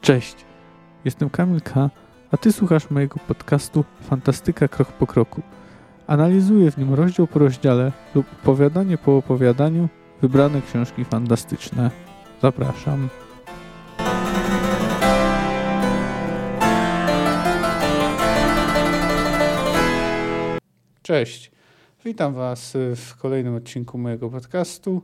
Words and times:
Cześć, 0.00 0.36
jestem 1.04 1.30
Kamil 1.30 1.60
K., 1.60 1.90
a 2.32 2.36
Ty 2.36 2.52
słuchasz 2.52 2.90
mojego 2.90 3.20
podcastu 3.28 3.84
Fantastyka 4.00 4.68
Krok 4.68 4.92
po 4.92 5.06
Kroku. 5.06 5.42
Analizuję 6.06 6.70
w 6.70 6.78
nim 6.78 6.94
rozdział 6.94 7.26
po 7.26 7.38
rozdziale 7.38 7.92
lub 8.14 8.26
opowiadanie 8.32 8.98
po 8.98 9.16
opowiadaniu 9.16 9.88
wybrane 10.22 10.62
książki 10.62 11.04
fantastyczne. 11.04 11.90
Zapraszam. 12.42 13.08
Cześć, 21.02 21.50
witam 22.04 22.34
Was 22.34 22.76
w 22.96 23.16
kolejnym 23.16 23.54
odcinku 23.54 23.98
mojego 23.98 24.30
podcastu. 24.30 25.02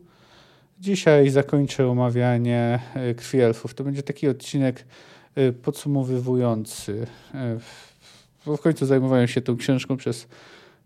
Dzisiaj 0.80 1.30
zakończę 1.30 1.88
omawianie 1.88 2.80
e, 2.94 3.14
Krwi 3.14 3.40
Elfów. 3.40 3.74
To 3.74 3.84
będzie 3.84 4.02
taki 4.02 4.28
odcinek 4.28 4.84
e, 5.34 5.52
podsumowywujący. 5.52 7.06
Bo 8.46 8.56
w 8.56 8.60
końcu 8.60 8.86
zajmowałem 8.86 9.28
się 9.28 9.40
tą 9.40 9.56
książką 9.56 9.96
przez 9.96 10.28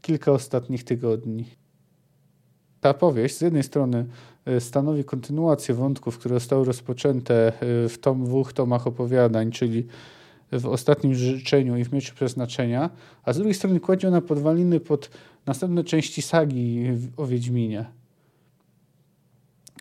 kilka 0.03 0.33
ostatnich 0.33 0.85
tygodni. 0.85 1.45
Ta 2.81 2.95
powieść 2.95 3.37
z 3.37 3.41
jednej 3.41 3.63
strony 3.63 4.07
stanowi 4.59 5.05
kontynuację 5.05 5.75
wątków, 5.75 6.19
które 6.19 6.35
zostały 6.35 6.65
rozpoczęte 6.65 7.53
w 7.89 7.95
tom, 8.01 8.25
dwóch 8.25 8.53
tomach 8.53 8.87
opowiadań, 8.87 9.51
czyli 9.51 9.87
w 10.53 10.67
Ostatnim 10.67 11.15
Życzeniu 11.15 11.77
i 11.77 11.85
w 11.85 11.93
Mieczu 11.93 12.15
Przeznaczenia, 12.15 12.91
a 13.25 13.33
z 13.33 13.37
drugiej 13.37 13.55
strony 13.55 13.81
kładzie 13.81 14.09
ona 14.09 14.21
podwaliny 14.21 14.81
pod 14.81 15.11
następne 15.47 15.85
części 15.85 16.23
sagi 16.23 16.87
o 17.17 17.27
Wiedźminie. 17.27 18.00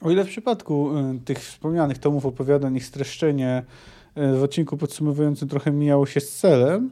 O 0.02 0.12
ile 0.12 0.26
w 0.26 0.28
przypadku 0.28 0.98
y, 0.98 1.20
tych 1.26 1.40
wspomnianych 1.40 1.98
tomów 1.98 2.26
opowiadań 2.26 2.76
ich 2.76 2.86
streszczenie 2.86 3.64
y, 4.18 4.38
w 4.38 4.44
odcinku 4.44 4.78
podsumowującym 4.78 5.48
trochę 5.48 5.72
mijało 5.72 6.06
się 6.06 6.20
z 6.20 6.38
celem, 6.38 6.92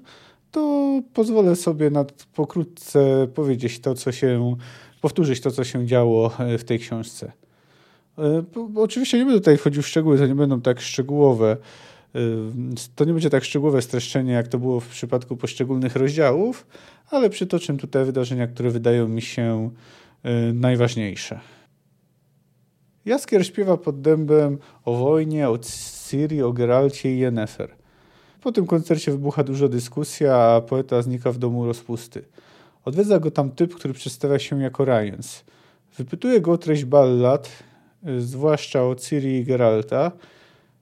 to 0.52 1.02
pozwolę 1.13 1.55
sobie 1.55 1.89
nad, 1.89 2.11
pokrótce 2.35 3.28
powiedzieć 3.35 3.80
to, 3.80 3.94
co 3.94 4.11
się, 4.11 4.55
powtórzyć 5.02 5.41
to, 5.41 5.52
co 5.52 5.63
się 5.63 5.85
działo 5.85 6.31
y, 6.53 6.58
w 6.58 6.63
tej 6.63 6.80
książce. 6.80 7.31
Bo 8.69 8.81
oczywiście 8.81 9.17
nie 9.17 9.25
będę 9.25 9.39
tutaj 9.39 9.58
wchodził 9.58 9.81
w 9.81 9.88
szczegóły, 9.88 10.17
to 10.17 10.28
nie 10.28 10.35
będą 10.35 10.61
tak 10.61 10.81
szczegółowe, 10.81 11.58
to 12.95 13.05
nie 13.05 13.13
będzie 13.13 13.30
tak 13.30 13.44
szczegółowe 13.44 13.81
streszczenie, 13.81 14.33
jak 14.33 14.47
to 14.47 14.59
było 14.59 14.80
w 14.80 14.88
przypadku 14.88 15.38
poszczególnych 15.38 15.95
rozdziałów, 15.95 16.67
ale 17.11 17.30
przytoczę 17.30 17.78
tutaj 17.78 18.05
wydarzenia, 18.05 18.47
które 18.47 18.69
wydają 18.69 19.08
mi 19.08 19.22
się 19.22 19.69
najważniejsze. 20.53 21.39
Jaskier 23.08 23.45
śpiewa 23.45 23.77
pod 23.77 24.02
dębem 24.02 24.58
o 24.86 24.94
wojnie, 24.94 25.50
o 25.50 25.59
Ciri, 26.09 26.44
o 26.44 26.53
Geralcie 26.53 27.16
i 27.16 27.19
Yennefer. 27.19 27.69
Po 28.41 28.52
tym 28.52 28.66
koncercie 28.66 29.11
wybucha 29.11 29.44
duża 29.44 29.67
dyskusja, 29.67 30.36
a 30.36 30.61
poeta 30.61 31.02
znika 31.02 31.31
w 31.31 31.38
domu 31.38 31.66
rozpusty. 31.66 32.23
Odwiedza 32.85 33.19
go 33.19 33.31
tam 33.31 33.52
typ, 33.52 33.75
który 33.75 33.94
przedstawia 33.94 34.39
się 34.39 34.61
jako 34.61 34.85
Ryans. 34.85 35.44
Wypytuje 35.97 36.41
go 36.41 36.52
o 36.52 36.58
treść 36.58 36.85
ballad, 36.85 37.50
y, 38.08 38.22
zwłaszcza 38.22 38.83
o 38.83 38.95
Ciri 38.95 39.38
i 39.38 39.45
Geralta. 39.45 40.11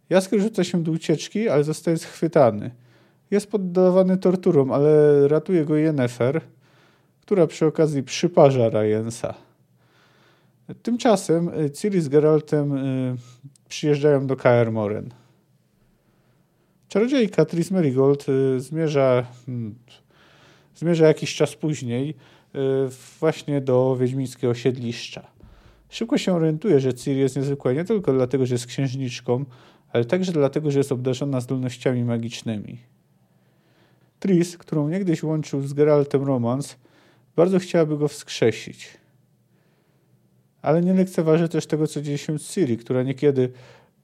Jaskier 0.09 0.41
rzuca 0.41 0.63
się 0.63 0.83
do 0.83 0.91
ucieczki, 0.91 1.49
ale 1.49 1.63
zostaje 1.63 1.97
schwytany. 1.97 2.71
Jest 3.31 3.51
poddawany 3.51 4.17
torturom, 4.17 4.71
ale 4.71 5.27
ratuje 5.27 5.65
go 5.65 5.75
Yennefer, 5.75 6.41
która 7.21 7.47
przy 7.47 7.65
okazji 7.65 8.03
przyparza 8.03 8.69
Ryansa. 8.69 9.44
Tymczasem 10.83 11.49
y, 11.49 11.71
Ciri 11.71 12.01
z 12.01 12.09
Geraltem 12.09 12.77
y, 12.77 13.15
przyjeżdżają 13.69 14.27
do 14.27 14.35
Kaer 14.35 14.71
Moren. 14.71 15.13
Czarodziejka 16.87 17.45
Tris 17.45 17.71
Merigold 17.71 18.25
y, 18.29 18.59
zmierza, 18.59 19.25
hmm, 19.45 19.75
zmierza 20.75 21.07
jakiś 21.07 21.35
czas 21.35 21.55
później 21.55 22.15
właśnie 23.19 23.61
do 23.61 23.97
wiedźmińskiego 23.99 24.53
siedliszcza. 24.53 25.27
Szybko 25.89 26.17
się 26.17 26.33
orientuje, 26.33 26.79
że 26.79 26.93
Ciri 26.93 27.19
jest 27.19 27.35
niezwykła 27.35 27.73
nie 27.73 27.85
tylko 27.85 28.13
dlatego, 28.13 28.45
że 28.45 28.55
jest 28.55 28.65
księżniczką, 28.65 29.45
ale 29.93 30.05
także 30.05 30.31
dlatego, 30.31 30.71
że 30.71 30.79
jest 30.79 30.91
obdarzona 30.91 31.41
zdolnościami 31.41 32.03
magicznymi. 32.03 32.77
Tris, 34.19 34.57
którą 34.57 34.89
niegdyś 34.89 35.23
łączył 35.23 35.61
z 35.61 35.73
Geraltem 35.73 36.23
romans, 36.23 36.77
bardzo 37.35 37.59
chciałaby 37.59 37.97
go 37.97 38.07
wskrzesić– 38.07 38.87
ale 40.65 40.81
nie 40.81 40.93
lekceważy 40.93 41.49
też 41.49 41.67
tego, 41.67 41.87
co 41.87 42.01
dzieje 42.01 42.17
się 42.17 42.39
z 42.39 42.51
Siri, 42.51 42.77
która 42.77 43.03
niekiedy 43.03 43.51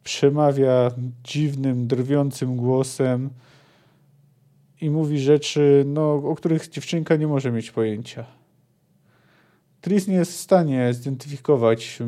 przemawia 0.04 0.92
dziwnym, 1.24 1.88
drwiącym 1.88 2.56
głosem 2.56 3.30
i 4.82 4.90
mówi 4.90 5.20
rzeczy, 5.20 5.84
no, 5.88 6.14
o 6.14 6.36
których 6.36 6.70
dziewczynka 6.70 7.16
nie 7.16 7.28
może 7.28 7.52
mieć 7.52 7.72
pojęcia. 7.72 8.26
Tris 9.82 10.08
nie 10.08 10.16
jest 10.16 10.32
w 10.32 10.36
stanie 10.36 10.94
zidentyfikować, 10.94 12.00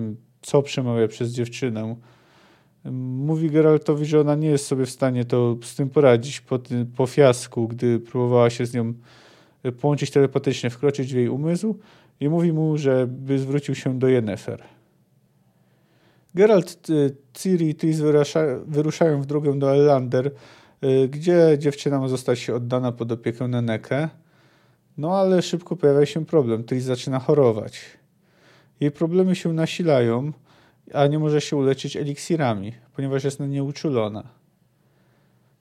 co 0.41 0.61
przemawia 0.61 1.07
przez 1.07 1.31
dziewczynę. 1.31 1.95
Mówi 3.01 3.49
Geraltowi, 3.49 4.05
że 4.05 4.21
ona 4.21 4.35
nie 4.35 4.49
jest 4.49 4.65
sobie 4.67 4.85
w 4.85 4.89
stanie 4.89 5.25
to 5.25 5.57
z 5.63 5.75
tym 5.75 5.89
poradzić 5.89 6.41
po, 6.41 6.59
po 6.95 7.07
fiasku, 7.07 7.67
gdy 7.67 7.99
próbowała 7.99 8.49
się 8.49 8.65
z 8.65 8.73
nią 8.73 8.93
połączyć 9.81 10.11
telepatycznie, 10.11 10.69
wkroczyć 10.69 11.13
w 11.13 11.15
jej 11.15 11.29
umysł 11.29 11.79
i 12.23 12.29
mówi 12.29 12.53
mu, 12.53 12.77
żeby 12.77 13.39
zwrócił 13.39 13.75
się 13.75 13.99
do 13.99 14.07
Yennefer. 14.07 14.63
Geralt, 16.35 16.87
Ciri 17.33 17.69
i 17.69 17.75
Tris 17.75 18.01
wyruszają 18.65 19.21
w 19.21 19.25
drogę 19.25 19.59
do 19.59 19.75
Elander, 19.75 20.31
y, 20.83 21.07
gdzie 21.07 21.55
dziewczyna 21.57 21.99
ma 21.99 22.07
zostać 22.07 22.49
oddana 22.49 22.91
pod 22.91 23.11
opiekę 23.11 23.47
Nenekę. 23.47 24.09
No 24.97 25.17
ale 25.17 25.41
szybko 25.41 25.75
pojawia 25.75 26.05
się 26.05 26.25
problem. 26.25 26.63
Tris 26.63 26.83
zaczyna 26.83 27.19
chorować. 27.19 27.81
Jej 28.79 28.91
problemy 28.91 29.35
się 29.35 29.53
nasilają, 29.53 30.31
a 30.93 31.07
nie 31.07 31.19
może 31.19 31.41
się 31.41 31.55
uleczyć 31.55 31.97
eliksirami, 31.97 32.73
ponieważ 32.95 33.23
jest 33.23 33.39
nieuczulona. 33.39 34.23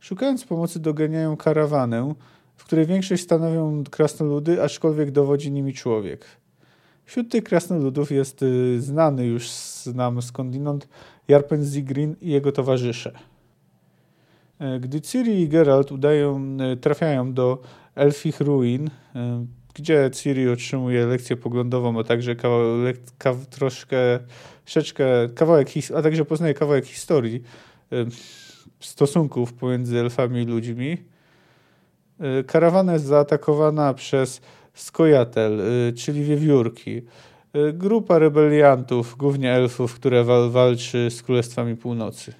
Szukając 0.00 0.44
pomocy 0.44 0.80
doganiają 0.80 1.36
karawanę, 1.36 2.14
w 2.56 2.64
której 2.64 2.86
większość 2.86 3.22
stanowią 3.22 3.84
krasnoludy, 3.90 4.62
aczkolwiek 4.62 5.10
dowodzi 5.10 5.52
nimi 5.52 5.74
człowiek. 5.74 6.41
Wśród 7.04 7.30
tych 7.30 7.44
krasnoludów 7.44 8.10
jest 8.10 8.42
y, 8.42 8.80
znany 8.80 9.26
już 9.26 9.50
nam 9.94 10.22
skądinąd 10.22 10.88
Jarpen 11.28 11.64
Zigrin 11.64 12.16
i 12.20 12.30
jego 12.30 12.52
towarzysze. 12.52 13.12
E, 14.62 14.80
gdy 14.80 15.00
Ciri 15.00 15.40
i 15.40 15.48
Geralt 15.48 15.92
udają, 15.92 16.56
e, 16.60 16.76
trafiają 16.76 17.32
do 17.32 17.62
elfich 17.94 18.40
ruin, 18.40 18.90
e, 19.14 19.46
gdzie 19.74 20.10
Ciri 20.12 20.48
otrzymuje 20.48 21.06
lekcję 21.06 21.36
poglądową, 21.36 22.00
a 22.00 22.04
także 22.04 22.36
kawałek, 22.36 22.96
kaw, 23.19 23.46
troszkę, 23.46 23.96
troszeczkę 24.64 25.04
kawałek, 25.34 25.69
a 25.96 26.02
także 26.02 26.24
poznaje 26.24 26.54
kawałek 26.54 26.86
historii 26.86 27.42
stosunków 28.80 29.52
pomiędzy 29.52 29.98
elfami 29.98 30.42
i 30.42 30.44
ludźmi. 30.44 30.98
Karawana 32.46 32.92
jest 32.92 33.04
zaatakowana 33.04 33.94
przez 33.94 34.40
Skojatel, 34.74 35.60
y, 35.60 35.92
czyli 35.92 36.24
wiewiórki. 36.24 37.02
Y, 37.56 37.72
grupa 37.72 38.18
rebeliantów, 38.18 39.16
głównie 39.16 39.52
elfów, 39.52 39.94
które 39.94 40.24
wal 40.24 40.50
walczy 40.50 41.10
z 41.10 41.22
Królestwami 41.22 41.76
Północy. 41.76 42.32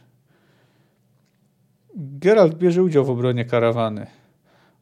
Geralt 1.97 2.55
bierze 2.55 2.83
udział 2.83 3.05
w 3.05 3.11
obronie 3.11 3.45
karawany. 3.45 4.07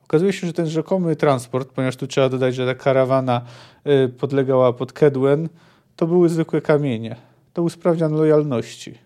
Okazuje 0.04 0.32
się, 0.32 0.46
że 0.46 0.52
ten 0.52 0.66
rzekomy 0.66 1.16
transport, 1.16 1.72
ponieważ 1.72 1.96
tu 1.96 2.06
trzeba 2.06 2.28
dodać, 2.28 2.54
że 2.54 2.66
ta 2.66 2.74
karawana 2.74 3.44
y, 3.86 4.08
podlegała 4.08 4.72
pod 4.72 4.92
Kedwen, 4.92 5.48
to 5.96 6.06
były 6.06 6.28
zwykłe 6.28 6.60
kamienie. 6.60 7.16
To 7.52 7.62
usprawnian 7.62 8.12
lojalności. 8.12 8.98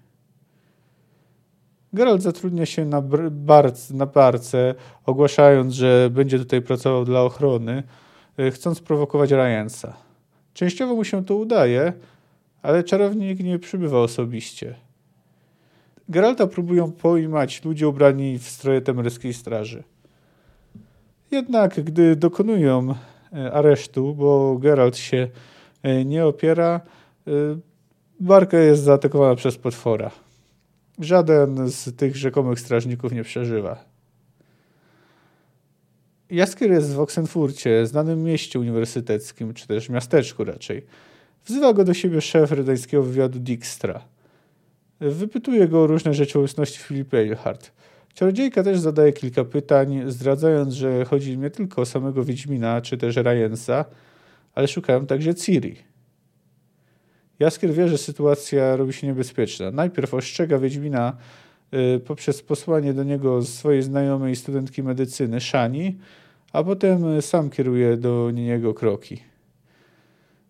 Geralt 1.92 2.22
zatrudnia 2.22 2.66
się 2.66 2.84
na, 2.84 3.02
barce, 3.30 3.94
na 3.94 4.06
barce, 4.06 4.74
ogłaszając, 5.06 5.74
że 5.74 6.10
będzie 6.10 6.38
tutaj 6.38 6.62
pracował 6.62 7.04
dla 7.04 7.22
ochrony, 7.22 7.82
chcąc 8.50 8.80
prowokować 8.80 9.30
Ryansa. 9.30 9.96
Częściowo 10.54 10.94
mu 10.94 11.04
się 11.04 11.24
to 11.24 11.36
udaje, 11.36 11.92
ale 12.62 12.84
czarownik 12.84 13.40
nie 13.40 13.58
przybywa 13.58 13.98
osobiście. 13.98 14.74
Geralta 16.08 16.46
próbują 16.46 16.92
pojmać 16.92 17.64
ludzie 17.64 17.88
ubrani 17.88 18.38
w 18.38 18.48
stroje 18.48 18.80
temeryskiej 18.80 19.34
straży. 19.34 19.82
Jednak 21.30 21.84
gdy 21.84 22.16
dokonują 22.16 22.90
y, 22.90 23.52
aresztu, 23.52 24.14
bo 24.14 24.58
Geralt 24.58 24.96
się 24.96 25.28
y, 25.86 26.04
nie 26.04 26.26
opiera, 26.26 26.80
barka 28.20 28.58
jest 28.58 28.82
zaatakowana 28.82 29.34
przez 29.34 29.58
potwora. 29.58 30.10
Żaden 30.98 31.68
z 31.68 31.96
tych 31.96 32.16
rzekomych 32.16 32.60
strażników 32.60 33.12
nie 33.12 33.24
przeżywa. 33.24 33.93
Jaskier 36.34 36.70
jest 36.70 36.94
w 36.94 37.00
Oksenfurcie, 37.00 37.86
znanym 37.86 38.22
mieście 38.22 38.60
uniwersyteckim, 38.60 39.54
czy 39.54 39.66
też 39.66 39.88
miasteczku 39.88 40.44
raczej. 40.44 40.86
Wzywa 41.44 41.72
go 41.72 41.84
do 41.84 41.94
siebie 41.94 42.20
szef 42.20 42.52
redańskiego 42.52 43.02
wywiadu 43.02 43.38
Dijkstra. 43.38 44.04
Wypytuje 45.00 45.68
go 45.68 45.82
o 45.82 45.86
różne 45.86 46.14
rzeczywistości 46.14 46.78
Filipa 46.78 47.16
Eilhart. 47.16 47.72
Czarodziejka 48.14 48.62
też 48.62 48.78
zadaje 48.78 49.12
kilka 49.12 49.44
pytań, 49.44 50.02
zdradzając, 50.06 50.74
że 50.74 51.04
chodzi 51.04 51.38
nie 51.38 51.50
tylko 51.50 51.82
o 51.82 51.86
samego 51.86 52.24
Wiedźmina, 52.24 52.80
czy 52.80 52.96
też 52.96 53.16
Ryansa, 53.16 53.84
ale 54.54 54.68
szukają 54.68 55.06
także 55.06 55.34
Ciri. 55.34 55.76
Jaskier 57.38 57.72
wie, 57.72 57.88
że 57.88 57.98
sytuacja 57.98 58.76
robi 58.76 58.92
się 58.92 59.06
niebezpieczna. 59.06 59.70
Najpierw 59.70 60.14
ostrzega 60.14 60.58
Wiedźmina 60.58 61.16
y, 61.96 62.00
poprzez 62.00 62.42
posłanie 62.42 62.94
do 62.94 63.04
niego 63.04 63.42
swojej 63.42 63.82
znajomej 63.82 64.36
studentki 64.36 64.82
medycyny, 64.82 65.40
Shani, 65.40 65.98
a 66.54 66.64
potem 66.64 67.22
sam 67.22 67.50
kieruje 67.50 67.96
do 67.96 68.30
niego 68.30 68.74
kroki. 68.74 69.22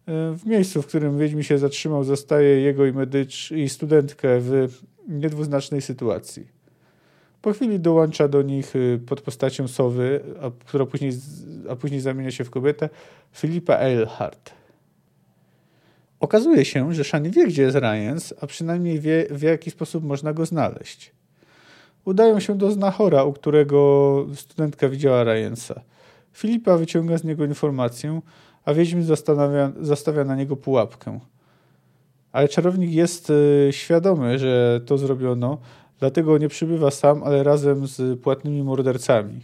W 0.06 0.40
miejscu, 0.46 0.82
w 0.82 0.86
którym 0.86 1.18
Wiedźmin 1.18 1.42
się 1.42 1.58
zatrzymał, 1.58 2.04
zostaje 2.04 2.60
jego 2.60 2.86
i, 2.86 2.92
medycz, 2.92 3.50
i 3.52 3.68
studentkę 3.68 4.40
w 4.40 4.68
niedwuznacznej 5.08 5.82
sytuacji. 5.82 6.46
Po 7.42 7.52
chwili 7.52 7.80
dołącza 7.80 8.28
do 8.28 8.42
nich 8.42 8.76
y, 8.76 9.00
pod 9.06 9.20
postacią 9.20 9.68
Sowy, 9.68 10.20
a, 10.42 10.50
która 10.66 10.86
później, 10.86 11.12
a 11.70 11.76
później 11.76 12.00
zamienia 12.00 12.30
się 12.30 12.44
w 12.44 12.50
kobietę, 12.50 12.88
Filipa 13.32 13.78
Eilhart. 13.78 14.50
Okazuje 16.20 16.64
się, 16.64 16.94
że 16.94 17.04
Shani 17.04 17.30
wie, 17.30 17.46
gdzie 17.46 17.62
jest 17.62 17.76
Ryans, 17.76 18.34
a 18.40 18.46
przynajmniej 18.46 19.00
wie, 19.00 19.26
w 19.30 19.42
jaki 19.42 19.70
sposób 19.70 20.04
można 20.04 20.32
go 20.32 20.46
znaleźć. 20.46 21.12
Udają 22.04 22.40
się 22.40 22.58
do 22.58 22.70
znachora, 22.70 23.24
u 23.24 23.32
którego 23.32 24.26
studentka 24.34 24.88
widziała 24.88 25.24
Ryansa. 25.24 25.80
Filipa 26.34 26.76
wyciąga 26.76 27.18
z 27.18 27.24
niego 27.24 27.44
informację, 27.44 28.20
a 28.64 28.74
Wiedźmin 28.74 29.04
zastanawia, 29.04 29.72
zastawia 29.80 30.24
na 30.24 30.36
niego 30.36 30.56
pułapkę. 30.56 31.20
Ale 32.32 32.48
czarownik 32.48 32.90
jest 32.90 33.30
y, 33.30 33.68
świadomy, 33.70 34.38
że 34.38 34.80
to 34.86 34.98
zrobiono, 34.98 35.58
dlatego 35.98 36.38
nie 36.38 36.48
przybywa 36.48 36.90
sam, 36.90 37.22
ale 37.22 37.42
razem 37.42 37.86
z 37.86 38.20
płatnymi 38.20 38.62
mordercami. 38.62 39.40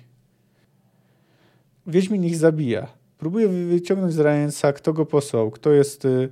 Wiedźmin 1.86 2.24
ich 2.24 2.36
zabija. 2.36 2.86
Próbuje 3.18 3.48
wyciągnąć 3.48 4.12
z 4.12 4.20
Ryansa, 4.20 4.72
kto 4.72 4.92
go 4.92 5.06
posłał, 5.06 5.50
kto 5.50 5.70
jest 5.70 6.04
y, 6.04 6.28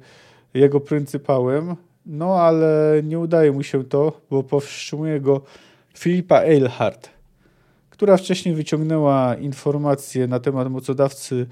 jego 0.54 0.80
pryncypałem, 0.80 1.76
no 2.06 2.34
ale 2.34 3.00
nie 3.04 3.18
udaje 3.18 3.52
mu 3.52 3.62
się 3.62 3.84
to, 3.84 4.20
bo 4.30 4.42
powstrzymuje 4.42 5.20
go 5.20 5.40
Filipa 5.94 6.40
Eilhart, 6.40 7.17
która 7.98 8.16
wcześniej 8.16 8.54
wyciągnęła 8.54 9.34
informacje 9.34 10.26
na 10.26 10.40
temat 10.40 10.70
mocodawcy 10.70 11.46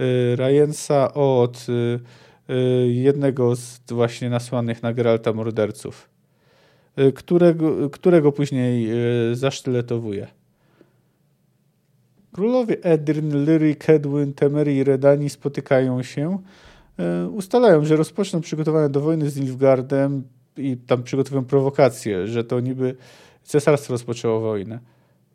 Y, 0.00 0.36
Ryansa 0.36 1.14
od 1.14 1.66
y, 1.68 2.00
y, 2.52 2.92
jednego 2.92 3.56
z 3.56 3.80
właśnie 3.88 4.30
nasłanych 4.30 4.82
na 4.82 4.92
Geralta 4.92 5.32
morderców, 5.32 6.08
którego, 7.14 7.90
którego 7.90 8.32
później 8.32 8.88
zasztyletowuje. 9.32 10.26
Królowie 12.32 12.76
Edryn, 12.82 13.44
Lyry, 13.44 13.74
Kedwyn, 13.74 14.32
Temery 14.32 14.74
i 14.74 14.84
Redani 14.84 15.30
spotykają 15.30 16.02
się, 16.02 16.38
ustalają, 17.30 17.84
że 17.84 17.96
rozpoczną 17.96 18.40
przygotowania 18.40 18.88
do 18.88 19.00
wojny 19.00 19.30
z 19.30 19.36
Nilfgaardem 19.36 20.22
i 20.56 20.76
tam 20.76 21.02
przygotowują 21.02 21.44
prowokację, 21.44 22.26
że 22.26 22.44
to 22.44 22.60
niby 22.60 22.96
cesarstwo 23.42 23.94
rozpoczęło 23.94 24.40
wojnę. 24.40 24.78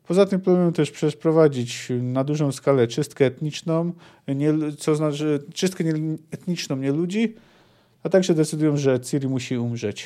Poza 0.07 0.25
tym 0.25 0.42
planują 0.42 0.74
też 0.74 0.92
przeprowadzić 0.92 1.88
na 2.01 2.24
dużą 2.24 2.51
skalę 2.51 2.88
czystkę 2.88 3.25
etniczną, 3.25 3.94
nie, 4.27 4.54
co 4.77 4.95
znaczy 4.95 5.44
czystkę 5.54 5.83
nie, 5.83 6.18
etniczną 6.31 6.75
nie 6.75 6.92
ludzi, 6.92 7.36
a 8.04 8.09
także 8.09 8.33
decydują, 8.33 8.77
że 8.77 9.00
Ciri 9.00 9.27
musi 9.27 9.57
umrzeć. 9.57 10.06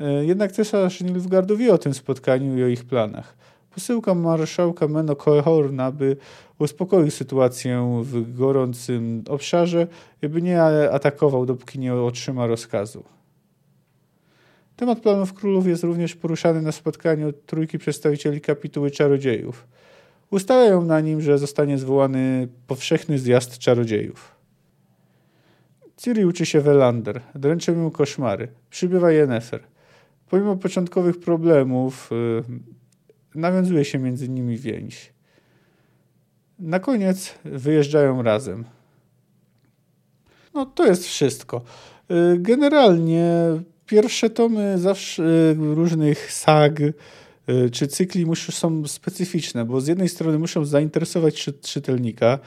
E, 0.00 0.24
jednak 0.24 0.52
cesarz 0.52 1.00
Nilfgaardu 1.00 1.56
wie 1.56 1.74
o 1.74 1.78
tym 1.78 1.94
spotkaniu 1.94 2.58
i 2.58 2.62
o 2.62 2.66
ich 2.66 2.84
planach. 2.84 3.36
Posyłka 3.74 4.14
marszałka 4.14 4.88
Meno 4.88 5.16
Cohorna, 5.16 5.92
by 5.92 6.16
uspokoił 6.58 7.10
sytuację 7.10 8.02
w 8.02 8.36
gorącym 8.36 9.24
obszarze, 9.28 9.86
by 10.22 10.42
nie 10.42 10.62
atakował, 10.92 11.46
dopóki 11.46 11.78
nie 11.78 11.94
otrzyma 11.94 12.46
rozkazu. 12.46 13.04
Temat 14.80 15.00
planów 15.00 15.34
królów 15.34 15.66
jest 15.66 15.84
również 15.84 16.16
poruszany 16.16 16.62
na 16.62 16.72
spotkaniu 16.72 17.32
trójki 17.32 17.78
przedstawicieli 17.78 18.40
kapituły 18.40 18.90
czarodziejów. 18.90 19.66
Ustalają 20.30 20.84
na 20.84 21.00
nim, 21.00 21.20
że 21.20 21.38
zostanie 21.38 21.78
zwołany 21.78 22.48
powszechny 22.66 23.18
zjazd 23.18 23.58
czarodziejów. 23.58 24.34
Ciri 25.96 26.24
uczy 26.24 26.46
się 26.46 26.60
Welander, 26.60 27.20
dręczą 27.34 27.72
ją 27.72 27.90
koszmary, 27.90 28.48
przybywa 28.70 29.12
Yennefer. 29.12 29.60
Pomimo 30.30 30.56
początkowych 30.56 31.20
problemów 31.20 32.10
yy, 32.10 33.40
nawiązuje 33.40 33.84
się 33.84 33.98
między 33.98 34.28
nimi 34.28 34.56
więź. 34.56 35.12
Na 36.58 36.78
koniec 36.78 37.34
wyjeżdżają 37.44 38.22
razem. 38.22 38.64
No 40.54 40.66
to 40.66 40.86
jest 40.86 41.04
wszystko. 41.06 41.62
Yy, 42.08 42.38
generalnie 42.38 43.30
pierwsze 43.90 44.30
tomy 44.30 44.78
zawsze 44.78 45.22
y, 45.22 45.74
różnych 45.74 46.32
sag 46.32 46.80
y, 46.80 47.70
czy 47.72 47.86
cykli 47.86 48.26
muszą, 48.26 48.52
są 48.52 48.86
specyficzne, 48.86 49.64
bo 49.64 49.80
z 49.80 49.86
jednej 49.86 50.08
strony 50.08 50.38
muszą 50.38 50.64
zainteresować 50.64 51.50
czytelnika, 51.62 52.38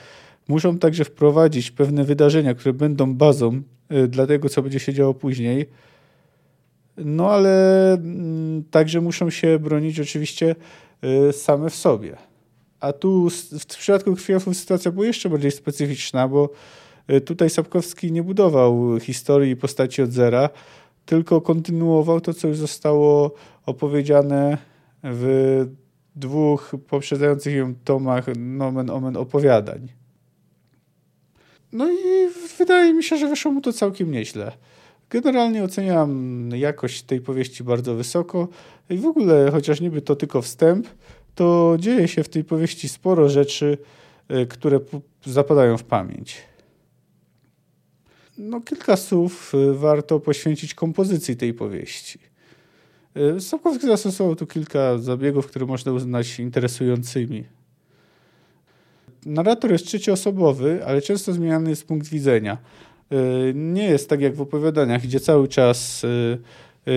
muszą 0.47 0.79
także 0.79 1.05
wprowadzić 1.05 1.71
pewne 1.71 2.03
wydarzenia, 2.03 2.53
które 2.53 2.73
będą 2.73 3.13
bazą 3.13 3.61
y, 3.91 4.07
dla 4.07 4.27
tego, 4.27 4.49
co 4.49 4.61
będzie 4.61 4.79
się 4.79 4.93
działo 4.93 5.13
później. 5.13 5.69
No 6.97 7.29
ale 7.29 7.93
mm, 7.93 8.63
także 8.71 9.01
muszą 9.01 9.29
się 9.29 9.59
bronić 9.59 9.99
oczywiście 9.99 10.55
same 11.31 11.69
w 11.69 11.75
sobie. 11.75 12.17
A 12.79 12.93
tu 12.93 13.29
w 13.59 13.65
przypadku 13.65 14.15
Krwiolfów 14.15 14.57
sytuacja 14.57 14.91
była 14.91 15.05
jeszcze 15.05 15.29
bardziej 15.29 15.51
specyficzna, 15.51 16.27
bo 16.27 16.49
tutaj 17.25 17.49
Sapkowski 17.49 18.11
nie 18.11 18.23
budował 18.23 18.99
historii 18.99 19.55
postaci 19.55 20.01
od 20.01 20.11
zera, 20.11 20.49
tylko 21.05 21.41
kontynuował 21.41 22.21
to, 22.21 22.33
co 22.33 22.47
już 22.47 22.57
zostało 22.57 23.31
opowiedziane 23.65 24.57
w 25.03 25.65
dwóch 26.15 26.75
poprzedzających 26.87 27.55
ją 27.55 27.75
tomach 27.83 28.25
nomen 28.37 28.89
omen 28.89 29.17
opowiadań. 29.17 29.87
No 31.71 31.91
i 31.91 32.29
wydaje 32.57 32.93
mi 32.93 33.03
się, 33.03 33.17
że 33.17 33.27
wyszło 33.27 33.51
mu 33.51 33.61
to 33.61 33.73
całkiem 33.73 34.11
nieźle. 34.11 34.51
Generalnie 35.09 35.63
oceniam 35.63 36.49
jakość 36.55 37.03
tej 37.03 37.21
powieści 37.21 37.63
bardzo 37.63 37.95
wysoko 37.95 38.47
i 38.89 38.97
w 38.97 39.05
ogóle, 39.05 39.51
chociaż 39.51 39.81
niby 39.81 40.01
to 40.01 40.15
tylko 40.15 40.41
wstęp, 40.41 40.87
to 41.35 41.75
dzieje 41.79 42.07
się 42.07 42.23
w 42.23 42.29
tej 42.29 42.43
powieści 42.43 42.89
sporo 42.89 43.29
rzeczy, 43.29 43.77
e, 44.27 44.45
które 44.45 44.79
zapadają 45.25 45.77
w 45.77 45.83
pamięć 45.83 46.52
no, 48.37 48.61
kilka 48.61 48.97
słów 48.97 49.53
y, 49.53 49.73
warto 49.73 50.19
poświęcić 50.19 50.73
kompozycji 50.73 51.35
tej 51.35 51.53
powieści. 51.53 52.19
Y, 53.37 53.41
Sapkowski 53.41 53.87
zastosował 53.87 54.35
tu 54.35 54.47
kilka 54.47 54.97
zabiegów, 54.97 55.47
które 55.47 55.65
można 55.65 55.91
uznać 55.91 56.39
interesującymi. 56.39 57.43
Narrator 59.25 59.71
jest 59.71 59.85
trzecioosobowy, 59.85 60.85
ale 60.85 61.01
często 61.01 61.33
zmieniany 61.33 61.69
jest 61.69 61.87
punkt 61.87 62.07
widzenia. 62.07 62.57
Y, 63.11 63.53
nie 63.55 63.83
jest 63.83 64.09
tak 64.09 64.21
jak 64.21 64.35
w 64.35 64.41
opowiadaniach, 64.41 65.01
gdzie 65.01 65.19
cały 65.19 65.47
czas 65.47 66.05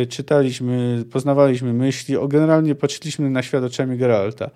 czytaliśmy, 0.08 1.04
poznawaliśmy 1.10 1.72
myśli, 1.72 2.16
o 2.16 2.28
generalnie 2.28 2.74
patrzyliśmy 2.74 3.30
na 3.30 3.42
świat 3.42 3.64
oczami 3.64 3.98
Geralta. 3.98 4.50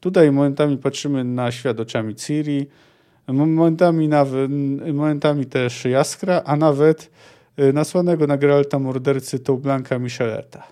Tutaj 0.00 0.32
momentami 0.32 0.78
patrzymy 0.78 1.24
na 1.24 1.52
świat 1.52 1.80
oczami 1.80 2.14
Ciri, 2.14 2.66
momentami, 3.32 4.08
nawet, 4.08 4.50
momentami 4.94 5.46
też 5.46 5.84
Jaskra, 5.84 6.42
a 6.44 6.56
nawet 6.56 7.10
y, 7.58 7.72
nasłanego 7.72 8.26
na 8.26 8.36
Geralta 8.36 8.78
mordercy 8.78 9.38
Blanka 9.58 9.98
Micheleta. 9.98 10.62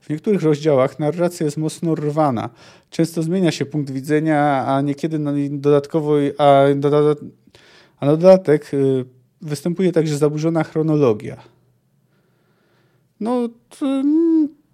W 0.00 0.10
niektórych 0.10 0.42
rozdziałach 0.42 0.98
narracja 0.98 1.44
jest 1.44 1.56
mocno 1.56 1.94
rwana. 1.94 2.50
Często 2.90 3.22
zmienia 3.22 3.52
się 3.52 3.66
punkt 3.66 3.90
widzenia, 3.90 4.66
a 4.66 4.80
niekiedy 4.80 5.18
dodatkowo, 5.50 6.14
a, 6.38 6.64
a 8.00 8.06
na 8.06 8.12
dodatek 8.12 8.74
y, 8.74 9.04
występuje 9.40 9.92
także 9.92 10.18
zaburzona 10.18 10.64
chronologia. 10.64 11.36
No, 13.20 13.48
to, 13.78 14.02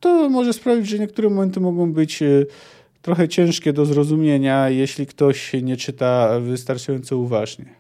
to 0.00 0.30
może 0.30 0.52
sprawić, 0.52 0.88
że 0.88 0.99
niektóre 0.99 1.28
momenty 1.28 1.60
mogą 1.60 1.92
być 1.92 2.22
y, 2.22 2.46
trochę 3.02 3.28
ciężkie 3.28 3.73
do 3.73 3.87
zrozumienia, 3.87 4.71
jeśli 4.71 5.07
ktoś 5.07 5.52
nie 5.62 5.76
czyta 5.76 6.40
wystarczająco 6.40 7.16
uważnie. 7.16 7.75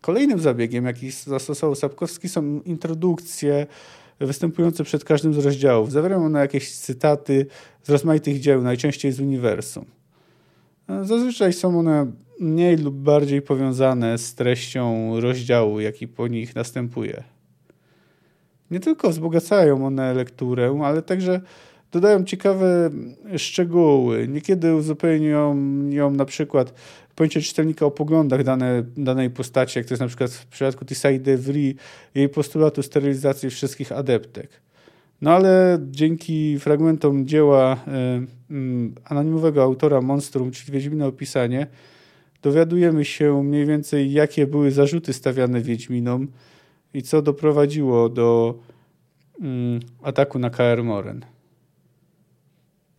Kolejnym 0.00 0.40
zabiegiem, 0.40 0.84
jaki 0.84 1.10
zastosował 1.10 1.74
Sapkowski, 1.74 2.28
są 2.28 2.60
introdukcje 2.60 3.66
występujące 4.20 4.84
przed 4.84 5.04
każdym 5.04 5.34
z 5.34 5.38
rozdziałów. 5.38 5.92
Zawierają 5.92 6.24
one 6.24 6.40
jakieś 6.40 6.72
cytaty 6.72 7.46
z 7.82 7.90
rozmaitych 7.90 8.40
dzieł, 8.40 8.62
najczęściej 8.62 9.12
z 9.12 9.20
uniwersum. 9.20 9.84
Zazwyczaj 11.02 11.52
są 11.52 11.78
one 11.78 12.12
mniej 12.40 12.76
lub 12.76 12.94
bardziej 12.94 13.42
powiązane 13.42 14.18
z 14.18 14.34
treścią 14.34 15.12
rozdziału, 15.20 15.80
jaki 15.80 16.08
po 16.08 16.28
nich 16.28 16.54
następuje. 16.54 17.24
Nie 18.70 18.80
tylko 18.80 19.10
wzbogacają 19.10 19.86
one 19.86 20.14
lekturę, 20.14 20.80
ale 20.84 21.02
także 21.02 21.40
dodają 21.94 22.24
ciekawe 22.24 22.90
szczegóły. 23.36 24.28
Niekiedy 24.28 24.74
uzupełnią 24.74 25.56
ją 25.90 26.10
na 26.10 26.24
przykład 26.24 26.74
pojęcie 27.14 27.40
czytelnika 27.40 27.86
o 27.86 27.90
poglądach 27.90 28.44
dane, 28.44 28.84
danej 28.96 29.30
postaci, 29.30 29.78
jak 29.78 29.86
to 29.86 29.94
jest 29.94 30.00
na 30.00 30.06
przykład 30.06 30.30
w 30.30 30.46
przypadku 30.46 30.84
Tisai 30.84 31.20
de 31.20 31.36
Vri, 31.36 31.76
jej 32.14 32.28
postulatu 32.28 32.82
sterylizacji 32.82 33.50
wszystkich 33.50 33.92
adeptek. 33.92 34.48
No 35.20 35.30
ale 35.30 35.78
dzięki 35.90 36.58
fragmentom 36.58 37.26
dzieła 37.26 37.74
y, 37.74 38.54
y, 38.54 38.90
anonimowego 39.04 39.62
autora 39.62 40.00
Monstrum, 40.00 40.50
czyli 40.50 40.72
Wiedźmina 40.72 41.06
Opisanie, 41.06 41.66
dowiadujemy 42.42 43.04
się 43.04 43.42
mniej 43.42 43.66
więcej, 43.66 44.12
jakie 44.12 44.46
były 44.46 44.70
zarzuty 44.70 45.12
stawiane 45.12 45.60
Wiedźminom 45.60 46.28
i 46.94 47.02
co 47.02 47.22
doprowadziło 47.22 48.08
do 48.08 48.58
y, 49.38 49.42
ataku 50.02 50.38
na 50.38 50.50
KR 50.50 50.84
Moren. 50.84 51.33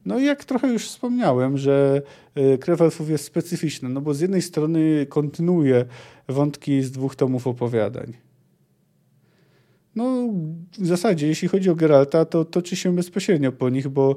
No 0.05 0.19
i 0.19 0.25
jak 0.25 0.45
trochę 0.45 0.67
już 0.67 0.87
wspomniałem, 0.87 1.57
że 1.57 2.01
e, 2.35 2.57
krew 2.57 2.81
elfów 2.81 3.09
jest 3.09 3.25
specyficzna, 3.25 3.89
no 3.89 4.01
bo 4.01 4.13
z 4.13 4.19
jednej 4.19 4.41
strony 4.41 5.05
kontynuuje 5.09 5.85
wątki 6.27 6.83
z 6.83 6.91
dwóch 6.91 7.15
tomów 7.15 7.47
opowiadań. 7.47 8.13
No, 9.95 10.29
w 10.79 10.87
zasadzie, 10.87 11.27
jeśli 11.27 11.47
chodzi 11.47 11.69
o 11.69 11.75
Geralta, 11.75 12.25
to 12.25 12.45
toczy 12.45 12.75
się 12.75 12.95
bezpośrednio 12.95 13.51
po 13.51 13.69
nich, 13.69 13.87
bo 13.87 14.15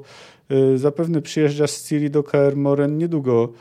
y, 0.51 0.77
zapewne 0.77 1.21
przyjeżdża 1.21 1.67
z 1.67 1.87
Ciri 1.87 2.09
do 2.09 2.23
Kaer 2.23 2.57
Moren 2.57 2.97
niedługo 2.97 3.53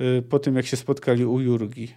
y, 0.00 0.22
po 0.22 0.38
tym, 0.38 0.56
jak 0.56 0.66
się 0.66 0.76
spotkali 0.76 1.24
u 1.24 1.40
Jurgi. 1.40 1.88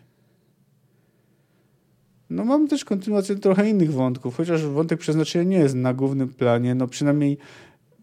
No, 2.29 2.45
mamy 2.45 2.67
też 2.67 2.85
kontynuację 2.85 3.35
trochę 3.35 3.69
innych 3.69 3.93
wątków, 3.93 4.37
chociaż 4.37 4.65
wątek 4.65 4.99
przeznaczenia 4.99 5.43
nie 5.43 5.57
jest 5.57 5.75
na 5.75 5.93
głównym 5.93 6.29
planie, 6.29 6.75
no 6.75 6.87
przynajmniej 6.87 7.37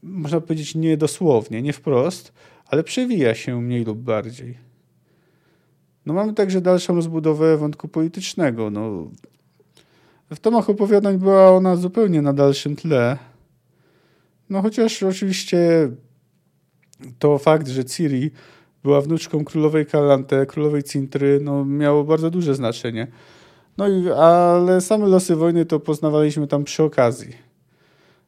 można 0.05 0.41
powiedzieć 0.41 0.75
nie 0.75 0.97
dosłownie, 0.97 1.63
nie 1.63 1.73
wprost, 1.73 2.33
ale 2.67 2.85
przewija 2.85 3.35
się 3.35 3.61
mniej 3.61 3.85
lub 3.85 3.99
bardziej. 3.99 4.59
No 6.07 6.15
mamy 6.15 6.35
także 6.35 6.61
dalszą 6.61 6.95
rozbudowę 6.95 7.57
wątku 7.57 7.89
politycznego. 7.89 8.71
No, 8.71 9.11
w 10.31 10.41
tomach 10.41 10.71
opowiadań 10.71 11.19
była 11.19 11.51
ona 11.51 11.77
zupełnie 11.77 12.23
na 12.23 12.33
dalszym 12.33 12.77
tle. 12.77 13.19
No 14.51 14.63
chociaż 14.63 15.03
oczywiście 15.03 15.91
to 17.19 17.39
fakt, 17.39 17.69
że 17.69 17.85
Ciri 17.85 18.31
była 18.83 19.01
wnuczką 19.01 19.45
królowej 19.45 19.87
Kalante, 19.87 20.47
królowej 20.47 20.83
Cintry, 20.83 21.41
no 21.43 21.65
miało 21.65 22.05
bardzo 22.05 22.31
duże 22.31 22.55
znaczenie. 22.55 23.07
No 23.79 23.89
i, 23.89 24.11
ale 24.11 24.81
same 24.81 25.07
losy 25.07 25.37
wojny 25.37 25.65
to 25.65 25.81
poznawaliśmy 25.81 26.47
tam 26.47 26.65
przy 26.65 26.83
okazji. 26.83 27.44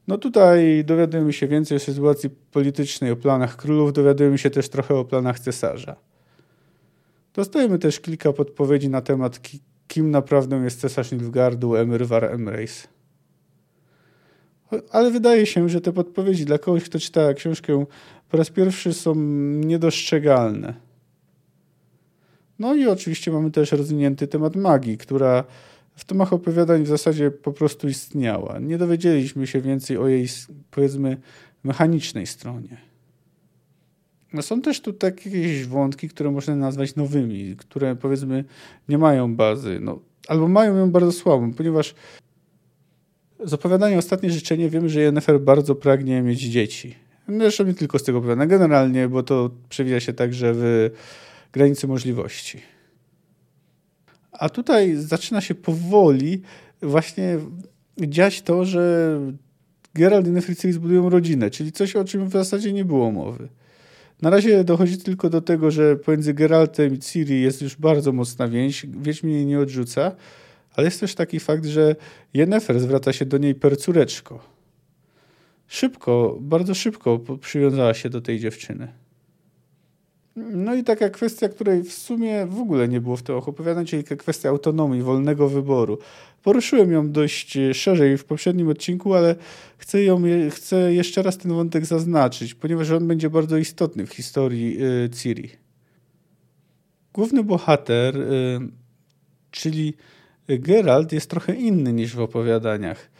No 0.07 0.19
tutaj 0.19 0.85
dowiadujemy 0.85 1.33
się 1.33 1.49
więcej 1.49 1.77
o 1.77 1.81
sytuacji 1.81 2.31
politycznej, 2.31 3.11
o 3.11 3.17
planach 3.17 3.57
królów, 3.57 3.93
dowiadujemy 3.93 4.39
się 4.39 4.51
też 4.51 4.69
trochę 4.69 4.95
o 4.95 5.05
planach 5.05 5.41
cesarza. 5.41 5.97
Dostajemy 7.35 7.79
też 7.79 8.01
kilka 8.01 8.33
podpowiedzi 8.33 8.89
na 8.89 9.01
temat, 9.01 9.41
kim 9.89 10.11
naprawdę 10.11 10.57
jest 10.57 10.81
cesarz 10.81 11.13
Nilfgaardu, 11.13 11.77
Emir 11.77 12.07
War 12.07 12.25
Emreis. 12.25 12.89
Ale 14.91 15.11
wydaje 15.11 15.47
się, 15.47 15.69
że 15.69 15.81
te 15.81 15.93
podpowiedzi 15.93 16.45
dla 16.45 16.59
kogoś, 16.59 16.85
kto 16.85 16.99
czyta 16.99 17.35
książkę 17.35 17.85
po 18.29 18.37
raz 18.37 18.51
pierwszy 18.51 18.93
są 18.93 19.15
niedostrzegalne. 19.65 20.75
No 22.59 22.75
i 22.75 22.87
oczywiście 22.87 23.31
mamy 23.31 23.51
też 23.51 23.73
rozwinięty 23.73 24.27
temat 24.27 24.57
magii, 24.57 24.99
która 24.99 25.45
w 25.97 26.05
tomach 26.05 26.33
opowiadań 26.33 26.85
w 26.85 26.89
zasadzie 26.89 27.31
po 27.31 27.53
prostu 27.53 27.89
istniała. 27.89 28.59
Nie 28.59 28.79
dowiedzieliśmy 28.79 29.47
się 29.47 29.61
więcej 29.61 29.97
o 29.99 30.09
jej, 30.09 30.27
powiedzmy, 30.71 31.17
mechanicznej 31.65 32.27
stronie. 32.27 32.77
No 34.33 34.43
są 34.43 34.63
też 34.63 34.81
tu 34.81 34.93
takie 34.93 35.31
jakieś 35.31 35.67
wątki, 35.67 36.09
które 36.09 36.31
można 36.31 36.57
nazwać 36.57 36.97
nowymi, 36.97 37.57
które 37.57 37.97
powiedzmy 37.97 38.45
nie 38.89 38.99
mają 38.99 39.37
bazy, 39.37 39.79
no, 39.81 40.01
albo 40.29 40.49
mają 40.49 40.77
ją 40.77 40.91
bardzo 40.91 41.13
słabą, 41.13 41.55
ponieważ 41.55 41.95
z 43.45 43.55
opowiadania 43.55 43.99
Ostatnie 43.99 44.31
Życzenie 44.31 44.71
wiemy, 44.71 44.89
że 44.89 45.01
Jennifer 45.01 45.41
bardzo 45.41 45.75
pragnie 45.75 46.23
mieć 46.23 46.41
dzieci. 46.41 46.97
Zresztą 47.29 47.65
nie 47.65 47.75
tylko 47.75 47.99
z 47.99 48.03
tego 48.03 48.19
opowiadania, 48.19 48.47
generalnie, 48.47 49.09
bo 49.09 49.23
to 49.23 49.51
przewija 49.69 50.01
się 50.01 50.13
także 50.13 50.53
w 50.55 50.91
granicy 51.53 51.87
możliwości. 51.87 52.76
A 54.39 54.49
tutaj 54.49 54.97
zaczyna 54.97 55.41
się 55.41 55.55
powoli 55.55 56.43
właśnie 56.83 57.39
dziać 57.99 58.43
to, 58.43 58.65
że 58.65 59.21
Geralt 59.95 60.27
i 60.27 60.31
Nefertiti 60.31 60.73
zbudują 60.73 61.11
rodzinę, 61.11 61.51
czyli 61.51 61.73
coś, 61.73 61.97
o 61.97 62.05
czym 62.05 62.29
w 62.29 62.33
zasadzie 62.33 62.73
nie 62.73 62.85
było 62.85 63.13
mowy. 63.13 63.49
Na 64.23 64.31
razie 64.31 64.65
dochodzi 64.65 64.99
tylko 64.99 65.31
do 65.31 65.41
tego, 65.41 65.71
że 65.71 65.97
pomiędzy 65.97 66.35
Geraltem 66.35 66.95
i 66.95 66.99
Ciri 66.99 67.43
jest 67.43 67.63
już 67.63 67.77
bardzo 67.77 68.13
mocna 68.13 68.49
więź, 68.49 68.87
Wiedźmin 68.87 69.35
jej 69.35 69.47
nie 69.47 69.59
odrzuca, 69.59 70.17
ale 70.75 70.85
jest 70.85 71.01
też 71.01 71.15
taki 71.15 71.41
fakt, 71.41 71.65
że 71.65 71.97
Yennefer 72.35 72.81
zwraca 72.81 73.13
się 73.13 73.27
do 73.27 73.39
niej 73.39 73.55
per 73.55 73.79
córeczko. 73.79 74.57
Szybko, 75.69 76.39
bardzo 76.41 76.75
szybko 76.75 77.21
przywiązała 77.41 77.95
się 77.95 78.11
do 78.11 78.21
tej 78.21 78.41
dziewczyny. 78.41 79.06
No 80.37 80.75
i 80.75 80.85
taka 80.85 81.11
kwestia, 81.11 81.49
której 81.49 81.83
w 81.83 81.93
sumie 81.93 82.47
w 82.47 82.59
ogóle 82.59 82.89
nie 82.89 83.01
było 83.01 83.17
w 83.17 83.23
tym 83.23 83.37
opowiadań, 83.37 83.87
czyli 83.87 84.05
kwestia 84.05 84.49
autonomii, 84.49 85.03
wolnego 85.03 85.49
wyboru. 85.49 85.99
Poruszyłem 86.43 86.93
ją 86.93 87.13
dość 87.13 87.59
szerzej 87.73 88.19
w 88.19 88.25
poprzednim 88.25 88.69
odcinku, 88.69 89.15
ale 89.15 89.37
chcę, 89.79 90.05
ją, 90.05 90.23
chcę 90.51 90.95
jeszcze 90.95 91.23
raz 91.23 91.39
ten 91.39 91.53
wątek 91.53 91.87
zaznaczyć, 91.87 92.55
ponieważ 92.55 92.91
on 92.91 93.09
będzie 93.09 93.31
bardzo 93.31 93.57
istotny 93.57 94.07
w 94.07 94.13
historii 94.13 94.79
y, 94.85 95.11
Ciri. 95.11 95.51
Główny 97.13 97.45
bohater, 97.45 98.17
y, 98.17 98.61
czyli 99.51 99.95
Geralt, 100.49 101.13
jest 101.13 101.31
trochę 101.31 101.55
inny 101.55 101.93
niż 101.93 102.15
w 102.15 102.21
opowiadaniach. 102.21 103.11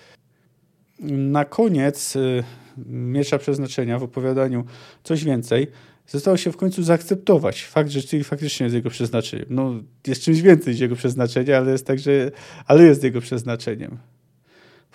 Na 1.11 1.45
koniec 1.45 2.17
y, 2.17 2.45
Miecza 2.87 3.39
Przeznaczenia 3.39 3.99
w 3.99 4.03
opowiadaniu 4.03 4.65
coś 5.05 5.25
więcej 5.25 5.67
zostało 6.07 6.37
się 6.37 6.53
w 6.53 6.57
końcu 6.57 6.83
zaakceptować 6.83 7.65
fakt, 7.65 7.91
że 7.91 8.03
Ciri 8.03 8.25
faktycznie 8.25 8.65
jest 8.65 8.75
jego 8.75 8.91
przeznaczeniem. 8.91 9.47
No, 9.51 9.75
jest 10.07 10.23
czymś 10.23 10.41
więcej 10.41 10.73
niż 10.73 10.81
jego 10.81 10.97
przeznaczenie, 10.97 11.57
ale 11.57 11.73
jest 11.73 11.87
także, 11.87 12.31
ale 12.67 12.85
jest 12.85 13.05
jego 13.05 13.21
przeznaczeniem. 13.21 13.99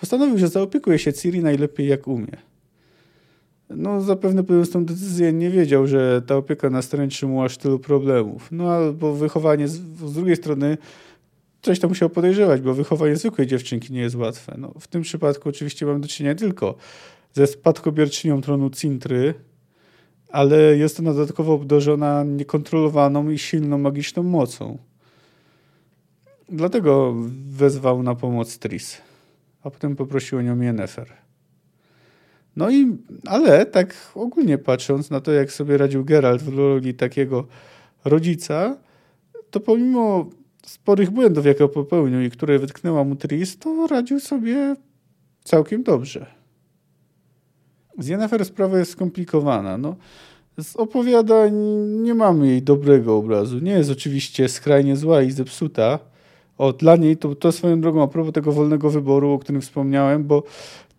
Postanowił, 0.00 0.38
że 0.38 0.48
zaopiekuje 0.48 0.98
się 0.98 1.12
Ciri 1.12 1.40
najlepiej 1.40 1.88
jak 1.88 2.08
umie. 2.08 2.36
No, 3.70 4.00
zapewne 4.00 4.44
podjąc 4.44 4.70
tą 4.70 4.84
decyzję 4.84 5.32
nie 5.32 5.50
wiedział, 5.50 5.86
że 5.86 6.22
ta 6.26 6.36
opieka 6.36 6.70
nastręczy 6.70 7.26
mu 7.26 7.42
aż 7.42 7.56
tylu 7.56 7.78
problemów. 7.78 8.48
No, 8.52 8.72
albo 8.72 9.14
wychowanie 9.14 9.68
z, 9.68 9.72
z 10.06 10.12
drugiej 10.12 10.36
strony 10.36 10.78
coś 11.62 11.80
tam 11.80 11.90
musiał 11.90 12.10
podejrzewać, 12.10 12.60
bo 12.60 12.74
wychowanie 12.74 13.16
zwykłej 13.16 13.46
dziewczynki 13.46 13.92
nie 13.92 14.00
jest 14.00 14.14
łatwe. 14.14 14.54
No, 14.58 14.74
w 14.80 14.88
tym 14.88 15.02
przypadku 15.02 15.48
oczywiście 15.48 15.86
mam 15.86 16.00
do 16.00 16.08
czynienia 16.08 16.34
tylko 16.34 16.74
ze 17.32 17.46
spadkobierczynią 17.46 18.40
tronu 18.40 18.70
Cintry, 18.70 19.34
ale 20.32 20.76
jest 20.76 21.00
ona 21.00 21.14
dodatkowo 21.14 21.54
obdarzona 21.54 22.24
niekontrolowaną 22.24 23.30
i 23.30 23.38
silną 23.38 23.78
magiczną 23.78 24.22
mocą. 24.22 24.78
Dlatego 26.48 27.14
wezwał 27.46 28.02
na 28.02 28.14
pomoc 28.14 28.58
Tris, 28.58 28.98
a 29.62 29.70
potem 29.70 29.96
poprosił 29.96 30.38
o 30.38 30.42
nią 30.42 30.60
Yennefer. 30.60 31.12
No 32.56 32.70
i, 32.70 32.96
ale 33.26 33.66
tak 33.66 33.94
ogólnie 34.14 34.58
patrząc 34.58 35.10
na 35.10 35.20
to, 35.20 35.32
jak 35.32 35.52
sobie 35.52 35.78
radził 35.78 36.04
Geralt 36.04 36.42
w 36.42 36.56
roli 36.56 36.94
takiego 36.94 37.46
rodzica, 38.04 38.76
to 39.50 39.60
pomimo 39.60 40.30
sporych 40.66 41.10
błędów, 41.10 41.46
jakie 41.46 41.68
popełnił 41.68 42.20
i 42.20 42.30
które 42.30 42.58
wytknęła 42.58 43.04
mu 43.04 43.16
Tris, 43.16 43.58
to 43.58 43.86
radził 43.86 44.20
sobie 44.20 44.76
całkiem 45.44 45.82
dobrze. 45.82 46.41
Z 47.98 48.08
Yennefer 48.08 48.44
sprawa 48.44 48.78
jest 48.78 48.90
skomplikowana. 48.90 49.78
No, 49.78 49.96
z 50.60 50.76
opowiadań 50.76 51.52
nie 52.02 52.14
mamy 52.14 52.46
jej 52.46 52.62
dobrego 52.62 53.16
obrazu. 53.16 53.58
Nie 53.58 53.72
jest 53.72 53.90
oczywiście 53.90 54.48
skrajnie 54.48 54.96
zła 54.96 55.22
i 55.22 55.30
zepsuta. 55.30 55.98
O, 56.58 56.72
dla 56.72 56.96
niej 56.96 57.16
to, 57.16 57.34
to 57.34 57.52
swoją 57.52 57.80
drogą 57.80 58.02
a 58.02 58.06
propos 58.06 58.32
tego 58.32 58.52
wolnego 58.52 58.90
wyboru, 58.90 59.30
o 59.30 59.38
którym 59.38 59.60
wspomniałem, 59.60 60.24
bo 60.24 60.42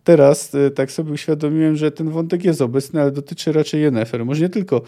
teraz 0.03 0.55
e, 0.55 0.71
tak 0.71 0.91
sobie 0.91 1.11
uświadomiłem, 1.11 1.75
że 1.75 1.91
ten 1.91 2.09
wątek 2.09 2.45
jest 2.45 2.61
obecny, 2.61 3.01
ale 3.01 3.11
dotyczy 3.11 3.51
raczej 3.51 3.81
Yennefer. 3.81 4.25
Może 4.25 4.41
nie 4.41 4.49
tylko 4.49 4.81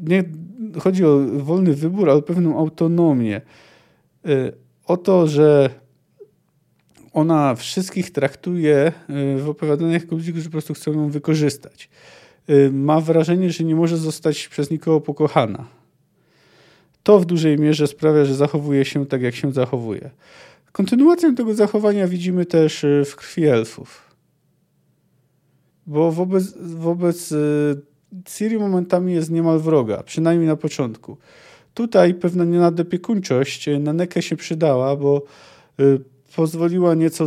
nie 0.00 0.24
chodzi 0.78 1.04
o 1.04 1.18
wolny 1.32 1.74
wybór, 1.74 2.10
ale 2.10 2.18
o 2.18 2.22
pewną 2.22 2.58
autonomię. 2.58 3.40
E, 4.24 4.52
o 4.86 4.96
to, 4.96 5.26
że 5.26 5.70
ona 7.12 7.54
wszystkich 7.54 8.10
traktuje 8.10 8.76
e, 8.76 8.92
w 9.38 9.48
opowiadaniach 9.48 10.02
jako 10.02 10.16
ludzi, 10.16 10.32
którzy 10.32 10.48
po 10.48 10.52
prostu 10.52 10.74
chcą 10.74 10.92
ją 10.92 11.10
wykorzystać. 11.10 11.88
Y, 12.50 12.70
ma 12.72 13.00
wrażenie, 13.00 13.50
że 13.50 13.64
nie 13.64 13.74
może 13.74 13.96
zostać 13.96 14.48
przez 14.48 14.70
nikogo 14.70 15.00
pokochana. 15.00 15.66
To 17.02 17.18
w 17.20 17.26
dużej 17.26 17.58
mierze 17.58 17.86
sprawia, 17.86 18.24
że 18.24 18.34
zachowuje 18.34 18.84
się 18.84 19.06
tak, 19.06 19.22
jak 19.22 19.34
się 19.34 19.52
zachowuje. 19.52 20.10
Kontynuację 20.72 21.34
tego 21.34 21.54
zachowania 21.54 22.08
widzimy 22.08 22.46
też 22.46 22.84
y, 22.84 23.04
w 23.06 23.16
krwi 23.16 23.46
elfów. 23.46 24.10
bo 25.86 26.12
wobec, 26.12 26.44
wobec 26.60 27.34
Ciri 28.24 28.58
momentami 28.58 29.12
jest 29.14 29.30
niemal 29.30 29.58
wroga, 29.58 30.02
przynajmniej 30.02 30.48
na 30.48 30.56
początku. 30.56 31.16
Tutaj 31.74 32.14
pewna 32.14 32.44
nienadopiekuńczość 32.44 33.68
na 33.80 33.92
Nekę 33.92 34.22
się 34.22 34.36
przydała, 34.36 34.96
bo 34.96 35.22
pozwoliła 36.36 36.94
nieco 36.94 37.26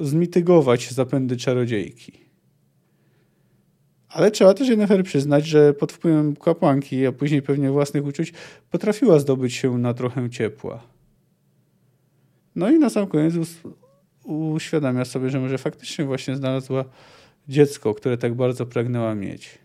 zmitygować 0.00 0.90
zapędy 0.90 1.36
czarodziejki. 1.36 2.12
Ale 4.08 4.30
trzeba 4.30 4.54
też 4.54 4.68
Jennifer 4.68 5.04
przyznać, 5.04 5.46
że 5.46 5.74
pod 5.74 5.92
wpływem 5.92 6.36
kapłanki, 6.36 7.06
a 7.06 7.12
później 7.12 7.42
pewnie 7.42 7.70
własnych 7.70 8.04
uczuć, 8.04 8.32
potrafiła 8.70 9.18
zdobyć 9.18 9.54
się 9.54 9.78
na 9.78 9.94
trochę 9.94 10.30
ciepła. 10.30 10.82
No 12.56 12.70
i 12.70 12.78
na 12.78 12.90
sam 12.90 13.06
koniec 13.06 13.34
uświadamia 14.24 15.04
sobie, 15.04 15.30
że 15.30 15.40
może 15.40 15.58
faktycznie 15.58 16.04
właśnie 16.04 16.36
znalazła 16.36 16.84
dziecko, 17.48 17.94
które 17.94 18.18
tak 18.18 18.34
bardzo 18.34 18.66
pragnęła 18.66 19.14
mieć. 19.14 19.58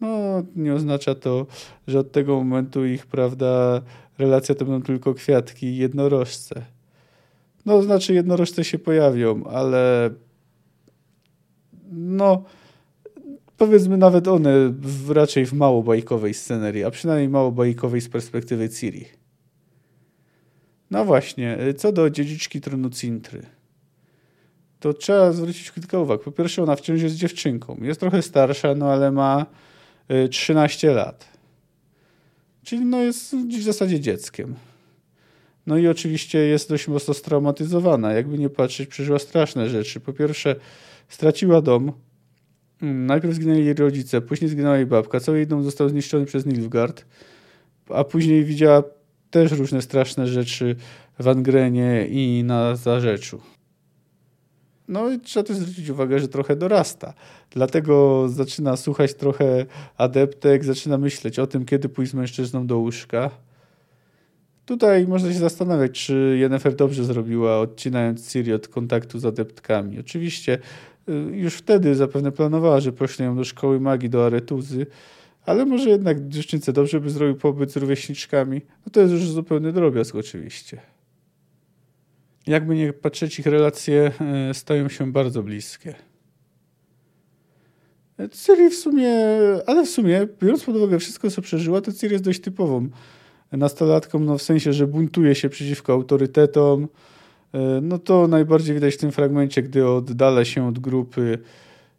No, 0.00 0.42
nie 0.56 0.74
oznacza 0.74 1.14
to, 1.14 1.46
że 1.86 1.98
od 1.98 2.12
tego 2.12 2.36
momentu 2.36 2.86
ich, 2.86 3.06
prawda, 3.06 3.82
relacja 4.18 4.54
to 4.54 4.64
będą 4.64 4.82
tylko 4.86 5.14
kwiatki 5.14 5.66
i 5.66 5.76
jednorożce. 5.76 6.73
No, 7.66 7.82
znaczy 7.82 8.14
jednorożce 8.14 8.64
się 8.64 8.78
pojawią, 8.78 9.44
ale 9.44 10.10
no, 11.92 12.44
powiedzmy 13.56 13.96
nawet 13.96 14.28
one 14.28 14.68
w, 14.68 15.10
raczej 15.10 15.46
w 15.46 15.52
mało 15.52 15.82
bajkowej 15.82 16.34
scenerii, 16.34 16.84
a 16.84 16.90
przynajmniej 16.90 17.28
mało 17.28 17.52
bajkowej 17.52 18.00
z 18.00 18.08
perspektywy 18.08 18.68
Ciri. 18.68 19.04
No 20.90 21.04
właśnie, 21.04 21.58
co 21.76 21.92
do 21.92 22.10
dziedziczki 22.10 22.60
tronu 22.60 22.90
Cintry. 22.90 23.42
To 24.80 24.94
trzeba 24.94 25.32
zwrócić 25.32 25.72
kilka 25.72 25.98
uwag. 25.98 26.20
Po 26.20 26.32
pierwsze, 26.32 26.62
ona 26.62 26.76
wciąż 26.76 27.02
jest 27.02 27.14
dziewczynką. 27.14 27.76
Jest 27.82 28.00
trochę 28.00 28.22
starsza, 28.22 28.74
no 28.74 28.92
ale 28.92 29.12
ma 29.12 29.46
13 30.30 30.90
y, 30.90 30.94
lat. 30.94 31.28
Czyli 32.64 32.84
no 32.84 33.02
jest 33.02 33.36
w 33.36 33.62
zasadzie 33.62 34.00
dzieckiem. 34.00 34.54
No 35.66 35.78
i 35.78 35.88
oczywiście 35.88 36.38
jest 36.38 36.68
dość 36.68 36.88
mocno 36.88 37.14
straumatyzowana. 37.14 38.12
Jakby 38.12 38.38
nie 38.38 38.50
patrzeć, 38.50 38.88
przeżyła 38.88 39.18
straszne 39.18 39.68
rzeczy. 39.68 40.00
Po 40.00 40.12
pierwsze, 40.12 40.56
straciła 41.08 41.62
dom. 41.62 41.92
Mm, 42.82 43.06
najpierw 43.06 43.34
zginęli 43.34 43.64
jej 43.64 43.74
rodzice, 43.74 44.20
później 44.20 44.50
zginęła 44.50 44.76
jej 44.76 44.86
babka. 44.86 45.20
Cały 45.20 45.36
jej 45.36 45.46
dom 45.46 45.64
został 45.64 45.88
zniszczony 45.88 46.26
przez 46.26 46.46
Nilfgaard. 46.46 47.04
A 47.88 48.04
później 48.04 48.44
widziała 48.44 48.82
też 49.30 49.52
różne 49.52 49.82
straszne 49.82 50.26
rzeczy 50.26 50.76
w 51.18 51.28
Angrenie 51.28 52.06
i 52.10 52.44
na 52.44 52.76
Zarzeczu. 52.76 53.40
No 54.88 55.10
i 55.10 55.20
trzeba 55.20 55.44
też 55.44 55.56
zwrócić 55.56 55.88
uwagę, 55.88 56.18
że 56.18 56.28
trochę 56.28 56.56
dorasta. 56.56 57.14
Dlatego 57.50 58.28
zaczyna 58.28 58.76
słuchać 58.76 59.14
trochę 59.14 59.66
adeptek, 59.96 60.64
zaczyna 60.64 60.98
myśleć 60.98 61.38
o 61.38 61.46
tym, 61.46 61.64
kiedy 61.64 61.88
pójść 61.88 62.12
z 62.12 62.14
mężczyzną 62.14 62.66
do 62.66 62.78
łóżka. 62.78 63.30
Tutaj 64.66 65.06
można 65.06 65.32
się 65.32 65.38
zastanawiać, 65.38 66.06
czy 66.06 66.36
Yennefer 66.40 66.74
dobrze 66.74 67.04
zrobiła, 67.04 67.58
odcinając 67.58 68.32
Ciri 68.32 68.52
od 68.52 68.68
kontaktu 68.68 69.18
z 69.18 69.24
adeptkami. 69.24 70.00
Oczywiście 70.00 70.58
y, 71.08 71.12
już 71.12 71.54
wtedy 71.54 71.94
zapewne 71.94 72.32
planowała, 72.32 72.80
że 72.80 72.92
pośle 72.92 73.24
ją 73.24 73.36
do 73.36 73.44
szkoły 73.44 73.80
magii, 73.80 74.10
do 74.10 74.26
Aretuzy, 74.26 74.86
ale 75.46 75.66
może 75.66 75.90
jednak 75.90 76.28
dziewczynce 76.28 76.72
dobrze 76.72 77.00
by 77.00 77.10
zrobił 77.10 77.36
pobyt 77.36 77.72
z 77.72 77.76
rówieśniczkami. 77.76 78.60
No 78.86 78.92
to 78.92 79.00
jest 79.00 79.12
już 79.12 79.28
zupełny 79.28 79.72
drobiazg 79.72 80.14
oczywiście. 80.14 80.80
Jakby 82.46 82.74
nie 82.74 82.92
patrzeć, 82.92 83.38
ich 83.38 83.46
relacje 83.46 84.12
y, 84.50 84.54
stają 84.54 84.88
się 84.88 85.12
bardzo 85.12 85.42
bliskie. 85.42 85.94
Ciri 88.32 88.70
w 88.70 88.74
sumie, 88.74 89.10
ale 89.66 89.86
w 89.86 89.90
sumie, 89.90 90.28
biorąc 90.42 90.64
pod 90.64 90.76
uwagę 90.76 90.98
wszystko, 90.98 91.30
co 91.30 91.42
przeżyła, 91.42 91.80
to 91.80 91.92
Ciri 91.92 92.12
jest 92.12 92.24
dość 92.24 92.40
typową 92.40 92.88
nastolatką, 93.56 94.18
no 94.18 94.38
w 94.38 94.42
sensie, 94.42 94.72
że 94.72 94.86
buntuje 94.86 95.34
się 95.34 95.48
przeciwko 95.48 95.92
autorytetom. 95.92 96.88
E, 97.54 97.80
no 97.82 97.98
to 97.98 98.28
najbardziej 98.28 98.74
widać 98.74 98.94
w 98.94 98.98
tym 98.98 99.12
fragmencie, 99.12 99.62
gdy 99.62 99.88
oddala 99.88 100.44
się 100.44 100.68
od 100.68 100.78
grupy, 100.78 101.38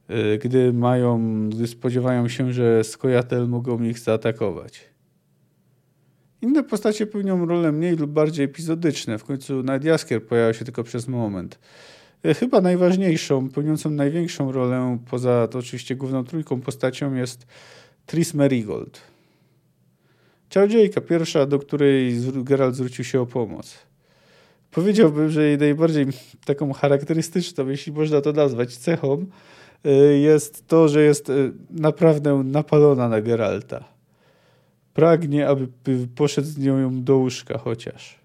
e, 0.07 0.37
gdy 0.37 0.73
mają, 0.73 1.49
gdy 1.49 1.67
spodziewają 1.67 2.27
się, 2.27 2.53
że 2.53 2.83
Skojatel 2.83 3.47
mogą 3.47 3.83
ich 3.83 3.99
zaatakować. 3.99 4.95
Inne 6.41 6.63
postacie 6.63 7.07
pełnią 7.07 7.45
rolę 7.45 7.71
mniej 7.71 7.95
lub 7.95 8.11
bardziej 8.11 8.45
epizodyczne. 8.45 9.17
W 9.17 9.23
końcu 9.23 9.63
nawet 9.63 9.83
Jaskier 9.83 10.25
pojawia 10.25 10.53
się 10.53 10.65
tylko 10.65 10.83
przez 10.83 11.07
moment. 11.07 11.59
E, 12.23 12.33
chyba 12.33 12.61
najważniejszą, 12.61 13.49
pełniącą 13.49 13.89
największą 13.89 14.51
rolę, 14.51 14.97
poza 15.09 15.47
to 15.47 15.59
oczywiście 15.59 15.95
główną 15.95 16.23
trójką 16.23 16.61
postacią 16.61 17.13
jest 17.13 17.47
Tris 18.05 18.33
Merigold. 18.33 19.14
Czarodziejka 20.55 21.01
pierwsza, 21.01 21.45
do 21.45 21.59
której 21.59 22.19
Geralt 22.43 22.75
zwrócił 22.75 23.05
się 23.05 23.21
o 23.21 23.25
pomoc. 23.25 23.77
Powiedziałbym, 24.71 25.29
że 25.29 25.43
jej 25.43 25.57
najbardziej 25.57 26.05
taką 26.45 26.73
charakterystyczną, 26.73 27.67
jeśli 27.67 27.93
można 27.93 28.21
to 28.21 28.31
nazwać, 28.31 28.77
cechą 28.77 29.25
y, 29.85 30.19
jest 30.19 30.67
to, 30.67 30.87
że 30.87 31.03
jest 31.03 31.29
y, 31.29 31.51
naprawdę 31.69 32.43
napalona 32.45 33.09
na 33.09 33.21
Geralta. 33.21 33.83
Pragnie, 34.93 35.47
aby 35.47 35.67
poszedł 36.15 36.47
z 36.47 36.57
nią 36.57 37.03
do 37.03 37.17
łóżka 37.17 37.57
chociaż. 37.57 38.19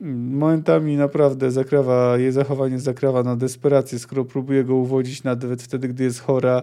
Momentami 0.00 0.96
naprawdę 0.96 1.50
zakrawa, 1.50 2.18
jej 2.18 2.32
zachowanie 2.32 2.78
zakrawa 2.78 3.22
na 3.22 3.36
desperację, 3.36 3.98
skoro 3.98 4.24
próbuje 4.24 4.64
go 4.64 4.74
uwodzić 4.74 5.22
nawet 5.22 5.62
wtedy, 5.62 5.88
gdy 5.88 6.04
jest 6.04 6.20
chora, 6.20 6.62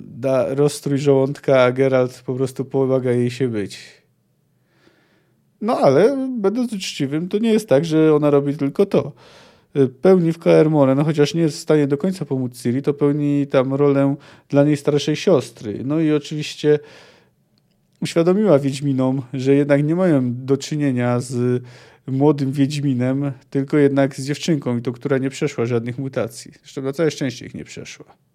da 0.00 0.54
rozstrój 0.54 0.98
żołądka, 0.98 1.62
a 1.62 1.72
Geralt 1.72 2.22
po 2.26 2.34
prostu 2.34 2.64
pomaga 2.64 3.12
jej 3.12 3.30
się 3.30 3.48
być. 3.48 4.02
No 5.60 5.78
ale 5.78 6.28
będąc 6.40 6.72
uczciwym, 6.72 7.28
to 7.28 7.38
nie 7.38 7.52
jest 7.52 7.68
tak, 7.68 7.84
że 7.84 8.14
ona 8.14 8.30
robi 8.30 8.56
tylko 8.56 8.86
to. 8.86 9.12
Pełni 10.02 10.32
w 10.32 10.38
Kaer 10.38 10.70
no 10.70 11.04
chociaż 11.04 11.34
nie 11.34 11.40
jest 11.40 11.56
w 11.56 11.60
stanie 11.60 11.86
do 11.86 11.98
końca 11.98 12.24
pomóc 12.24 12.62
Ciri, 12.62 12.82
to 12.82 12.94
pełni 12.94 13.46
tam 13.46 13.74
rolę 13.74 14.16
dla 14.48 14.64
niej 14.64 14.76
starszej 14.76 15.16
siostry. 15.16 15.80
No 15.84 16.00
i 16.00 16.12
oczywiście 16.12 16.78
uświadomiła 18.00 18.58
Wiedźminom, 18.58 19.22
że 19.34 19.54
jednak 19.54 19.84
nie 19.84 19.94
mają 19.94 20.34
do 20.34 20.56
czynienia 20.56 21.20
z 21.20 21.62
młodym 22.06 22.52
Wiedźminem, 22.52 23.32
tylko 23.50 23.78
jednak 23.78 24.16
z 24.16 24.26
dziewczynką, 24.26 24.78
i 24.78 24.82
to 24.82 24.92
która 24.92 25.18
nie 25.18 25.30
przeszła 25.30 25.66
żadnych 25.66 25.98
mutacji. 25.98 26.52
Zresztą 26.60 26.82
na 26.82 26.92
całe 26.92 27.10
szczęście 27.10 27.46
ich 27.46 27.54
nie 27.54 27.64
przeszła. 27.64 28.31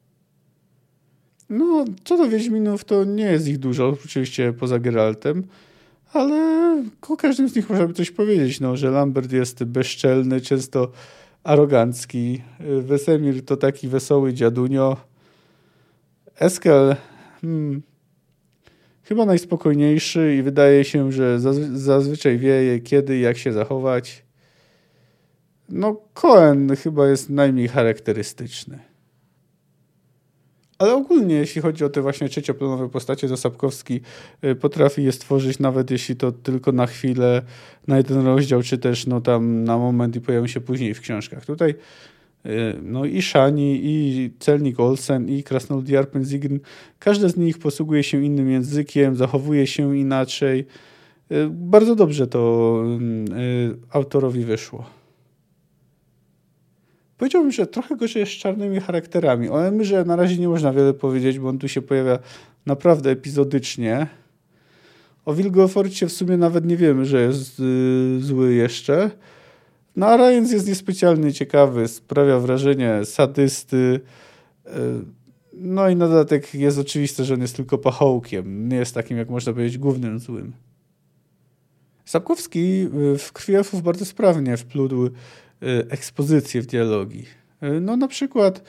No, 1.50 1.86
co 2.04 2.18
do 2.18 2.30
Wiedźminów, 2.30 2.84
to 2.84 3.04
nie 3.04 3.24
jest 3.24 3.48
ich 3.48 3.58
dużo, 3.58 3.98
oczywiście 4.06 4.54
poza 4.54 4.80
Geraltem, 4.80 5.44
ale 6.14 6.84
o 7.10 7.18
każdym 7.18 7.50
z 7.50 7.56
nich 7.56 7.70
można 7.70 7.88
by 7.88 7.94
coś 7.94 8.12
powiedzieć, 8.12 8.60
no, 8.60 8.78
że 8.78 8.92
Lambert 8.92 9.32
jest 9.32 9.64
bezczelny, 9.64 10.42
często 10.42 10.92
arogancki, 11.44 12.42
Wesemir 12.82 13.46
to 13.46 13.58
taki 13.58 13.88
wesoły 13.88 14.34
dziadunio, 14.34 14.98
Eskel 16.40 16.96
hmm, 17.42 17.82
chyba 19.04 19.26
najspokojniejszy 19.26 20.36
i 20.36 20.42
wydaje 20.42 20.84
się, 20.84 21.12
że 21.12 21.40
zazwyczaj 21.74 22.38
wie 22.38 22.80
kiedy 22.80 23.18
i 23.18 23.22
jak 23.22 23.38
się 23.38 23.54
zachować. 23.54 24.26
No, 25.70 26.02
Cohen 26.14 26.76
chyba 26.76 27.08
jest 27.08 27.30
najmniej 27.30 27.68
charakterystyczny. 27.68 28.80
Ale 30.78 30.94
ogólnie, 30.94 31.36
jeśli 31.36 31.62
chodzi 31.62 31.86
o 31.86 31.90
te 31.90 32.02
właśnie 32.02 32.30
trzecioplanowe 32.30 32.90
postacie, 32.90 33.28
to 33.28 33.38
Sapkowski 33.38 34.02
y, 34.44 34.56
potrafi 34.56 35.04
je 35.04 35.12
stworzyć, 35.12 35.60
nawet 35.60 35.92
jeśli 35.92 36.16
to 36.16 36.32
tylko 36.32 36.72
na 36.72 36.88
chwilę, 36.88 37.42
na 37.88 37.98
jeden 37.98 38.26
rozdział, 38.26 38.64
czy 38.64 38.78
też 38.78 39.08
no, 39.08 39.22
tam 39.22 39.64
na 39.64 39.78
moment 39.78 40.16
i 40.16 40.22
pojawią 40.22 40.48
się 40.48 40.62
później 40.62 40.94
w 40.94 41.02
książkach. 41.02 41.46
Tutaj 41.46 41.76
y, 42.46 42.76
no 42.84 43.06
i 43.06 43.22
Shani, 43.22 43.80
i 43.84 44.32
Celnik 44.40 44.80
Olsen, 44.80 45.30
i 45.30 45.44
Krasnolud 45.44 45.90
Jarpen 45.90 46.24
każdy 47.00 47.30
z 47.30 47.38
nich 47.38 47.60
posługuje 47.60 48.04
się 48.04 48.24
innym 48.24 48.50
językiem, 48.50 49.16
zachowuje 49.16 49.68
się 49.68 49.98
inaczej. 49.98 50.66
Y, 51.32 51.50
bardzo 51.50 51.96
dobrze 51.96 52.28
to 52.28 52.84
autorowi 53.92 54.46
wyszło. 54.46 54.97
Powiedziałbym, 57.18 57.52
że 57.52 57.68
trochę 57.68 57.96
gorzej 57.96 58.20
jest 58.20 58.32
z 58.32 58.36
czarnymi 58.36 58.80
charakterami. 58.80 59.50
O 59.50 59.68
Emyrze 59.68 60.06
na 60.06 60.16
razie 60.16 60.38
nie 60.38 60.48
można 60.48 60.74
wiele 60.74 60.94
powiedzieć, 60.94 61.40
bo 61.40 61.50
on 61.50 61.60
tu 61.60 61.68
się 61.68 61.82
pojawia 61.82 62.20
naprawdę 62.66 63.12
epizodycznie. 63.12 64.08
O 65.26 65.34
Wilgeforcie 65.34 66.08
w 66.08 66.12
sumie 66.12 66.38
nawet 66.38 66.66
nie 66.66 66.78
wiemy, 66.78 67.06
że 67.06 67.22
jest 67.22 67.60
yy, 67.60 68.20
zły 68.22 68.54
jeszcze. 68.54 69.12
No 69.96 70.08
a 70.08 70.18
Ryans 70.18 70.52
jest 70.52 70.68
niespecjalnie 70.68 71.34
ciekawy, 71.34 71.88
sprawia 71.88 72.40
wrażenie 72.40 73.06
sadysty. 73.06 74.00
Yy, 74.66 74.72
no 75.54 75.90
i 75.90 75.96
na 75.96 76.08
dodatek 76.08 76.54
jest 76.54 76.78
oczywiste, 76.78 77.24
że 77.24 77.34
on 77.34 77.42
jest 77.42 77.56
tylko 77.56 77.78
pachołkiem. 77.78 78.70
Nie 78.70 78.78
jest 78.78 78.96
takim, 78.96 79.18
jak 79.18 79.30
można 79.30 79.54
powiedzieć, 79.54 79.78
głównym 79.78 80.20
złym. 80.20 80.54
Sapkowski 82.06 82.88
y, 83.14 83.18
w 83.18 83.34
Krwi 83.34 83.56
Elfów 83.56 83.84
bardzo 83.84 84.06
sprawnie 84.06 84.58
wplótł 84.58 85.10
Y, 85.64 85.86
ekspozycję 85.90 86.62
w 86.62 86.66
dialogi. 86.66 87.26
No 87.82 87.98
na 87.98 88.08
przykład, 88.08 88.64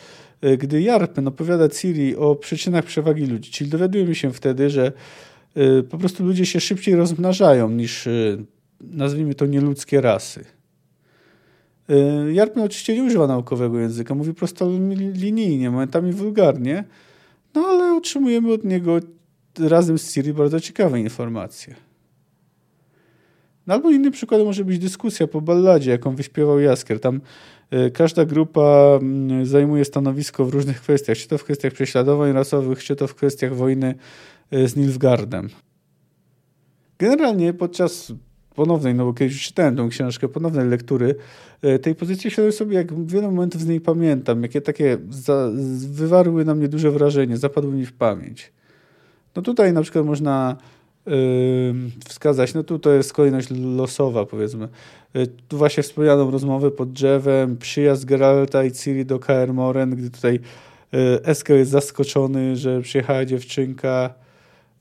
gdy 0.58 0.82
Jarpen 0.82 1.28
opowiada 1.28 1.68
Ciri 1.68 2.16
o 2.16 2.36
przyczynach 2.36 2.84
przewagi 2.84 3.26
ludzi, 3.26 3.50
czyli 3.50 3.70
dowiadujemy 3.70 4.14
się 4.14 4.32
wtedy, 4.32 4.70
że 4.70 4.92
po 5.90 5.98
prostu 5.98 6.24
ludzie 6.24 6.46
się 6.46 6.60
szybciej 6.60 6.94
rozmnażają 6.94 7.70
niż 7.70 8.08
nazwijmy 8.80 9.34
to 9.34 9.46
nieludzkie 9.46 10.00
rasy. 10.00 10.44
Jarpen 12.32 12.62
oczywiście 12.62 12.94
nie 12.94 13.02
używa 13.02 13.26
naukowego 13.26 13.78
języka, 13.78 14.14
mówi 14.14 14.34
prosto 14.34 14.70
linijnie, 15.14 15.70
momentami 15.70 16.12
wulgarnie, 16.12 16.84
no 17.54 17.60
ale 17.60 17.96
otrzymujemy 17.96 18.52
od 18.52 18.64
niego 18.64 19.00
razem 19.58 19.98
z 19.98 20.12
Ciri 20.12 20.32
bardzo 20.32 20.60
ciekawe 20.60 21.00
informacje. 21.00 21.87
No 23.68 23.74
albo 23.74 23.90
innym 23.90 24.12
przykładem 24.12 24.46
może 24.46 24.64
być 24.64 24.78
dyskusja 24.78 25.26
po 25.26 25.40
balladzie, 25.40 25.90
jaką 25.90 26.16
wyśpiewał 26.16 26.60
Jaskier. 26.60 27.00
Tam 27.00 27.20
y, 27.72 27.90
każda 27.90 28.24
grupa 28.24 28.98
y, 29.42 29.46
zajmuje 29.46 29.84
stanowisko 29.84 30.44
w 30.44 30.54
różnych 30.54 30.80
kwestiach, 30.80 31.18
czy 31.18 31.28
to 31.28 31.38
w 31.38 31.44
kwestiach 31.44 31.72
prześladowań 31.72 32.32
rasowych, 32.32 32.84
czy 32.84 32.96
to 32.96 33.06
w 33.06 33.14
kwestiach 33.14 33.54
wojny 33.54 33.94
y, 34.52 34.68
z 34.68 34.76
Nilfgaardem. 34.76 35.48
Generalnie 36.98 37.52
podczas 37.52 38.12
ponownej, 38.54 38.94
no 38.94 39.04
bo 39.04 39.12
kiedyś 39.14 39.42
czytałem 39.42 39.76
tę 39.76 39.88
książkę, 39.90 40.28
ponownej 40.28 40.68
lektury 40.68 41.14
tej 41.82 41.94
pozycji, 41.94 42.30
świadom 42.30 42.52
sobie, 42.52 42.74
jak 42.76 43.06
wiele 43.06 43.26
momentów 43.26 43.60
z 43.60 43.66
niej 43.66 43.80
pamiętam, 43.80 44.42
jakie 44.42 44.60
takie 44.60 44.98
za, 45.10 45.50
wywarły 45.90 46.44
na 46.44 46.54
mnie 46.54 46.68
duże 46.68 46.90
wrażenie, 46.90 47.36
zapadły 47.36 47.72
mi 47.72 47.86
w 47.86 47.92
pamięć. 47.92 48.52
No 49.36 49.42
tutaj 49.42 49.72
na 49.72 49.82
przykład 49.82 50.04
można 50.06 50.56
wskazać, 52.08 52.54
no 52.54 52.62
tu 52.62 52.78
to 52.78 52.92
jest 52.92 53.12
kolejność 53.12 53.48
losowa 53.50 54.26
powiedzmy. 54.26 54.68
Y, 55.16 55.26
tu 55.48 55.58
właśnie 55.58 55.82
wspomnianą 55.82 56.30
rozmowę 56.30 56.70
pod 56.70 56.92
drzewem, 56.92 57.56
przyjazd 57.56 58.04
Geralta 58.04 58.64
i 58.64 58.72
Ciri 58.72 59.06
do 59.06 59.18
Kaer 59.18 59.54
Moren, 59.54 59.90
gdy 59.90 60.10
tutaj 60.10 60.34
y, 60.34 61.24
Eskel 61.24 61.58
jest 61.58 61.70
zaskoczony, 61.70 62.56
że 62.56 62.80
przyjechała 62.80 63.24
dziewczynka 63.24 64.14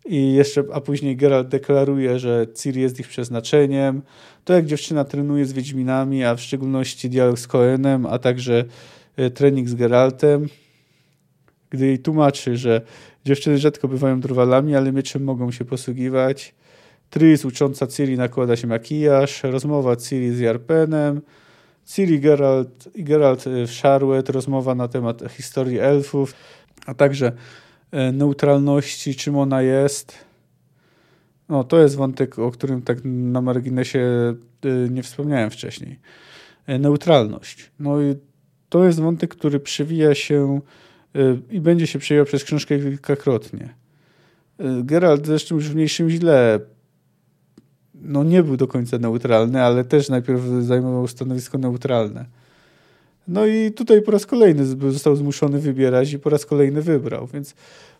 i 0.05 0.33
jeszcze, 0.33 0.63
a 0.73 0.81
później 0.81 1.15
Geralt 1.15 1.47
deklaruje, 1.47 2.19
że 2.19 2.47
Ciri 2.55 2.81
jest 2.81 2.99
ich 2.99 3.07
przeznaczeniem. 3.07 4.01
To 4.45 4.53
jak 4.53 4.65
dziewczyna 4.65 5.03
trenuje 5.03 5.45
z 5.45 5.53
Wiedźminami, 5.53 6.23
a 6.23 6.35
w 6.35 6.41
szczególności 6.41 7.09
dialog 7.09 7.39
z 7.39 7.47
Coenem, 7.47 8.05
a 8.05 8.19
także 8.19 8.65
y, 9.19 9.31
trening 9.31 9.69
z 9.69 9.73
Geraltem 9.73 10.47
gdy 11.69 11.85
jej 11.85 11.99
tłumaczy, 11.99 12.57
że 12.57 12.81
dziewczyny 13.27 13.57
rzadko 13.57 13.87
bywają 13.87 14.19
drwalami, 14.19 14.75
ale 14.75 14.91
mieczem 14.91 15.23
mogą 15.23 15.51
się 15.51 15.65
posługiwać. 15.65 16.55
Tris 17.09 17.45
ucząca 17.45 17.87
Ciri 17.87 18.17
nakłada 18.17 18.55
się 18.55 18.67
makijaż, 18.67 19.43
rozmowa 19.43 19.95
Ciri 19.95 20.31
z 20.31 20.39
Jarpenem, 20.39 21.21
Ciri 21.85 22.19
Geralt, 22.19 22.89
Geralt 22.95 23.43
w 23.45 23.81
Charlotte, 23.81 24.33
rozmowa 24.33 24.75
na 24.75 24.87
temat 24.87 25.21
historii 25.31 25.79
elfów, 25.79 26.33
a 26.85 26.93
także 26.93 27.31
e, 27.91 28.11
neutralności, 28.11 29.15
czym 29.15 29.37
ona 29.37 29.61
jest. 29.61 30.13
No, 31.49 31.63
to 31.63 31.79
jest 31.79 31.95
wątek, 31.95 32.39
o 32.39 32.51
którym 32.51 32.81
tak 32.81 32.97
na 33.03 33.41
marginesie 33.41 33.99
e, 34.63 34.89
nie 34.89 35.03
wspomniałem 35.03 35.49
wcześniej. 35.49 35.99
E, 36.67 36.79
neutralność. 36.79 37.71
No 37.79 38.01
i 38.01 38.15
to 38.69 38.85
jest 38.85 38.99
wątek, 38.99 39.35
który 39.35 39.59
przewija 39.59 40.15
się 40.15 40.61
Y, 40.61 40.61
i 41.51 41.61
będzie 41.61 41.87
się 41.87 41.99
przejął 41.99 42.25
przez 42.25 42.43
książkę 42.43 42.79
kilkakrotnie. 42.79 43.73
Y, 44.61 44.83
Geralt 44.83 45.25
zresztą 45.25 45.55
już 45.55 45.69
w 45.69 45.75
mniejszym 45.75 46.09
źle 46.09 46.59
no 48.01 48.23
nie 48.23 48.43
był 48.43 48.57
do 48.57 48.67
końca 48.67 48.97
neutralny, 48.97 49.63
ale 49.63 49.83
też 49.83 50.09
najpierw 50.09 50.41
zajmował 50.61 51.07
stanowisko 51.07 51.57
neutralne. 51.57 52.25
No 53.27 53.45
i 53.45 53.71
tutaj 53.71 54.01
po 54.01 54.11
raz 54.11 54.25
kolejny 54.25 54.65
został 54.65 55.15
zmuszony 55.15 55.59
wybierać 55.59 56.13
i 56.13 56.19
po 56.19 56.29
raz 56.29 56.45
kolejny 56.45 56.81
wybrał, 56.81 57.27
więc 57.27 57.55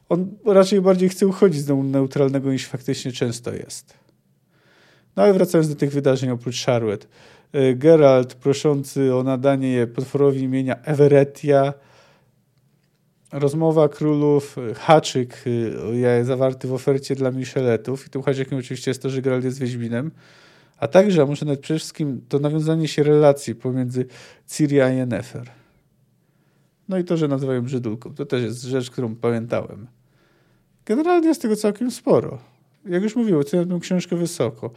on 0.10 0.28
raczej 0.46 0.82
bardziej 0.82 1.10
chce 1.10 1.28
uchodzić 1.28 1.62
z 1.62 1.68
neutralnego 1.68 2.52
niż 2.52 2.68
faktycznie 2.68 3.12
często 3.12 3.54
jest. 3.54 3.94
No 5.16 5.24
ale 5.24 5.34
wracając 5.34 5.70
do 5.70 5.76
tych 5.76 5.92
wydarzeń 5.92 6.30
oprócz 6.30 6.66
Charlotte. 6.66 7.08
Y, 7.56 7.76
Geralt 7.76 8.34
proszący 8.34 9.16
o 9.16 9.24
nadanie 9.24 9.88
potworowi 9.88 10.42
imienia 10.42 10.82
Everettia, 10.84 11.74
Rozmowa 13.32 13.90
Królów, 13.90 14.56
haczyk 14.76 15.44
y, 15.48 16.26
zawarty 16.26 16.68
w 16.68 16.74
ofercie 16.74 17.16
dla 17.16 17.32
Micheletów 17.32 18.08
i 18.08 18.10
tym 18.10 18.22
haczykiem 18.22 18.60
oczywiście 18.60 18.92
jest 18.92 19.02
to, 19.02 19.10
że 19.10 19.22
Geralt 19.22 19.44
jest 19.44 19.60
Wiedźminem, 19.60 20.12
a 20.78 20.88
także, 20.88 21.22
a 21.22 21.26
może 21.26 21.46
nawet 21.46 21.60
przede 21.60 21.80
wszystkim 21.80 22.22
to 22.30 22.40
nawiązanie 22.40 22.88
się 22.88 23.04
relacji 23.04 23.56
pomiędzy 23.56 24.06
Ciri 24.48 24.82
a 24.82 24.90
Yennefer. 24.90 25.52
No 26.90 26.98
i 26.98 27.04
to, 27.04 27.18
że 27.18 27.28
nazywają 27.28 27.62
brzydulką, 27.62 28.14
to 28.14 28.26
też 28.26 28.44
jest 28.44 28.64
rzecz, 28.64 28.92
którą 28.92 29.16
pamiętałem. 29.16 29.88
Generalnie 30.86 31.28
jest 31.28 31.42
tego 31.42 31.56
całkiem 31.56 31.92
sporo. 31.92 32.40
Jak 32.86 33.04
już 33.04 33.16
mówiłem, 33.16 33.42
oceniam 33.42 33.70
tę 33.70 33.80
książkę 33.80 34.16
wysoko. 34.16 34.72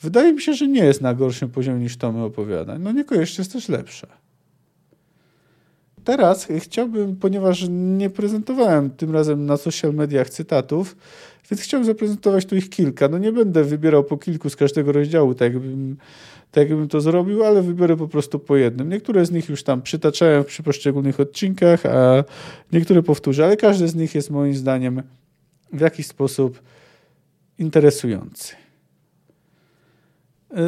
Wydaje 0.00 0.32
mi 0.32 0.42
się, 0.42 0.54
że 0.54 0.68
nie 0.68 0.84
jest 0.84 1.00
na 1.00 1.14
gorszym 1.14 1.50
poziomie 1.50 1.80
niż 1.80 1.96
tomy 1.96 2.22
opowiadań. 2.22 2.82
No 2.82 2.92
niekoniecznie 2.92 3.42
jest 3.42 3.52
też 3.52 3.68
lepsza. 3.68 4.23
Teraz 6.04 6.48
chciałbym, 6.58 7.16
ponieważ 7.16 7.66
nie 7.70 8.10
prezentowałem 8.10 8.90
tym 8.90 9.12
razem 9.12 9.46
na 9.46 9.56
social 9.56 9.94
mediach 9.94 10.30
cytatów, 10.30 10.96
więc 11.50 11.62
chciałbym 11.62 11.86
zaprezentować 11.86 12.46
tu 12.46 12.56
ich 12.56 12.70
kilka. 12.70 13.08
No 13.08 13.18
nie 13.18 13.32
będę 13.32 13.64
wybierał 13.64 14.04
po 14.04 14.16
kilku 14.16 14.50
z 14.50 14.56
każdego 14.56 14.92
rozdziału, 14.92 15.34
tak 15.34 15.52
jakbym, 15.52 15.96
tak 16.50 16.68
jakbym 16.68 16.88
to 16.88 17.00
zrobił, 17.00 17.44
ale 17.44 17.62
wybiorę 17.62 17.96
po 17.96 18.08
prostu 18.08 18.38
po 18.38 18.56
jednym. 18.56 18.88
Niektóre 18.88 19.26
z 19.26 19.30
nich 19.30 19.48
już 19.48 19.62
tam 19.62 19.82
przytaczałem 19.82 20.44
przy 20.44 20.62
poszczególnych 20.62 21.20
odcinkach, 21.20 21.86
a 21.86 22.24
niektóre 22.72 23.02
powtórzę, 23.02 23.44
ale 23.44 23.56
każdy 23.56 23.88
z 23.88 23.94
nich 23.94 24.14
jest 24.14 24.30
moim 24.30 24.54
zdaniem 24.54 25.02
w 25.72 25.80
jakiś 25.80 26.06
sposób 26.06 26.62
interesujący. 27.58 28.54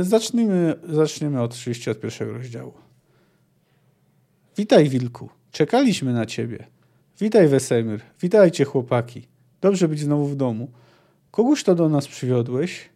Zacznijmy, 0.01 0.75
zaczniemy 0.89 1.43
oczywiście 1.43 1.91
od 1.91 2.01
pierwszego 2.01 2.33
rozdziału. 2.33 2.86
Witaj, 4.59 4.89
wilku. 4.89 5.29
Czekaliśmy 5.53 6.13
na 6.13 6.27
ciebie. 6.27 6.67
Witaj, 7.21 7.49
Wesemir. 7.49 8.01
Witajcie, 8.23 8.65
chłopaki. 8.65 9.27
Dobrze 9.61 9.89
być 9.89 10.01
znowu 10.01 10.27
w 10.27 10.37
domu. 10.37 10.71
Kogóż 11.31 11.65
to 11.65 11.75
do 11.75 11.89
nas 11.89 12.09
przywiodłeś? 12.09 12.89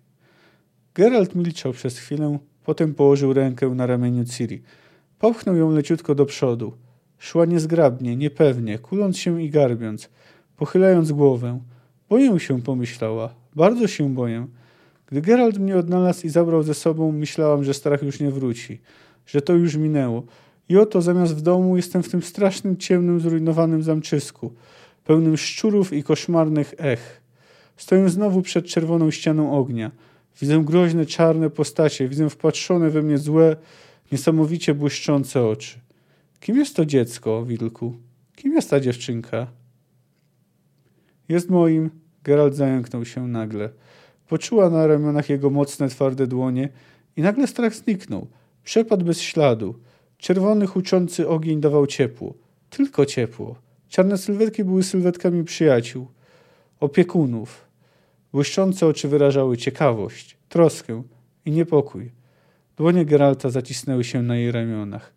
Geralt 0.95 1.35
milczał 1.35 1.73
przez 1.73 1.99
chwilę, 1.99 2.39
potem 2.65 2.95
położył 2.95 3.33
rękę 3.33 3.69
na 3.69 3.87
ramieniu 3.87 4.25
Ciri. 4.25 4.63
Popchnął 5.19 5.57
ją 5.57 5.71
leciutko 5.71 6.15
do 6.15 6.27
przodu. 6.27 6.73
Szła 7.19 7.45
niezgrabnie, 7.45 8.17
niepewnie, 8.17 8.79
kuląc 8.79 9.19
się 9.19 9.43
i 9.43 9.51
garbiąc, 9.51 10.11
pochylając 10.57 11.13
głowę. 11.13 11.61
Boję 12.09 12.41
się, 12.41 12.63
pomyślała. 12.63 13.35
Bardzo 13.57 13.89
się 13.89 14.15
boję. 14.15 14.47
Gdy 15.07 15.21
Geralt 15.21 15.59
mnie 15.59 15.77
odnalazł 15.77 16.27
i 16.27 16.31
zabrał 16.31 16.63
ze 16.63 16.75
sobą, 16.75 17.13
myślałam, 17.13 17.65
że 17.65 17.75
strach 17.75 18.03
już 18.03 18.21
nie 18.21 18.31
wróci, 18.31 18.81
że 19.27 19.43
to 19.43 19.53
już 19.53 19.77
minęło, 19.77 20.23
i 20.71 20.77
oto 20.77 21.03
zamiast 21.03 21.37
w 21.37 21.41
domu 21.41 21.77
jestem 21.77 22.03
w 22.03 22.09
tym 22.09 22.23
strasznym, 22.23 22.77
ciemnym, 22.77 23.21
zrujnowanym 23.21 23.83
zamczysku, 23.83 24.53
pełnym 25.05 25.37
szczurów 25.37 25.93
i 25.93 26.03
koszmarnych 26.03 26.75
ech. 26.79 27.21
Stoję 27.77 28.09
znowu 28.09 28.43
przed 28.43 28.67
czerwoną 28.67 29.11
ścianą 29.11 29.53
ognia. 29.53 29.91
Widzę 30.41 30.63
groźne, 30.65 31.07
czarne 31.07 31.51
postacie, 31.51 32.09
widzę 32.09 32.31
wpatrzone 32.31 32.91
we 32.91 33.03
mnie 33.03 33.19
złe, 33.19 33.57
niesamowicie 34.13 34.75
błyszczące 34.75 35.47
oczy. 35.47 35.79
Kim 36.41 36.57
jest 36.57 36.77
to 36.77 36.87
dziecko, 36.87 37.45
wilku? 37.45 37.97
Kim 38.37 38.53
jest 38.53 38.71
ta 38.71 38.81
dziewczynka? 38.81 39.47
Jest 41.29 41.51
moim. 41.51 41.91
Geralt 42.25 42.55
zająknął 42.55 43.05
się 43.05 43.29
nagle. 43.29 43.71
Poczuła 44.29 44.71
na 44.71 44.87
ramionach 44.87 45.31
jego 45.31 45.51
mocne, 45.51 45.89
twarde 45.89 46.27
dłonie 46.27 46.69
i 47.17 47.23
nagle 47.23 47.47
strach 47.47 47.75
zniknął. 47.75 48.27
Przepadł 48.65 49.05
bez 49.05 49.21
śladu. 49.21 49.75
Czerwony, 50.21 50.67
huczący 50.67 51.29
ogień 51.29 51.61
dawał 51.61 51.87
ciepło. 51.87 52.35
Tylko 52.71 53.07
ciepło. 53.07 53.57
Czarne 53.89 54.19
sylwetki 54.19 54.65
były 54.65 54.83
sylwetkami 54.83 55.45
przyjaciół, 55.45 56.07
opiekunów. 56.81 57.65
Błyszczące 58.33 58.87
oczy 58.87 59.09
wyrażały 59.09 59.57
ciekawość, 59.57 60.37
troskę 60.49 61.03
i 61.45 61.51
niepokój. 61.51 62.11
Dłonie 62.77 63.05
Geralta 63.05 63.51
zacisnęły 63.51 64.05
się 64.05 64.23
na 64.23 64.37
jej 64.37 64.53
ramionach. 64.53 65.13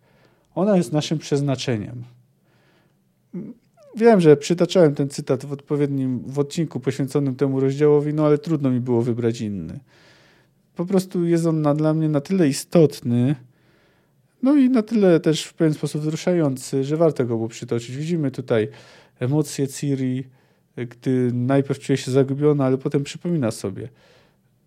Ona 0.54 0.76
jest 0.76 0.92
naszym 0.92 1.18
przeznaczeniem. 1.18 2.04
Wiem, 3.96 4.20
że 4.20 4.36
przytaczałem 4.36 4.94
ten 4.94 5.08
cytat 5.08 5.44
w 5.44 5.52
odpowiednim 5.52 6.22
w 6.26 6.38
odcinku 6.38 6.80
poświęconym 6.80 7.34
temu 7.34 7.60
rozdziałowi, 7.60 8.14
no 8.14 8.26
ale 8.26 8.38
trudno 8.38 8.70
mi 8.70 8.80
było 8.80 9.02
wybrać 9.02 9.40
inny. 9.40 9.80
Po 10.76 10.86
prostu 10.86 11.26
jest 11.26 11.46
on 11.46 11.62
na, 11.62 11.74
dla 11.74 11.94
mnie 11.94 12.08
na 12.08 12.20
tyle 12.20 12.48
istotny, 12.48 13.34
no 14.44 14.56
i 14.56 14.70
na 14.70 14.82
tyle 14.82 15.20
też 15.20 15.44
w 15.44 15.54
pewien 15.54 15.74
sposób 15.74 16.02
wzruszający, 16.02 16.84
że 16.84 16.96
warto 16.96 17.24
go 17.24 17.36
było 17.36 17.48
przytoczyć. 17.48 17.96
Widzimy 17.96 18.30
tutaj 18.30 18.68
emocje 19.20 19.68
Ciri, 19.68 20.24
gdy 20.76 21.30
najpierw 21.32 21.80
czuje 21.80 21.96
się 21.96 22.10
zagubiona, 22.10 22.64
ale 22.64 22.78
potem 22.78 23.04
przypomina 23.04 23.50
sobie, 23.50 23.88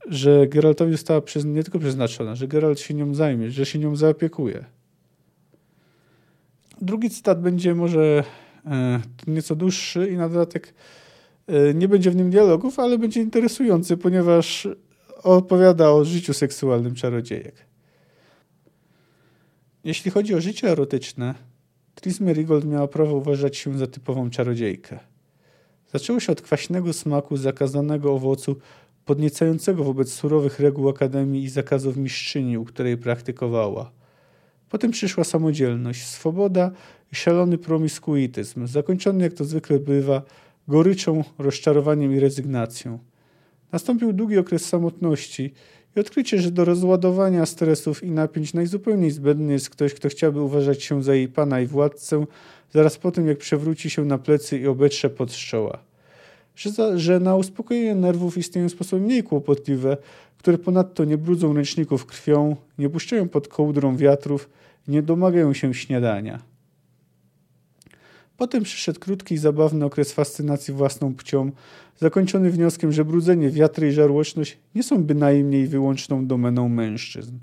że 0.07 0.47
Geraltowi 0.47 0.91
została 0.91 1.21
przez, 1.21 1.45
nie 1.45 1.63
tylko 1.63 1.79
przeznaczona, 1.79 2.35
że 2.35 2.47
Geralt 2.47 2.79
się 2.79 2.93
nią 2.93 3.15
zajmie, 3.15 3.51
że 3.51 3.65
się 3.65 3.79
nią 3.79 3.95
zaopiekuje. 3.95 4.65
Drugi 6.81 7.09
cytat 7.09 7.41
będzie 7.41 7.75
może 7.75 8.23
e, 8.65 8.99
nieco 9.27 9.55
dłuższy 9.55 10.09
i 10.09 10.17
na 10.17 10.29
dodatek 10.29 10.73
e, 11.47 11.73
nie 11.73 11.87
będzie 11.87 12.11
w 12.11 12.15
nim 12.15 12.29
dialogów, 12.29 12.79
ale 12.79 12.97
będzie 12.97 13.21
interesujący, 13.21 13.97
ponieważ 13.97 14.67
opowiada 15.23 15.91
o 15.91 16.05
życiu 16.05 16.33
seksualnym 16.33 16.95
czarodziejek. 16.95 17.66
Jeśli 19.87 20.11
chodzi 20.11 20.35
o 20.35 20.41
życie 20.41 20.69
erotyczne, 20.69 21.35
Tris 21.95 22.19
Merigold 22.19 22.65
miała 22.65 22.87
prawo 22.87 23.15
uważać 23.15 23.57
się 23.57 23.77
za 23.77 23.87
typową 23.87 24.29
czarodziejkę. 24.29 24.99
Zaczęło 25.93 26.19
się 26.19 26.31
od 26.31 26.41
kwaśnego 26.41 26.93
smaku 26.93 27.37
zakazanego 27.37 28.13
owocu, 28.13 28.55
podniecającego 29.05 29.83
wobec 29.83 30.13
surowych 30.13 30.59
reguł 30.59 30.89
Akademii 30.89 31.43
i 31.43 31.49
zakazów 31.49 31.97
mistrzyni, 31.97 32.57
u 32.57 32.65
której 32.65 32.97
praktykowała. 32.97 33.91
Potem 34.69 34.91
przyszła 34.91 35.23
samodzielność, 35.23 36.05
swoboda 36.05 36.71
i 37.11 37.15
szalony 37.15 37.57
promiskuityzm, 37.57 38.67
zakończony 38.67 39.23
jak 39.23 39.33
to 39.33 39.45
zwykle 39.45 39.79
bywa 39.79 40.21
goryczą, 40.67 41.23
rozczarowaniem 41.37 42.15
i 42.15 42.19
rezygnacją. 42.19 42.99
Nastąpił 43.71 44.13
długi 44.13 44.37
okres 44.37 44.65
samotności 44.65 45.53
odkrycie, 46.01 46.41
że 46.41 46.51
do 46.51 46.65
rozładowania 46.65 47.45
stresów 47.45 48.03
i 48.03 48.11
napięć 48.11 48.53
najzupełniej 48.53 49.11
zbędny 49.11 49.53
jest 49.53 49.69
ktoś, 49.69 49.93
kto 49.93 50.09
chciałby 50.09 50.41
uważać 50.41 50.83
się 50.83 51.03
za 51.03 51.15
jej 51.15 51.27
pana 51.27 51.61
i 51.61 51.65
władcę, 51.65 52.25
zaraz 52.73 52.97
po 52.97 53.11
tym, 53.11 53.27
jak 53.27 53.37
przewróci 53.37 53.89
się 53.89 54.05
na 54.05 54.17
plecy 54.17 54.57
i 54.59 54.67
obetrze 54.67 55.09
pod 55.09 55.33
szczoła. 55.33 55.77
Że, 56.55 56.71
za, 56.71 56.97
że 56.97 57.19
na 57.19 57.35
uspokojenie 57.35 57.95
nerwów 57.95 58.37
istnieją 58.37 58.69
sposoby 58.69 59.01
mniej 59.01 59.23
kłopotliwe, 59.23 59.97
które 60.37 60.57
ponadto 60.57 61.05
nie 61.05 61.17
brudzą 61.17 61.53
ręczników 61.53 62.05
krwią, 62.05 62.55
nie 62.77 62.89
puszczają 62.89 63.29
pod 63.29 63.47
kołdrą 63.47 63.97
wiatrów, 63.97 64.49
nie 64.87 65.01
domagają 65.01 65.53
się 65.53 65.73
śniadania. 65.73 66.56
Potem 68.37 68.63
przyszedł 68.63 68.99
krótki 68.99 69.35
i 69.35 69.37
zabawny 69.37 69.85
okres 69.85 70.11
fascynacji 70.11 70.73
własną 70.73 71.13
płcią, 71.13 71.51
zakończony 71.97 72.51
wnioskiem, 72.51 72.91
że 72.91 73.05
brudzenie, 73.05 73.49
wiatry 73.49 73.87
i 73.87 73.91
żarłoczność 73.91 74.57
nie 74.75 74.83
są 74.83 75.03
bynajmniej 75.03 75.67
wyłączną 75.67 76.27
domeną 76.27 76.69
mężczyzn. 76.69 77.37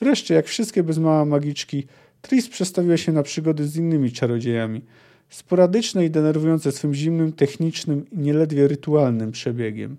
Wreszcie, 0.00 0.34
jak 0.34 0.46
wszystkie 0.46 0.82
bez 0.82 0.98
mała 0.98 1.24
magiczki, 1.24 1.86
Tris 2.22 2.48
przestawiła 2.48 2.96
się 2.96 3.12
na 3.12 3.22
przygody 3.22 3.68
z 3.68 3.76
innymi 3.76 4.12
czarodziejami, 4.12 4.82
sporadyczne 5.28 6.04
i 6.04 6.10
denerwujące 6.10 6.72
swym 6.72 6.94
zimnym, 6.94 7.32
technicznym 7.32 8.10
i 8.10 8.18
nieledwie 8.18 8.68
rytualnym 8.68 9.32
przebiegiem. 9.32 9.96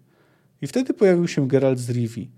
I 0.62 0.68
wtedy 0.68 0.94
pojawił 0.94 1.28
się 1.28 1.48
Geralt 1.48 1.80
z 1.80 1.90
Rivi, 1.90 2.30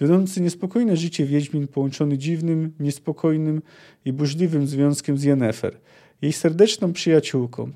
wiodący 0.00 0.40
niespokojne 0.40 0.96
życie 0.96 1.26
Wiedźmin 1.26 1.68
połączony 1.68 2.18
dziwnym, 2.18 2.72
niespokojnym 2.80 3.62
i 4.04 4.12
burzliwym 4.12 4.66
związkiem 4.66 5.18
z 5.18 5.22
Yennefer, 5.22 5.76
jej 6.22 6.32
serdeczną 6.32 6.92
przyjaciółką. 6.92 7.72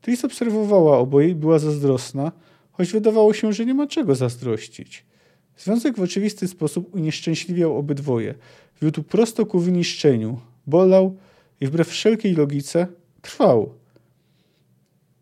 Tris 0.00 0.24
obserwowała 0.24 0.98
oboje 0.98 1.28
i 1.28 1.34
była 1.34 1.58
zazdrosna, 1.58 2.32
choć 2.72 2.92
wydawało 2.92 3.34
się, 3.34 3.52
że 3.52 3.66
nie 3.66 3.74
ma 3.74 3.86
czego 3.86 4.14
zazdrościć. 4.14 5.04
Związek 5.56 5.96
w 5.96 6.02
oczywisty 6.02 6.48
sposób 6.48 6.94
unieszczęśliwiał 6.94 7.78
obydwoje. 7.78 8.34
Wiódł 8.82 9.02
prosto 9.02 9.46
ku 9.46 9.58
wyniszczeniu, 9.58 10.40
bolał 10.66 11.16
i 11.60 11.66
wbrew 11.66 11.88
wszelkiej 11.88 12.34
logice 12.34 12.86
trwał. 13.22 13.72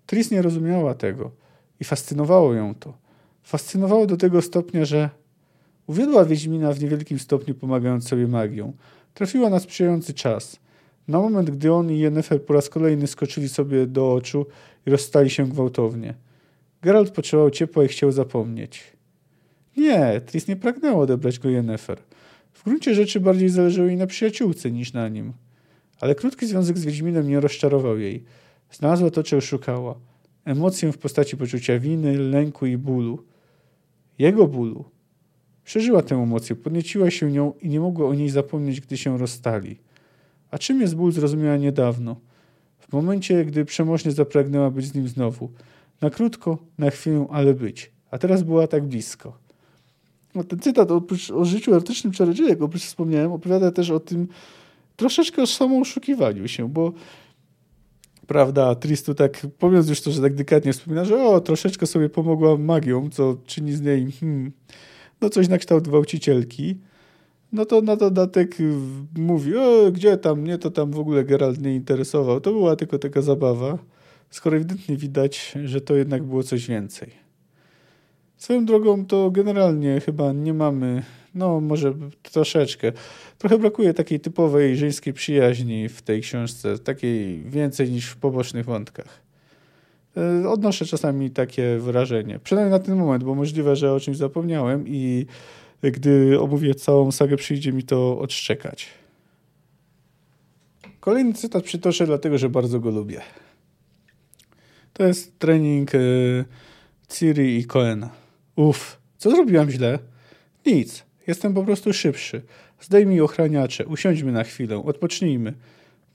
Tris 0.07 0.31
nie 0.31 0.43
rozumiała 0.43 0.95
tego 0.95 1.31
i 1.81 1.85
fascynowało 1.85 2.55
ją 2.55 2.75
to. 2.75 2.95
Fascynowało 3.43 4.07
do 4.07 4.17
tego 4.17 4.43
stopnia, 4.43 4.85
że 4.85 5.11
uwiodła 5.87 6.25
Wiedźmina 6.25 6.73
w 6.73 6.81
niewielkim 6.81 7.19
stopniu 7.19 7.55
pomagając 7.55 8.09
sobie 8.09 8.29
magią. 8.29 8.73
Trafiła 9.15 9.51
na 9.51 9.61
sprzyjający 9.61 10.15
czas. 10.15 10.61
Na 11.09 11.19
moment, 11.19 11.51
gdy 11.51 11.73
on 11.73 11.91
i 11.91 11.99
Yennefer 11.99 12.45
po 12.45 12.55
raz 12.55 12.69
kolejny 12.69 13.07
skoczyli 13.07 13.49
sobie 13.49 13.87
do 13.87 14.13
oczu 14.13 14.47
i 14.87 14.91
rozstali 14.91 15.31
się 15.31 15.49
gwałtownie. 15.49 16.15
Geralt 16.83 17.11
potrzebował 17.11 17.51
ciepła 17.51 17.85
i 17.85 17.89
chciał 17.89 18.13
zapomnieć. 18.13 18.93
Nie, 19.77 20.21
Tris 20.27 20.49
nie 20.49 20.57
pragnęła 20.57 21.03
odebrać 21.03 21.39
go 21.39 21.49
Yennefer. 21.49 21.99
W 22.53 22.65
gruncie 22.65 22.95
rzeczy 22.95 23.21
bardziej 23.21 23.49
zależało 23.49 23.89
jej 23.89 23.97
na 23.97 24.07
przyjaciółce 24.07 24.71
niż 24.71 24.93
na 24.93 25.09
nim. 25.09 25.33
Ale 26.01 26.15
krótki 26.15 26.47
związek 26.47 26.79
z 26.79 26.85
Wiedźminem 26.85 27.29
nie 27.29 27.41
rozczarował 27.41 27.99
jej. 27.99 28.25
Znalazła 28.71 29.11
to, 29.11 29.23
czego 29.23 29.41
szukała. 29.41 29.95
Emocję 30.45 30.93
w 30.93 30.99
postaci 30.99 31.37
poczucia 31.37 31.79
winy, 31.79 32.19
lęku 32.19 32.67
i 32.67 32.77
bólu. 32.77 33.25
Jego 34.19 34.47
bólu. 34.47 34.85
Przeżyła 35.65 36.03
tę 36.03 36.15
emocję, 36.15 36.57
podnieciła 36.57 37.11
się 37.11 37.33
nią 37.33 37.53
i 37.61 37.69
nie 37.69 37.81
mogła 37.81 38.09
o 38.09 38.15
niej 38.15 38.29
zapomnieć, 38.29 38.81
gdy 38.81 38.97
się 38.97 39.19
rozstali. 39.19 39.79
A 40.53 40.59
czym 40.59 40.81
jest 40.81 40.97
ból 40.97 41.13
zrozumiała 41.13 41.57
niedawno. 41.57 42.17
W 42.79 42.93
momencie, 42.93 43.45
gdy 43.45 43.65
przemożnie 43.65 44.13
zapragnęła 44.13 44.71
być 44.71 44.87
z 44.87 44.95
nim 44.95 45.09
znowu. 45.09 45.51
Na 46.01 46.11
krótko, 46.11 46.59
na 46.79 46.91
chwilę, 46.91 47.27
ale 47.31 47.55
być. 47.55 47.93
A 48.11 48.19
teraz 48.19 48.43
była 48.43 48.67
tak 48.67 48.85
blisko. 48.85 49.39
No, 50.35 50.45
ten 50.45 50.59
cytat 50.59 50.91
oprócz, 50.91 51.31
o 51.31 51.45
życiu 51.45 51.71
erotycznym 51.71 52.13
czarodziejek, 52.13 52.63
oprócz 52.63 52.83
wspomniałem, 52.83 53.33
opowiada 53.33 53.71
też 53.71 53.91
o 53.91 54.01
tym 54.01 54.29
troszeczkę 54.97 55.43
o 55.43 55.47
samooszukiwaniu 55.47 56.49
się, 56.49 56.69
bo 56.69 56.93
prawda, 58.27 58.75
Tristu 58.75 59.15
tak, 59.15 59.47
mówiąc 59.63 59.89
już 59.89 60.01
to, 60.01 60.11
że 60.11 60.23
tak 60.23 60.35
delikatnie 60.35 60.73
wspomina, 60.73 61.05
że 61.05 61.25
o, 61.25 61.41
troszeczkę 61.41 61.87
sobie 61.87 62.09
pomogła 62.09 62.57
magią, 62.57 63.11
co 63.11 63.37
czyni 63.47 63.73
z 63.73 63.81
niej 63.81 64.13
hmm, 64.13 64.53
no 65.21 65.31
coś 65.31 65.49
na 65.49 65.59
kształt 65.59 65.89
gwałcicielki, 65.89 66.77
no 67.53 67.65
to 67.65 67.81
na 67.81 67.97
dodatek 67.97 68.57
mówi, 69.17 69.57
o, 69.57 69.93
gdzie 69.93 70.17
tam, 70.17 70.41
mnie 70.41 70.59
to 70.59 70.71
tam 70.71 70.91
w 70.91 70.99
ogóle 70.99 71.25
Geralt 71.25 71.61
nie 71.61 71.75
interesował, 71.75 72.41
to 72.41 72.53
była 72.53 72.77
tylko 72.77 72.99
taka 72.99 73.23
zabawa, 73.23 73.79
skoro 74.31 74.57
ewidentnie 74.57 74.97
widać, 74.97 75.55
że 75.65 75.81
to 75.81 75.97
jednak 75.97 76.23
było 76.23 76.43
coś 76.43 76.67
więcej. 76.67 77.11
Swoją 78.37 78.65
drogą 78.65 79.07
to 79.07 79.31
generalnie 79.31 80.01
chyba 80.01 80.33
nie 80.33 80.55
mamy, 80.55 81.03
no 81.35 81.61
może 81.61 81.95
troszeczkę, 82.23 82.93
trochę 83.39 83.59
brakuje 83.59 83.95
takiej 83.95 84.21
typowej 84.21 84.77
żeńskiej 84.77 85.13
przyjaźni 85.13 85.89
w 85.89 86.03
tej 86.03 86.21
książce, 86.21 86.79
takiej 86.79 87.43
więcej 87.43 87.91
niż 87.91 88.07
w 88.07 88.17
pobocznych 88.17 88.67
wątkach. 88.67 89.23
E, 90.17 90.49
odnoszę 90.49 90.85
czasami 90.85 91.31
takie 91.31 91.79
wrażenie, 91.79 92.39
przynajmniej 92.39 92.71
na 92.71 92.79
ten 92.79 92.97
moment, 92.97 93.25
bo 93.25 93.35
możliwe, 93.35 93.77
że 93.77 93.93
o 93.93 94.01
czymś 94.01 94.17
zapomniałem 94.17 94.85
i 94.89 95.27
gdy 95.91 96.41
omówię 96.41 96.75
całą 96.75 97.13
sagę, 97.13 97.37
przyjdzie 97.37 97.73
mi 97.73 97.83
to 97.83 98.19
odszczekać. 98.19 98.89
Kolejny 101.01 101.35
cytat 101.35 101.65
przytoczę, 101.65 102.07
dlatego 102.07 102.39
że 102.39 102.49
bardzo 102.49 102.81
go 102.81 102.91
lubię. 102.91 103.21
To 104.93 105.05
jest 105.05 105.39
trening 105.39 105.95
e, 105.95 105.99
Ciri 107.09 107.59
i 107.59 107.65
Coena. 107.65 108.11
Uff, 108.57 108.99
co 109.19 109.31
zrobiłam 109.31 109.71
źle? 109.71 109.99
Nic, 110.67 111.05
jestem 111.27 111.55
po 111.55 111.63
prostu 111.65 111.93
szybszy. 111.93 112.43
Zdejmij 112.81 113.21
ochraniacze, 113.21 113.87
usiądźmy 113.87 114.33
na 114.33 114.45
chwilę, 114.45 114.85
odpocznijmy. 114.85 115.55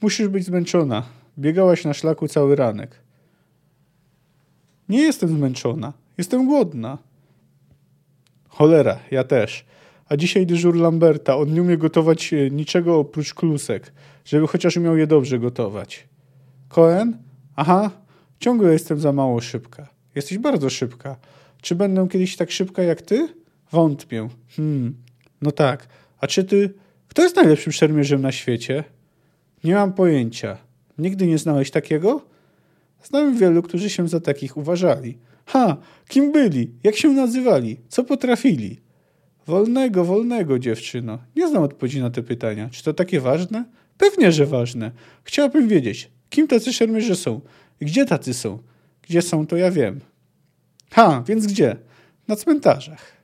Musisz 0.01 0.27
być 0.27 0.45
zmęczona. 0.45 1.03
Biegałaś 1.39 1.85
na 1.85 1.93
szlaku 1.93 2.27
cały 2.27 2.55
ranek. 2.55 2.99
Nie 4.89 5.01
jestem 5.01 5.29
zmęczona. 5.29 5.93
Jestem 6.17 6.45
głodna. 6.45 6.97
Cholera, 8.57 8.99
ja 9.11 9.23
też. 9.23 9.65
A 10.09 10.17
dzisiaj 10.17 10.45
dyżur 10.45 10.75
Lamberta. 10.75 11.37
On 11.37 11.53
nie 11.53 11.61
umie 11.61 11.77
gotować 11.77 12.33
e, 12.33 12.49
niczego 12.49 12.99
oprócz 12.99 13.33
klusek, 13.33 13.93
żeby 14.25 14.47
chociaż 14.47 14.77
umiał 14.77 14.97
je 14.97 15.07
dobrze 15.07 15.39
gotować. 15.39 16.07
Cohen? 16.69 17.17
Aha, 17.55 17.91
ciągle 18.39 18.73
jestem 18.73 18.99
za 18.99 19.11
mało 19.11 19.41
szybka. 19.41 19.87
Jesteś 20.15 20.37
bardzo 20.37 20.69
szybka. 20.69 21.15
Czy 21.61 21.75
będę 21.75 22.07
kiedyś 22.07 22.35
tak 22.35 22.51
szybka 22.51 22.83
jak 22.83 23.01
ty? 23.01 23.27
Wątpię. 23.71 24.27
Hmm, 24.55 24.95
no 25.41 25.51
tak. 25.51 25.87
A 26.19 26.27
czy 26.27 26.43
ty... 26.43 26.73
Kto 27.07 27.21
jest 27.21 27.35
najlepszym 27.35 27.73
szermierzem 27.73 28.21
na 28.21 28.31
świecie? 28.31 28.83
Nie 29.63 29.75
mam 29.75 29.93
pojęcia. 29.93 30.57
Nigdy 30.97 31.27
nie 31.27 31.37
znałeś 31.37 31.71
takiego? 31.71 32.21
Znałem 33.03 33.37
wielu, 33.37 33.61
którzy 33.61 33.89
się 33.89 34.07
za 34.07 34.19
takich 34.19 34.57
uważali. 34.57 35.17
Ha, 35.47 35.77
kim 36.07 36.31
byli? 36.31 36.71
Jak 36.83 36.95
się 36.95 37.09
nazywali? 37.09 37.77
Co 37.87 38.03
potrafili? 38.03 38.81
Wolnego, 39.47 40.05
wolnego, 40.05 40.59
dziewczyno. 40.59 41.19
Nie 41.35 41.47
znam 41.47 41.63
odpowiedzi 41.63 42.01
na 42.01 42.09
te 42.09 42.23
pytania. 42.23 42.69
Czy 42.71 42.83
to 42.83 42.93
takie 42.93 43.19
ważne? 43.19 43.65
Pewnie, 43.97 44.31
że 44.31 44.45
ważne. 44.45 44.91
Chciałbym 45.23 45.67
wiedzieć, 45.67 46.11
kim 46.29 46.47
tacy 46.47 46.73
szermierze 46.73 47.15
są 47.15 47.41
gdzie 47.81 48.05
tacy 48.05 48.33
są. 48.33 48.59
Gdzie 49.01 49.21
są, 49.21 49.47
to 49.47 49.57
ja 49.57 49.71
wiem. 49.71 49.99
Ha, 50.91 51.23
więc 51.27 51.47
gdzie? 51.47 51.75
Na 52.27 52.35
cmentarzach. 52.35 53.17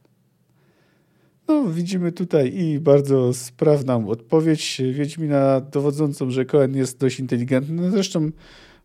No, 1.47 1.63
widzimy 1.63 2.11
tutaj 2.11 2.57
i 2.57 2.79
bardzo 2.79 3.33
sprawną 3.33 4.09
odpowiedź 4.09 4.81
Wiedźmina 4.91 5.61
dowodzącą, 5.61 6.31
że 6.31 6.45
Cohen 6.45 6.75
jest 6.75 6.99
dość 6.99 7.19
inteligentny. 7.19 7.75
No, 7.75 7.91
zresztą 7.91 8.31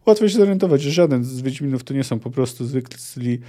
łatwo 0.09 0.29
się 0.29 0.38
zorientować, 0.38 0.83
że 0.83 0.90
żaden 0.90 1.25
z 1.25 1.40
Wiedźminów 1.40 1.85
to 1.85 1.94
nie 1.94 2.05
są 2.05 2.18
po 2.18 2.31
prostu 2.31 2.64
zwykli 2.64 3.40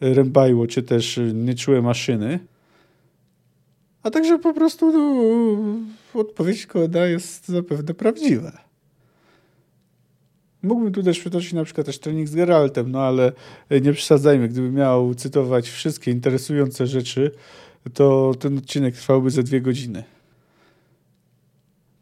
rębajło, 0.00 0.66
czy 0.66 0.82
też 0.82 1.20
nieczułe 1.34 1.82
maszyny. 1.82 2.38
A 4.02 4.10
także 4.10 4.38
po 4.38 4.54
prostu 4.54 4.92
no, 4.92 6.20
odpowiedź 6.20 6.66
Coena 6.66 7.06
jest 7.06 7.48
zapewne 7.48 7.94
prawdziwa. 7.94 8.68
Mógłbym 10.62 10.92
tu 10.92 11.02
też 11.02 11.20
przytoczyć 11.20 11.52
na 11.52 11.64
przykład 11.64 11.86
też 11.86 11.98
trening 11.98 12.28
z 12.28 12.34
Geraltem, 12.34 12.90
no 12.90 13.02
ale 13.02 13.32
nie 13.70 13.92
przesadzajmy. 13.92 14.48
Gdybym 14.48 14.74
miał 14.74 15.14
cytować 15.14 15.68
wszystkie 15.68 16.10
interesujące 16.10 16.86
rzeczy, 16.86 17.30
to 17.94 18.34
ten 18.38 18.58
odcinek 18.58 18.94
trwałby 18.94 19.30
ze 19.30 19.42
dwie 19.42 19.60
godziny. 19.60 20.04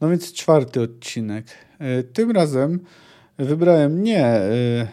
No 0.00 0.08
więc 0.10 0.32
czwarty 0.32 0.80
odcinek. 0.80 1.46
E, 1.78 2.02
tym 2.02 2.30
razem 2.30 2.80
wybrałem 3.38 4.02
nie. 4.02 4.24
E, 4.26 4.88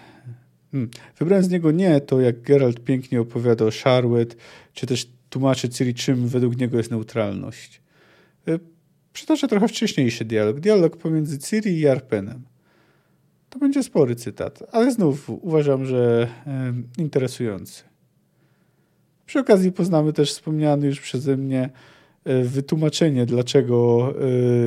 hmm, 0.71 0.89
wybrałem 1.19 1.43
z 1.43 1.49
niego 1.49 1.71
nie 1.71 2.01
to, 2.01 2.21
jak 2.21 2.41
Geralt 2.41 2.84
pięknie 2.84 3.21
opowiada 3.21 3.65
o 3.65 3.69
Charlotte, 3.84 4.36
czy 4.73 4.86
też 4.86 5.08
tłumaczy 5.29 5.69
Ciri, 5.69 5.93
czym 5.93 6.27
według 6.27 6.58
niego 6.58 6.77
jest 6.77 6.91
neutralność. 6.91 7.82
E, 8.47 8.60
przytoczę 9.13 9.47
trochę 9.47 9.67
wcześniejszy 9.67 10.25
dialog. 10.25 10.60
Dialog 10.60 10.97
pomiędzy 10.97 11.39
Ciri 11.39 11.79
i 11.79 11.88
Arpenem. 11.88 12.41
To 13.49 13.60
będzie 13.60 13.84
spory 13.84 14.15
cytat, 14.15 14.63
ale 14.71 14.91
znów 14.91 15.29
uważam, 15.29 15.86
że 15.86 16.27
interesujący. 16.97 17.84
Przy 19.25 19.39
okazji 19.39 19.71
poznamy 19.71 20.13
też 20.13 20.32
wspomniany 20.32 20.88
już 20.88 21.01
przeze 21.01 21.38
mnie 21.38 21.69
wytłumaczenie, 22.25 23.25
dlaczego 23.25 24.07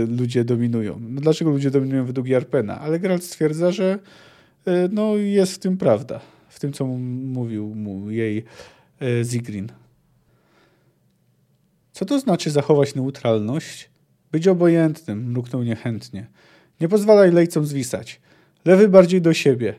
e, 0.02 0.06
ludzie 0.06 0.44
dominują. 0.44 0.98
No, 1.00 1.20
dlaczego 1.20 1.50
ludzie 1.50 1.70
dominują 1.70 2.04
według 2.04 2.28
Jarpena, 2.28 2.80
ale 2.80 3.00
Geralt 3.00 3.24
stwierdza, 3.24 3.72
że 3.72 3.98
e, 4.66 4.88
no, 4.92 5.16
jest 5.16 5.52
w 5.52 5.58
tym 5.58 5.76
prawda, 5.76 6.20
w 6.48 6.60
tym, 6.60 6.72
co 6.72 6.86
mówił 6.86 7.74
mu 7.74 8.10
jej 8.10 8.44
Zigrin. 9.22 9.68
Co 11.92 12.04
to 12.04 12.20
znaczy 12.20 12.50
zachować 12.50 12.94
neutralność? 12.94 13.90
Być 14.32 14.48
obojętnym, 14.48 15.30
mruknął 15.30 15.62
niechętnie. 15.62 16.26
Nie 16.80 16.88
pozwalaj 16.88 17.32
lejcom 17.32 17.66
zwisać. 17.66 18.20
Lewy 18.64 18.88
bardziej 18.88 19.22
do 19.22 19.34
siebie. 19.34 19.74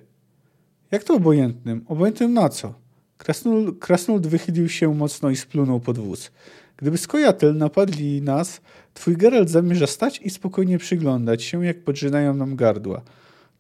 Jak 0.92 1.04
to 1.04 1.16
obojętnym? 1.16 1.86
Obojętnym 1.88 2.34
na 2.34 2.50
co? 2.50 2.74
Krasnolud, 3.18 3.80
Krasnolud 3.80 4.28
wychylił 4.28 4.70
się 4.70 4.94
mocno 4.94 5.30
i 5.30 5.36
splunął 5.36 5.80
pod 5.80 5.98
wóz. 6.00 6.32
Gdyby 6.78 6.98
skojatel 6.98 7.58
napadli 7.58 8.22
nas, 8.22 8.62
twój 8.94 9.18
Geralt 9.18 9.50
zamierza 9.50 9.88
stać 9.88 10.20
i 10.24 10.30
spokojnie 10.30 10.78
przyglądać 10.78 11.44
się, 11.44 11.66
jak 11.66 11.84
podżynają 11.84 12.34
nam 12.34 12.56
gardła. 12.56 13.02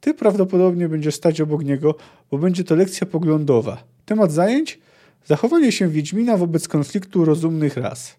Ty 0.02 0.14
prawdopodobnie 0.14 0.90
będziesz 0.90 1.16
stać 1.16 1.42
obok 1.42 1.64
niego, 1.64 1.96
bo 2.32 2.38
będzie 2.38 2.64
to 2.64 2.76
lekcja 2.76 3.08
poglądowa. 3.08 3.84
Temat 4.06 4.32
zajęć? 4.32 4.80
Zachowanie 5.26 5.72
się 5.72 5.88
Wiedźmina 5.88 6.38
wobec 6.38 6.68
konfliktu 6.68 7.26
rozumnych 7.26 7.78
ras. 7.78 8.16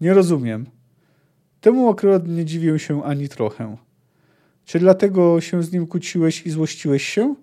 Nie 0.00 0.14
rozumiem. 0.14 0.66
Temu 1.60 1.88
akurat 1.88 2.28
nie 2.28 2.44
dziwię 2.44 2.78
się 2.78 3.04
ani 3.04 3.28
trochę. 3.28 3.76
Czy 4.64 4.78
dlatego 4.78 5.40
się 5.40 5.62
z 5.62 5.72
nim 5.72 5.86
kłóciłeś 5.86 6.46
i 6.46 6.50
złościłeś 6.50 7.04
się? 7.04 7.34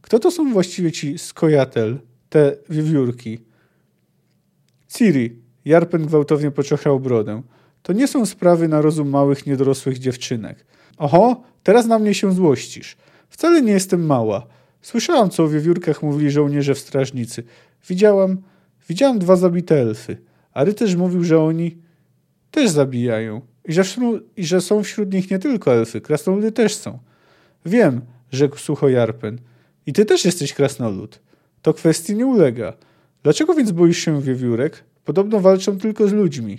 Kto 0.00 0.18
to 0.18 0.30
są 0.30 0.52
właściwie 0.52 0.92
ci 0.92 1.18
skojatel, 1.18 1.98
te 2.28 2.56
wiewiórki? 2.70 3.38
Ciri, 4.88 5.41
Jarpen 5.64 6.06
gwałtownie 6.06 6.50
poczochrał 6.50 7.00
brodę. 7.00 7.42
To 7.82 7.92
nie 7.92 8.08
są 8.08 8.26
sprawy 8.26 8.68
na 8.68 8.82
rozum 8.82 9.08
małych, 9.08 9.46
niedorosłych 9.46 9.98
dziewczynek. 9.98 10.64
Oho, 10.98 11.42
teraz 11.62 11.86
na 11.86 11.98
mnie 11.98 12.14
się 12.14 12.32
złościsz. 12.32 12.96
Wcale 13.28 13.62
nie 13.62 13.72
jestem 13.72 14.06
mała. 14.06 14.46
Słyszałam, 14.82 15.30
co 15.30 15.44
o 15.44 15.48
wiewiórkach 15.48 16.02
mówili 16.02 16.30
żołnierze 16.30 16.74
w 16.74 16.78
strażnicy. 16.78 17.42
Widziałam, 17.88 18.42
widziałam 18.88 19.18
dwa 19.18 19.36
zabite 19.36 19.80
elfy. 19.80 20.16
A 20.52 20.64
rycerz 20.64 20.96
mówił, 20.96 21.24
że 21.24 21.40
oni 21.40 21.78
też 22.50 22.70
zabijają. 22.70 23.40
I 23.64 23.72
że, 23.72 23.82
I 24.36 24.46
że 24.46 24.60
są 24.60 24.82
wśród 24.82 25.12
nich 25.12 25.30
nie 25.30 25.38
tylko 25.38 25.74
elfy, 25.74 26.00
krasnoludy 26.00 26.52
też 26.52 26.74
są. 26.74 26.98
Wiem, 27.66 28.00
rzekł 28.32 28.56
sucho 28.56 28.88
Jarpen. 28.88 29.38
I 29.86 29.92
ty 29.92 30.04
też 30.04 30.24
jesteś 30.24 30.54
krasnolud. 30.54 31.20
To 31.62 31.74
kwestii 31.74 32.16
nie 32.16 32.26
ulega. 32.26 32.72
Dlaczego 33.22 33.54
więc 33.54 33.70
boisz 33.70 33.98
się 33.98 34.22
wiewiórek? 34.22 34.84
Podobno 35.04 35.40
walczą 35.40 35.78
tylko 35.78 36.08
z 36.08 36.12
ludźmi. 36.12 36.58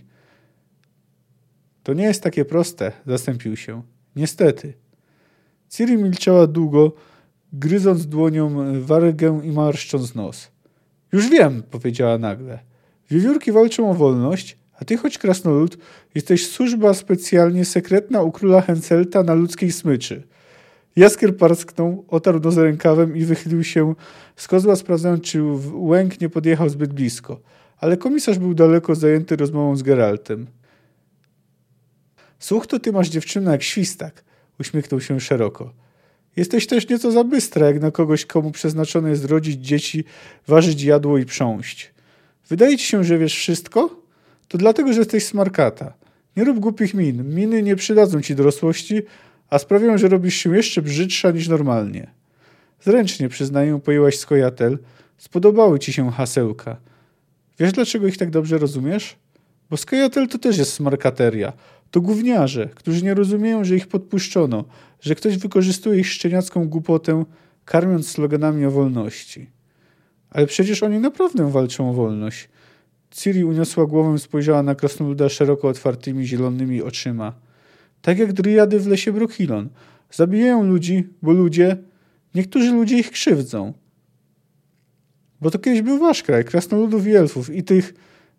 To 1.84 1.94
nie 1.94 2.04
jest 2.04 2.24
takie 2.24 2.46
proste, 2.46 2.92
zastąpił 3.06 3.56
się. 3.56 3.82
Niestety. 4.16 4.74
Ciri 5.70 5.98
milczała 5.98 6.48
długo, 6.48 6.94
gryząc 7.54 8.08
dłonią 8.08 8.82
wargę 8.82 9.42
i 9.44 9.52
marszcząc 9.52 10.16
nos. 10.16 10.52
Już 11.12 11.30
wiem, 11.30 11.64
powiedziała 11.72 12.18
nagle. 12.18 12.60
Wiewiórki 13.10 13.52
walczą 13.52 13.92
o 13.92 13.94
wolność, 13.94 14.58
a 14.80 14.86
ty, 14.86 14.98
choć 14.98 15.18
krasnolud, 15.18 15.78
jesteś 16.16 16.48
służba 16.48 16.94
specjalnie 16.94 17.66
sekretna 17.66 18.22
u 18.22 18.32
króla 18.32 18.62
Henselta 18.62 19.24
na 19.24 19.34
ludzkiej 19.34 19.72
smyczy. 19.72 20.24
Jaskier 20.96 21.38
parsknął, 21.38 22.06
otarł 22.08 22.40
nos 22.40 22.58
rękawem 22.58 23.18
i 23.18 23.26
wychylił 23.26 23.64
się 23.64 23.96
z 24.36 24.48
kozła, 24.48 24.76
sprawdzając, 24.76 25.24
czy 25.24 25.44
łęk 25.74 26.22
nie 26.22 26.30
podjechał 26.30 26.70
zbyt 26.70 26.94
blisko 26.94 27.40
ale 27.84 27.98
komisarz 27.98 28.40
był 28.40 28.54
daleko 28.54 28.96
zajęty 28.96 29.36
rozmową 29.36 29.76
z 29.76 29.84
Geraltem. 29.84 30.48
Słuch 32.40 32.68
to 32.68 32.80
ty 32.80 32.92
masz 32.92 33.10
dziewczynę 33.10 33.52
jak 33.52 33.64
świstak, 33.64 34.24
uśmiechnął 34.60 35.02
się 35.02 35.20
szeroko. 35.20 35.74
Jesteś 36.36 36.68
też 36.68 36.90
nieco 36.90 37.12
za 37.12 37.24
bystra, 37.24 37.68
jak 37.68 37.82
na 37.82 37.92
kogoś, 37.92 38.26
komu 38.26 38.52
przeznaczone 38.52 39.10
jest 39.10 39.26
rodzić 39.26 39.68
dzieci, 39.68 40.04
ważyć 40.48 40.84
jadło 40.84 41.18
i 41.18 41.26
prząść. 41.26 41.94
Wydaje 42.50 42.78
ci 42.78 42.86
się, 42.86 43.04
że 43.04 43.18
wiesz 43.18 43.36
wszystko? 43.36 44.02
To 44.48 44.58
dlatego, 44.58 44.94
że 44.94 45.00
jesteś 45.00 45.26
smarkata. 45.26 45.94
Nie 46.38 46.44
rób 46.44 46.60
głupich 46.60 46.94
min. 46.94 47.36
Miny 47.36 47.64
nie 47.64 47.76
przydadzą 47.76 48.22
ci 48.22 48.36
dorosłości, 48.36 49.02
a 49.50 49.60
sprawią, 49.60 49.98
że 49.98 50.08
robisz 50.08 50.36
się 50.36 50.56
jeszcze 50.56 50.82
brzydsza 50.82 51.32
niż 51.32 51.48
normalnie. 51.48 52.12
Zręcznie, 52.82 53.30
przyznaję, 53.30 53.80
pojęłaś 53.84 54.20
skojatel. 54.20 54.78
Spodobały 55.18 55.80
ci 55.80 55.94
się 55.94 56.12
hasełka. 56.12 56.78
Wiesz, 57.60 57.72
dlaczego 57.72 58.08
ich 58.08 58.18
tak 58.18 58.30
dobrze 58.30 58.58
rozumiesz? 58.58 59.16
Bo 59.70 59.78
Skojatel 59.78 60.28
to 60.28 60.38
też 60.38 60.58
jest 60.58 60.74
smarkateria. 60.74 61.54
To 61.92 62.02
gówniarze, 62.02 62.70
którzy 62.76 63.04
nie 63.04 63.14
rozumieją, 63.14 63.64
że 63.64 63.76
ich 63.76 63.88
podpuszczono, 63.88 64.66
że 65.02 65.16
ktoś 65.16 65.38
wykorzystuje 65.38 66.00
ich 66.00 66.08
szczeniacką 66.08 66.70
głupotę, 66.70 67.26
karmiąc 67.66 68.08
sloganami 68.08 68.66
o 68.66 68.72
wolności. 68.72 69.50
Ale 70.30 70.48
przecież 70.48 70.84
oni 70.84 71.00
naprawdę 71.00 71.52
walczą 71.52 71.90
o 71.90 71.94
wolność. 71.94 72.50
Ciri 73.12 73.44
uniosła 73.44 73.86
głowę 73.86 74.16
i 74.16 74.20
spojrzała 74.20 74.64
na 74.64 74.76
krasnoluda 74.76 75.30
szeroko 75.30 75.68
otwartymi, 75.68 76.26
zielonymi 76.26 76.82
oczyma. 76.82 77.34
Tak 78.02 78.20
jak 78.20 78.34
dryjady 78.34 78.80
w 78.80 78.88
lesie 78.88 79.12
Brookilon. 79.12 79.70
Zabijają 80.12 80.64
ludzi, 80.64 81.08
bo 81.22 81.32
ludzie, 81.32 81.78
niektórzy 82.36 82.72
ludzie 82.72 83.00
ich 83.00 83.12
krzywdzą. 83.12 83.74
Bo 85.44 85.52
to 85.52 85.60
kiedyś 85.60 85.82
był 85.82 86.00
wasz 86.00 86.24
kraj, 86.24 86.46
krasnoludów 86.46 87.08
i 87.08 87.16
elfów 87.16 87.56
i 87.56 87.64
tych 87.64 87.94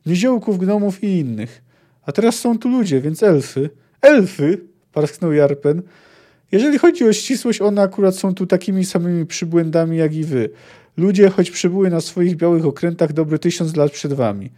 niziołków, 0.07 0.59
gnomów 0.59 1.05
i 1.05 1.19
innych. 1.19 1.63
A 2.07 2.13
teraz 2.13 2.35
są 2.35 2.59
tu 2.59 2.69
ludzie, 2.69 3.01
więc 3.01 3.23
elfy. 3.23 3.71
Elfy! 4.01 4.61
Parsknął 4.93 5.33
Jarpen. 5.33 5.83
Jeżeli 6.53 6.79
chodzi 6.79 7.05
o 7.05 7.13
ścisłość, 7.13 7.61
one 7.61 7.83
akurat 7.83 8.17
są 8.17 8.35
tu 8.35 8.47
takimi 8.47 8.85
samymi 8.85 9.27
przybłędami 9.27 9.97
jak 9.97 10.15
i 10.15 10.25
wy. 10.25 10.51
Ludzie, 10.97 11.31
choć 11.31 11.51
przybyły 11.51 11.91
na 11.91 12.01
swoich 12.01 12.37
białych 12.37 12.67
okrętach 12.67 13.13
dobry 13.13 13.39
tysiąc 13.39 13.77
lat 13.77 13.93
przed 13.93 14.13
wami. 14.13 14.51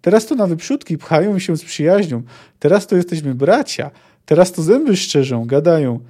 Teraz 0.00 0.26
to 0.26 0.34
na 0.34 0.46
wyprzódki 0.46 0.98
pchają 0.98 1.38
się 1.38 1.56
z 1.56 1.64
przyjaźnią. 1.64 2.22
Teraz 2.58 2.86
to 2.86 2.96
jesteśmy 2.96 3.34
bracia. 3.34 3.90
Teraz 4.26 4.52
to 4.52 4.62
zęby 4.62 4.96
szczerzą, 4.96 5.46
gadają. 5.46 6.00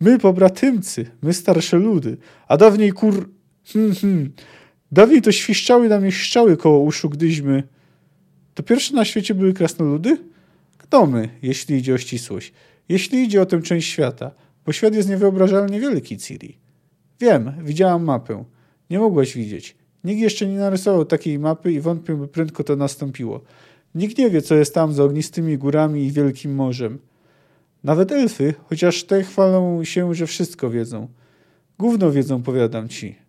My 0.00 0.18
pobratymcy, 0.18 1.06
my 1.22 1.32
starsze 1.32 1.76
ludy. 1.76 2.16
A 2.48 2.56
dawniej 2.56 2.92
kur... 2.92 3.28
Hmm, 3.72 3.94
hmm. 3.94 4.32
Dawniej 4.92 5.22
to 5.22 5.32
świszczały 5.32 5.88
nam 5.88 6.10
szczały 6.10 6.56
koło 6.56 6.80
uszu, 6.80 7.08
gdyśmy... 7.10 7.62
To 8.54 8.62
pierwsze 8.62 8.94
na 8.94 9.04
świecie 9.04 9.34
były 9.34 9.52
krasnoludy? 9.52 10.18
Gnomy, 10.90 11.28
jeśli 11.42 11.76
idzie 11.76 11.94
o 11.94 11.98
ścisłość. 11.98 12.52
Jeśli 12.88 13.24
idzie 13.24 13.42
o 13.42 13.46
tę 13.46 13.62
część 13.62 13.88
świata. 13.88 14.30
Bo 14.66 14.72
świat 14.72 14.94
jest 14.94 15.08
niewyobrażalnie 15.08 15.80
wielki, 15.80 16.18
Ciri. 16.18 16.58
Wiem, 17.20 17.52
widziałam 17.62 18.04
mapę. 18.04 18.44
Nie 18.90 18.98
mogłaś 18.98 19.34
widzieć. 19.34 19.76
Nikt 20.04 20.20
jeszcze 20.20 20.46
nie 20.46 20.58
narysował 20.58 21.04
takiej 21.04 21.38
mapy 21.38 21.72
i 21.72 21.80
wątpię, 21.80 22.14
by 22.14 22.28
prędko 22.28 22.64
to 22.64 22.76
nastąpiło. 22.76 23.40
Nikt 23.94 24.18
nie 24.18 24.30
wie, 24.30 24.42
co 24.42 24.54
jest 24.54 24.74
tam 24.74 24.92
za 24.92 25.04
ognistymi 25.04 25.58
górami 25.58 26.04
i 26.04 26.12
wielkim 26.12 26.54
morzem. 26.54 26.98
Nawet 27.84 28.12
elfy, 28.12 28.54
chociaż 28.64 29.04
te 29.04 29.22
chwalą 29.22 29.84
się, 29.84 30.14
że 30.14 30.26
wszystko 30.26 30.70
wiedzą. 30.70 31.08
Gówno 31.78 32.10
wiedzą, 32.10 32.42
powiadam 32.42 32.88
ci. 32.88 33.27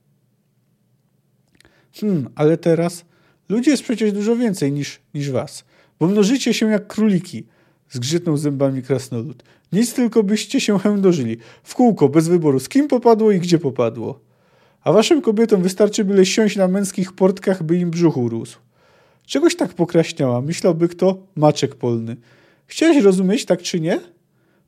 Hmm, 1.94 2.30
ale 2.36 2.58
teraz 2.58 3.06
ludzi 3.50 3.70
jest 3.70 3.84
przecież 3.84 4.12
dużo 4.12 4.36
więcej 4.36 4.72
niż, 4.72 5.00
niż 5.14 5.32
was, 5.32 5.66
bo 6.00 6.08
mnożycie 6.08 6.54
się 6.54 6.70
jak 6.70 6.88
króliki, 6.88 7.46
zgrzytnął 7.90 8.38
zębami 8.38 8.84
krasnolud. 8.84 9.44
Nic 9.72 9.94
tylko 9.94 10.24
byście 10.24 10.62
się 10.62 10.80
chędożyli, 10.84 11.38
w 11.64 11.76
kółko, 11.76 12.10
bez 12.10 12.28
wyboru, 12.28 12.60
z 12.60 12.70
kim 12.70 12.88
popadło 12.88 13.32
i 13.32 13.40
gdzie 13.40 13.60
popadło. 13.60 14.20
A 14.84 14.92
waszym 14.92 15.22
kobietom 15.22 15.62
wystarczy 15.62 16.06
byle 16.06 16.26
siąść 16.26 16.56
na 16.56 16.68
męskich 16.68 17.14
portkach, 17.14 17.64
by 17.64 17.78
im 17.78 17.92
brzuch 17.92 18.18
urósł. 18.18 18.58
Czegoś 19.26 19.56
tak 19.56 19.74
pokraśniała, 19.74 20.42
myślałby 20.42 20.88
kto, 20.88 21.18
maczek 21.36 21.76
polny. 21.76 22.18
Chciałeś 22.68 23.04
rozumieć, 23.04 23.46
tak 23.46 23.62
czy 23.62 23.80
nie? 23.80 24.00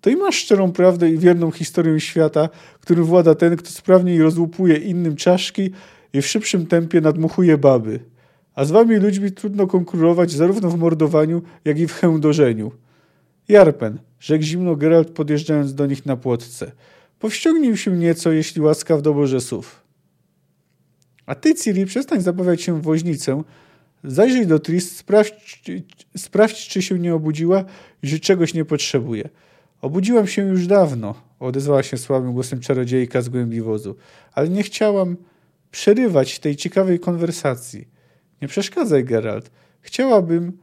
to 0.02 0.10
i 0.10 0.16
masz 0.16 0.36
szczerą 0.36 0.72
prawdę 0.72 1.10
i 1.10 1.18
wierną 1.18 1.52
historię 1.52 2.00
świata, 2.00 2.50
którym 2.80 3.04
włada 3.04 3.36
ten, 3.36 3.56
kto 3.56 3.70
sprawniej 3.70 4.22
rozłupuje 4.22 4.78
innym 4.78 5.16
czaszki 5.16 5.72
i 6.14 6.22
w 6.22 6.28
szybszym 6.28 6.66
tempie 6.66 7.02
nadmuchuje 7.02 7.58
baby. 7.58 8.00
A 8.56 8.66
z 8.66 8.72
wami 8.72 8.96
ludźmi 8.96 9.32
trudno 9.32 9.68
konkurować 9.68 10.32
zarówno 10.32 10.70
w 10.70 10.78
mordowaniu, 10.78 11.42
jak 11.66 11.80
i 11.80 11.88
w 11.88 11.94
chędożeniu. 11.94 12.72
Jarpen, 13.48 14.00
rzekł 14.20 14.44
zimno 14.44 14.76
Geralt 14.76 15.10
podjeżdżając 15.10 15.74
do 15.74 15.86
nich 15.86 16.06
na 16.06 16.18
płotce. 16.18 16.72
Powściągnij 17.20 17.78
się 17.78 17.98
nieco, 17.98 18.32
jeśli 18.32 18.62
łaska 18.62 18.98
w 18.98 19.02
doborze 19.02 19.42
słów. 19.42 19.82
A 21.26 21.36
ty, 21.36 21.56
Ciri, 21.56 21.86
przestań 21.86 22.22
zabawiać 22.22 22.62
się 22.62 22.80
w 22.80 22.84
woźnicę. 22.84 23.44
Zajrzyj 24.04 24.48
do 24.48 24.60
Tris, 24.60 24.98
sprawdź, 24.98 25.64
sprawdź, 26.18 26.68
czy 26.68 26.82
się 26.82 27.00
nie 27.00 27.16
obudziła 27.16 27.66
i 28.04 28.08
że 28.08 28.20
czegoś 28.20 28.54
nie 28.54 28.66
potrzebuje. 28.66 29.30
Obudziłam 29.82 30.28
się 30.28 30.48
już 30.48 30.68
dawno, 30.68 31.16
odezwała 31.40 31.84
się 31.84 31.98
słabym 31.98 32.34
głosem 32.34 32.60
czarodziejka 32.60 33.22
z 33.22 33.30
głębi 33.30 33.62
wozu, 33.62 33.96
ale 34.34 34.50
nie 34.50 34.64
chciałam 34.64 35.18
przerywać 35.72 36.40
tej 36.40 36.56
ciekawej 36.56 37.00
konwersacji. 37.00 37.88
Nie 38.42 38.48
przeszkadzaj, 38.48 39.04
Geralt. 39.04 39.52
Chciałabym 39.82 40.58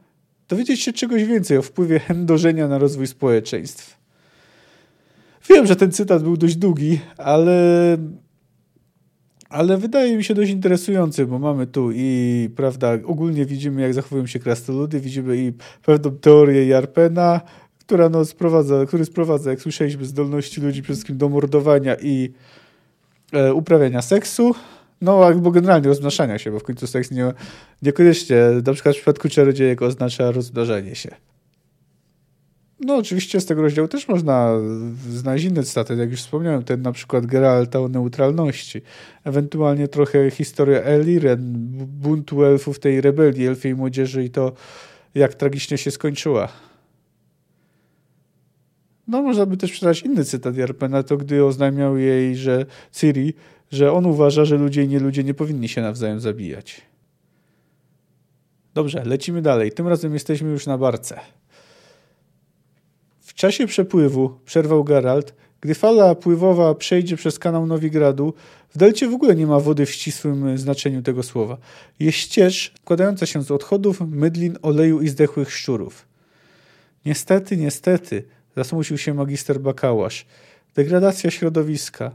dowiedzieć 0.47 0.81
się 0.81 0.93
czegoś 0.93 1.23
więcej 1.23 1.57
o 1.57 1.61
wpływie 1.61 1.99
chędożenia 1.99 2.67
na 2.67 2.77
rozwój 2.77 3.07
społeczeństw. 3.07 3.99
Wiem, 5.49 5.67
że 5.67 5.75
ten 5.75 5.91
cytat 5.91 6.23
był 6.23 6.37
dość 6.37 6.55
długi, 6.55 6.99
ale 7.17 7.97
ale 9.49 9.77
wydaje 9.77 10.17
mi 10.17 10.23
się 10.23 10.33
dość 10.33 10.51
interesujący, 10.51 11.25
bo 11.25 11.39
mamy 11.39 11.67
tu 11.67 11.91
i, 11.91 12.49
prawda, 12.55 12.93
ogólnie 13.05 13.45
widzimy, 13.45 13.81
jak 13.81 13.93
zachowują 13.93 14.27
się 14.27 14.39
krasnoludy, 14.39 14.99
widzimy 14.99 15.37
i 15.37 15.53
pewną 15.85 16.11
teorię 16.11 16.67
Jarpena, 16.67 17.41
która 17.79 18.09
no 18.09 18.25
sprowadza, 18.25 18.85
który 18.85 19.05
sprowadza, 19.05 19.49
jak 19.49 19.61
słyszeliśmy, 19.61 20.05
zdolności 20.05 20.61
ludzi 20.61 20.81
przede 20.81 20.95
wszystkim 20.95 21.17
do 21.17 21.29
mordowania 21.29 21.95
i 22.01 22.31
e, 23.33 23.53
uprawiania 23.53 24.01
seksu, 24.01 24.55
no 25.01 25.25
albo 25.25 25.51
generalnie 25.51 25.87
rozmnażania 25.87 26.37
się, 26.37 26.51
bo 26.51 26.59
w 26.59 26.63
końcu 26.63 26.87
seks 26.87 27.11
nie, 27.11 27.33
niekoniecznie, 27.81 28.35
na 28.65 28.73
przykład 28.73 28.95
w 28.95 28.97
przypadku 28.97 29.29
czarodziejek 29.29 29.81
oznacza 29.81 30.31
rozmnażanie 30.31 30.95
się. 30.95 31.15
No 32.81 32.95
oczywiście 32.95 33.41
z 33.41 33.45
tego 33.45 33.61
rozdziału 33.61 33.87
też 33.87 34.07
można 34.07 34.51
znaleźć 35.09 35.45
inne 35.45 35.63
cytaty, 35.63 35.95
jak 35.95 36.11
już 36.11 36.21
wspomniałem, 36.21 36.63
ten 36.63 36.81
na 36.81 36.91
przykład 36.91 37.25
Geralta 37.25 37.79
o 37.79 37.87
neutralności, 37.87 38.81
ewentualnie 39.23 39.87
trochę 39.87 40.31
historia 40.31 40.81
Eliren, 40.81 41.53
buntu 41.87 42.43
elfów, 42.43 42.79
tej 42.79 43.01
rebelii 43.01 43.47
elfiej 43.47 43.75
młodzieży 43.75 44.23
i 44.23 44.29
to 44.29 44.53
jak 45.15 45.33
tragicznie 45.33 45.77
się 45.77 45.91
skończyła. 45.91 46.49
No 49.07 49.21
można 49.21 49.45
by 49.45 49.57
też 49.57 49.71
przeczytać 49.71 50.01
inny 50.01 50.25
cytat 50.25 50.57
Jarpena, 50.57 51.03
to 51.03 51.17
gdy 51.17 51.45
oznajmiał 51.45 51.97
jej, 51.97 52.35
że 52.35 52.65
Ciri, 52.91 53.33
że 53.71 53.93
on 53.93 54.05
uważa, 54.05 54.45
że 54.45 54.57
ludzie 54.57 54.83
i 54.83 54.87
nie 54.87 54.99
ludzie 54.99 55.23
nie 55.23 55.33
powinni 55.33 55.69
się 55.69 55.81
nawzajem 55.81 56.19
zabijać. 56.19 56.81
Dobrze, 58.73 59.03
lecimy 59.05 59.41
dalej. 59.41 59.71
Tym 59.71 59.87
razem 59.87 60.13
jesteśmy 60.13 60.49
już 60.49 60.67
na 60.67 60.77
barce. 60.77 61.19
W 63.19 63.33
czasie 63.33 63.67
przepływu, 63.67 64.39
przerwał 64.45 64.83
Geralt, 64.83 65.33
gdy 65.61 65.75
fala 65.75 66.15
pływowa 66.15 66.75
przejdzie 66.75 67.17
przez 67.17 67.39
kanał 67.39 67.65
Nowigradu, 67.65 68.33
w 68.69 68.77
delcie 68.77 69.07
w 69.07 69.13
ogóle 69.13 69.35
nie 69.35 69.47
ma 69.47 69.59
wody 69.59 69.85
w 69.85 69.91
ścisłym 69.91 70.57
znaczeniu 70.57 71.01
tego 71.01 71.23
słowa. 71.23 71.57
Jest 71.99 72.17
ścież 72.17 72.73
składająca 72.81 73.25
się 73.25 73.43
z 73.43 73.51
odchodów, 73.51 74.01
mydlin, 74.01 74.57
oleju 74.61 75.01
i 75.01 75.07
zdechłych 75.07 75.53
szczurów. 75.53 76.07
Niestety, 77.05 77.57
niestety, 77.57 78.23
zasmucił 78.55 78.97
się 78.97 79.13
magister 79.13 79.59
Bakałasz. 79.59 80.25
Degradacja 80.75 81.31
środowiska. 81.31 82.11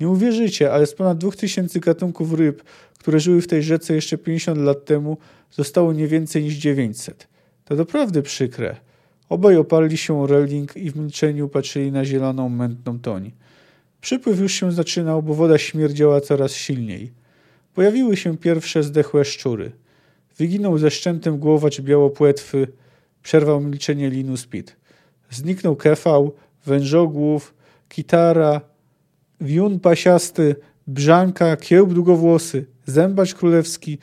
Nie 0.00 0.08
uwierzycie, 0.08 0.72
ale 0.72 0.86
z 0.86 0.94
ponad 0.94 1.18
2000 1.18 1.80
gatunków 1.80 2.32
ryb, 2.32 2.62
które 2.98 3.20
żyły 3.20 3.42
w 3.42 3.46
tej 3.46 3.62
rzece 3.62 3.94
jeszcze 3.94 4.18
50 4.18 4.58
lat 4.58 4.84
temu, 4.84 5.16
zostało 5.50 5.92
nie 5.92 6.06
więcej 6.06 6.42
niż 6.42 6.54
900. 6.54 7.28
To 7.64 7.76
doprawdy 7.76 8.22
przykre. 8.22 8.76
Obaj 9.28 9.56
oparli 9.56 9.96
się 9.96 10.20
o 10.20 10.26
reling 10.26 10.76
i 10.76 10.90
w 10.90 10.96
milczeniu 10.96 11.48
patrzyli 11.48 11.92
na 11.92 12.04
zieloną, 12.04 12.48
mętną 12.48 12.98
toń. 12.98 13.32
Przypływ 14.00 14.40
już 14.40 14.52
się 14.52 14.72
zaczynał, 14.72 15.22
bo 15.22 15.34
woda 15.34 15.58
śmierdziała 15.58 16.20
coraz 16.20 16.52
silniej. 16.52 17.12
Pojawiły 17.74 18.16
się 18.16 18.36
pierwsze 18.38 18.82
zdechłe 18.82 19.24
szczury. 19.24 19.72
Wyginął 20.38 20.78
ze 20.78 20.90
szczętem 20.90 21.38
głowacz 21.38 21.80
białopłetwy, 21.80 22.68
przerwał 23.22 23.60
milczenie 23.60 24.10
Linus 24.10 24.46
Pit. 24.46 24.76
Zniknął 25.30 25.76
kefał, 25.76 26.32
wężogłów, 26.66 27.54
kitara, 27.88 28.60
wiun 29.40 29.80
pasiasty, 29.80 30.56
brzanka, 30.86 31.56
kiełb 31.56 31.92
długowłosy, 31.92 32.66
zębacz 32.86 33.34
królewski. 33.34 33.98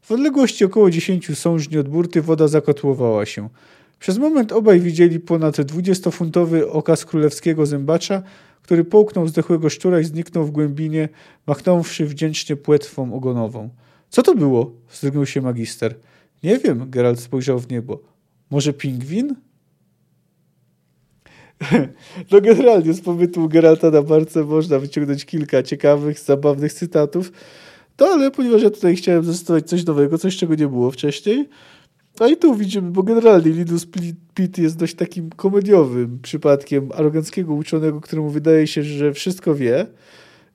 W 0.00 0.12
odległości 0.12 0.64
około 0.64 0.90
dziesięciu 0.90 1.34
sążni 1.34 1.78
od 1.78 1.88
burty 1.88 2.22
woda 2.22 2.48
zakotłowała 2.48 3.26
się. 3.26 3.48
Przez 3.98 4.18
moment 4.18 4.52
obaj 4.52 4.80
widzieli 4.80 5.20
ponad 5.20 5.60
dwudziestofuntowy 5.60 6.70
okaz 6.70 7.04
królewskiego 7.04 7.66
zębacza, 7.66 8.22
który 8.62 8.84
połknął 8.84 9.28
zdechłego 9.28 9.70
szczura 9.70 10.00
i 10.00 10.04
zniknął 10.04 10.44
w 10.44 10.50
głębinie, 10.50 11.08
machnąwszy 11.46 12.06
wdzięcznie 12.06 12.56
płetwą 12.56 13.14
ogonową. 13.14 13.70
Co 14.08 14.22
to 14.22 14.34
było? 14.34 14.72
wzdrygnął 14.90 15.26
się 15.26 15.42
magister. 15.42 15.94
Nie 16.42 16.58
wiem, 16.58 16.90
Geralt 16.90 17.20
spojrzał 17.20 17.58
w 17.58 17.70
niebo. 17.70 18.00
Może 18.50 18.72
pingwin? 18.72 19.34
No 22.32 22.40
generalnie 22.40 22.92
z 22.92 23.00
pobytu 23.00 23.48
Geralta 23.48 23.90
na 23.90 24.02
barce 24.02 24.44
można 24.44 24.78
wyciągnąć 24.78 25.24
kilka 25.24 25.62
ciekawych, 25.62 26.18
zabawnych 26.18 26.72
cytatów. 26.72 27.32
No 28.00 28.06
ale 28.06 28.30
ponieważ 28.30 28.62
ja 28.62 28.70
tutaj 28.70 28.96
chciałem 28.96 29.24
zastosować 29.24 29.68
coś 29.68 29.86
nowego, 29.86 30.18
coś 30.18 30.36
czego 30.36 30.54
nie 30.54 30.68
było 30.68 30.90
wcześniej, 30.90 31.48
a 32.20 32.28
i 32.28 32.36
tu 32.36 32.54
widzimy, 32.54 32.90
bo 32.90 33.02
generalnie 33.02 33.50
Linus 33.50 33.86
Pitt 34.34 34.58
jest 34.58 34.76
dość 34.76 34.94
takim 34.94 35.30
komediowym 35.30 36.18
przypadkiem 36.22 36.92
aroganckiego 36.94 37.54
uczonego, 37.54 38.00
któremu 38.00 38.30
wydaje 38.30 38.66
się, 38.66 38.82
że 38.82 39.12
wszystko 39.12 39.54
wie 39.54 39.86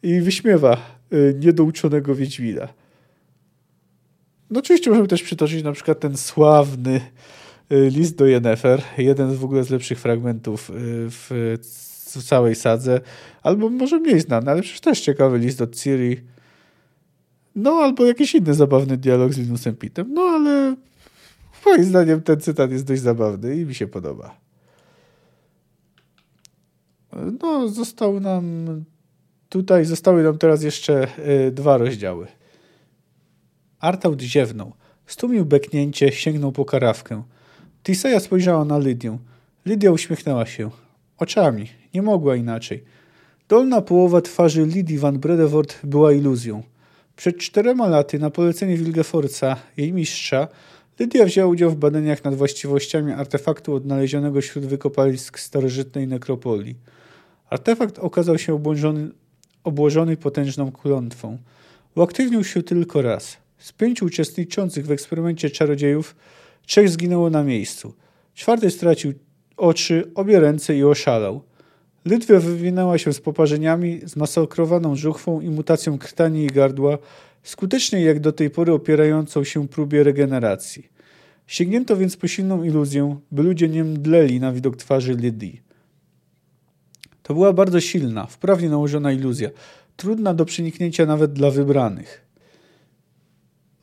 i 0.04 0.22
wyśmiewa 0.22 0.78
y, 1.14 1.36
niedouczonego 1.39 2.16
Wiedźmina. 2.16 2.68
No 4.49 4.60
oczywiście 4.60 4.89
możemy 4.89 5.08
też 5.08 5.24
przytoczyć 5.24 5.64
na 5.64 5.72
przykład 5.72 5.99
ten 5.99 6.18
sławny 6.18 7.02
list 7.72 8.15
do 8.15 8.26
Yennefer, 8.26 8.82
jeden 8.97 9.32
z 9.32 9.36
w 9.36 9.45
ogóle 9.45 9.63
z 9.63 9.69
lepszych 9.69 9.99
fragmentów 9.99 10.69
y, 10.69 10.74
w, 11.09 11.57
całej 12.26 12.55
sadze, 12.55 13.01
albo 13.43 13.69
może 13.69 13.99
mniej 13.99 14.19
znany, 14.19 14.51
ale 14.51 14.61
przecież 14.61 14.82
też 14.82 15.01
ciekawy 15.01 15.39
list 15.39 15.61
od 15.61 15.76
Ciri. 15.76 16.22
No, 17.55 17.72
albo 17.72 18.05
jakiś 18.05 18.36
inny 18.36 18.53
zabawny 18.53 18.97
dialog 18.97 19.34
z 19.34 19.38
Linusem 19.38 19.76
Pittem. 19.76 20.13
No, 20.13 20.22
ale 20.22 20.76
Moim 21.65 21.84
zdaniem 21.84 22.22
ten 22.22 22.41
cytat 22.41 22.72
jest 22.72 22.86
dość 22.86 23.01
zabawny 23.01 23.55
i 23.55 23.65
mi 23.65 23.76
się 23.76 23.88
podoba. 23.88 24.36
No, 27.41 27.67
został 27.67 28.19
nam 28.19 28.65
tutaj, 29.49 29.86
zostały 29.86 30.24
nam 30.24 30.38
teraz 30.38 30.63
jeszcze 30.63 31.07
y, 31.47 31.51
dwa 31.51 31.78
rozdziały. 31.78 32.28
Artaud 33.80 34.22
ziewnął. 34.22 34.74
Stłumił 35.05 35.45
beknięcie, 35.45 36.11
sięgnął 36.11 36.51
po 36.51 36.65
karawkę. 36.65 37.24
Tiseja 37.84 38.20
spojrzała 38.20 38.66
na 38.66 38.78
Lydię. 38.78 39.18
Lydia 39.66 39.92
uśmiechnęła 39.92 40.46
się. 40.46 40.70
Oczami. 41.18 41.70
Nie 41.94 42.02
mogła 42.02 42.36
inaczej. 42.36 42.84
Dolna 43.50 43.82
połowa 43.82 44.22
twarzy 44.22 44.66
Lidii 44.66 44.98
van 44.98 45.20
Bredewort 45.20 45.80
była 45.84 46.14
iluzją. 46.14 46.64
Przed 47.16 47.38
czterema 47.38 47.88
laty 47.88 48.20
na 48.20 48.30
polecenie 48.30 48.78
Wilgeforca, 48.78 49.56
jej 49.78 49.94
mistrza, 49.94 50.48
Lydia 51.00 51.26
wzięła 51.26 51.48
udział 51.48 51.72
w 51.72 51.76
badaniach 51.76 52.24
nad 52.24 52.36
właściwościami 52.36 53.12
artefaktu 53.12 53.74
odnalezionego 53.76 54.42
wśród 54.42 54.66
wykopalisk 54.66 55.40
starożytnej 55.40 56.08
nekropolii. 56.08 56.76
Artefakt 57.50 58.00
okazał 58.00 58.38
się 58.38 58.54
obłożony, 58.54 59.10
obłożony 59.64 60.18
potężną 60.18 60.72
klątwą. 60.72 61.38
Uaktywnił 61.96 62.44
się 62.44 62.64
tylko 62.64 63.02
raz. 63.02 63.38
Z 63.58 63.72
pięciu 63.72 64.06
uczestniczących 64.06 64.86
w 64.86 64.92
eksperymencie 64.92 65.50
czarodziejów 65.50 66.16
trzech 66.66 66.89
zginęło 66.89 67.30
na 67.30 67.43
miejscu. 67.43 67.93
Czwarty 68.34 68.72
stracił 68.72 69.14
oczy, 69.57 70.12
obie 70.16 70.39
ręce 70.39 70.78
i 70.78 70.84
oszalał. 70.84 71.41
Lydwia 72.05 72.39
wywinęła 72.39 72.97
się 72.97 73.14
z 73.14 73.22
poparzeniami, 73.22 74.01
zmasakrowaną 74.03 74.95
żuchwą 74.95 75.41
i 75.41 75.49
mutacją 75.49 75.97
krtani 75.97 76.43
i 76.45 76.47
gardła, 76.47 76.97
skutecznie 77.43 78.01
jak 78.01 78.20
do 78.20 78.32
tej 78.32 78.49
pory 78.49 78.74
opierającą 78.74 79.43
się 79.43 79.68
próbie 79.68 80.03
regeneracji. 80.03 80.89
Sięgnięto 81.47 81.97
więc 81.97 82.18
po 82.18 82.28
silną 82.28 82.64
iluzję, 82.64 83.20
by 83.32 83.43
ludzie 83.43 83.70
nie 83.70 83.84
mdleli 83.84 84.39
na 84.39 84.51
widok 84.53 84.78
twarzy 84.78 85.14
Lydii. 85.14 85.62
To 87.24 87.34
była 87.34 87.53
bardzo 87.53 87.82
silna, 87.82 88.26
wprawnie 88.26 88.70
nałożona 88.70 89.12
iluzja, 89.12 89.49
trudna 89.95 90.34
do 90.34 90.45
przeniknięcia 90.45 91.05
nawet 91.05 91.34
dla 91.34 91.51
wybranych. 91.51 92.31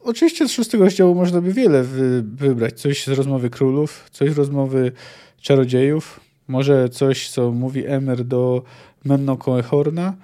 Oczywiście 0.09 0.49
z 0.49 0.53
szóstego 0.53 0.85
rozdziału 0.85 1.15
można 1.15 1.41
by 1.41 1.53
wiele 1.53 1.83
wy 1.83 2.23
wybrać. 2.23 2.81
Coś 2.81 3.05
z 3.05 3.09
rozmowy 3.09 3.51
królów, 3.51 4.09
coś 4.13 4.31
z 4.31 4.39
rozmowy 4.39 4.93
czarodziejów, 5.41 6.21
Może 6.49 6.89
coś, 6.89 7.31
co 7.31 7.53
mówi 7.53 7.87
Emer 7.87 8.25
do 8.25 8.63
Menno 9.05 9.37
Coehorna, 9.37 10.17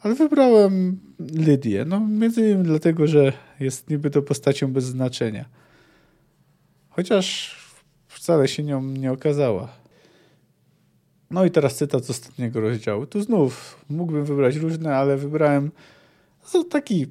ale 0.00 0.14
wybrałem 0.14 1.00
Lydię. 1.18 1.84
No, 1.84 2.00
między 2.00 2.40
innymi 2.40 2.64
dlatego, 2.64 3.06
że 3.06 3.32
jest 3.60 3.90
niby 3.90 4.10
to 4.10 4.22
postacią 4.22 4.72
bez 4.72 4.84
znaczenia. 4.84 5.44
Chociaż 6.88 7.56
wcale 8.08 8.48
się 8.48 8.62
nią 8.62 8.82
nie 8.82 9.12
okazała. 9.12 9.68
No 11.30 11.44
i 11.44 11.50
teraz 11.50 11.76
cytat 11.76 12.04
z 12.04 12.10
ostatniego 12.10 12.60
rozdziału. 12.60 13.06
Tu 13.06 13.22
znów 13.22 13.84
mógłbym 13.88 14.24
wybrać 14.24 14.56
różne, 14.56 14.96
ale 14.96 15.16
wybrałem 15.16 15.70
taki 16.70 17.06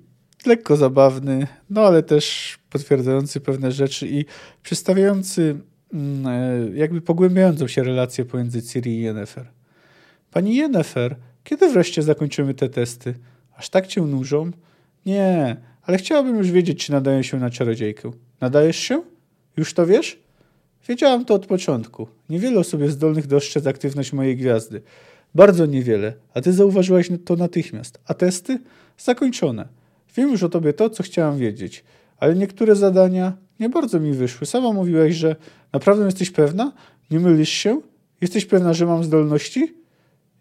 lekko 0.47 0.77
zabawny, 0.77 1.47
no 1.69 1.81
ale 1.81 2.03
też 2.03 2.57
potwierdzający 2.69 3.39
pewne 3.39 3.71
rzeczy 3.71 4.07
i 4.07 4.25
przedstawiający 4.63 5.55
mm, 5.93 6.27
e, 6.27 6.77
jakby 6.77 7.01
pogłębiającą 7.01 7.67
się 7.67 7.83
relację 7.83 8.25
pomiędzy 8.25 8.63
Ciri 8.63 8.91
i 8.91 9.01
Yennefer. 9.01 9.45
Pani 10.31 10.55
Yennefer, 10.55 11.15
kiedy 11.43 11.69
wreszcie 11.69 12.03
zakończymy 12.03 12.53
te 12.53 12.69
testy? 12.69 13.13
Aż 13.55 13.69
tak 13.69 13.87
cię 13.87 14.01
nużą? 14.01 14.51
Nie, 15.05 15.57
ale 15.83 15.97
chciałabym 15.97 16.37
już 16.37 16.51
wiedzieć, 16.51 16.85
czy 16.85 16.91
nadaję 16.91 17.23
się 17.23 17.39
na 17.39 17.49
czarodziejkę. 17.49 18.11
Nadajesz 18.41 18.77
się? 18.77 19.01
Już 19.57 19.73
to 19.73 19.85
wiesz? 19.85 20.19
Wiedziałam 20.87 21.25
to 21.25 21.33
od 21.33 21.45
początku. 21.45 22.07
Niewiele 22.29 22.59
osób 22.59 22.81
jest 22.81 22.93
zdolnych 22.93 23.27
dostrzec 23.27 23.67
aktywność 23.67 24.13
mojej 24.13 24.37
gwiazdy. 24.37 24.81
Bardzo 25.35 25.65
niewiele, 25.65 26.13
a 26.33 26.41
ty 26.41 26.53
zauważyłaś 26.53 27.09
to 27.25 27.35
natychmiast. 27.35 27.99
A 28.05 28.13
testy? 28.13 28.59
Zakończone. 28.97 29.67
Wiem 30.15 30.31
już 30.31 30.43
o 30.43 30.49
tobie 30.49 30.73
to, 30.73 30.89
co 30.89 31.03
chciałam 31.03 31.37
wiedzieć, 31.37 31.83
ale 32.17 32.35
niektóre 32.35 32.75
zadania 32.75 33.37
nie 33.59 33.69
bardzo 33.69 33.99
mi 33.99 34.13
wyszły. 34.13 34.47
Sama 34.47 34.73
mówiłaś, 34.73 35.15
że 35.15 35.35
naprawdę 35.73 36.05
jesteś 36.05 36.31
pewna? 36.31 36.71
Nie 37.11 37.19
mylisz 37.19 37.49
się? 37.49 37.81
Jesteś 38.21 38.45
pewna, 38.45 38.73
że 38.73 38.85
mam 38.85 39.03
zdolności? 39.03 39.73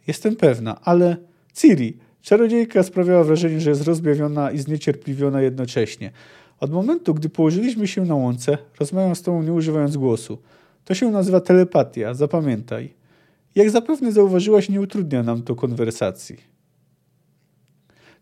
Jestem 0.07 0.37
pewna, 0.37 0.81
ale 0.83 1.17
Ciri, 1.53 1.99
czarodziejka 2.23 2.83
sprawiała 2.83 3.25
wrażenie, 3.25 3.61
że 3.61 3.71
jest 3.71 3.85
rozbawiona 3.85 4.51
i 4.51 4.59
zniecierpliwiona 4.59 5.43
jednocześnie. 5.43 6.11
Od 6.61 6.71
momentu, 6.71 7.15
gdy 7.15 7.29
położyliśmy 7.29 7.87
się 7.87 8.05
na 8.05 8.15
łące, 8.15 8.59
rozmawiam 8.81 9.17
z 9.17 9.23
tobą 9.23 9.43
nie 9.43 9.53
używając 9.53 9.97
głosu. 9.97 10.39
To 10.85 10.95
się 10.95 11.11
nazywa 11.11 11.41
telepatia, 11.41 12.15
zapamiętaj. 12.15 12.95
Jak 13.55 13.71
zapewne 13.71 14.13
zauważyłaś, 14.13 14.69
nie 14.69 14.81
utrudnia 14.81 15.23
nam 15.23 15.43
to 15.43 15.55
konwersacji. 15.55 16.37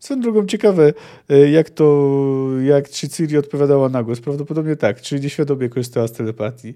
Swoją 0.05 0.21
drogą 0.21 0.45
ciekawe, 0.45 0.93
e, 1.29 1.49
jak 1.49 1.69
to, 1.69 2.47
jak 2.63 2.89
czy 2.89 3.09
Ciri 3.09 3.37
odpowiadała 3.37 3.89
na 3.89 4.03
głos. 4.03 4.21
Prawdopodobnie 4.21 4.75
tak, 4.75 5.01
czyli 5.01 5.21
nieświadomie 5.21 5.69
korzystała 5.69 6.07
z 6.07 6.11
telepatii. 6.11 6.73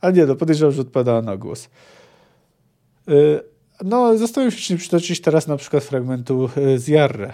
A 0.00 0.10
nie, 0.10 0.26
no 0.26 0.36
podejrzewam, 0.36 0.74
że 0.74 0.82
odpowiadała 0.82 1.22
na 1.22 1.36
głos. 1.36 1.68
E, 3.08 3.12
no, 3.84 4.18
zastanawiam 4.18 4.50
się, 4.50 4.56
czy 4.56 4.72
nie 4.72 4.78
przytoczyć 4.78 5.20
teraz 5.20 5.46
na 5.46 5.56
przykład 5.56 5.84
fragmentu 5.84 6.48
e, 6.56 6.78
z 6.78 6.88
Jarre. 6.88 7.32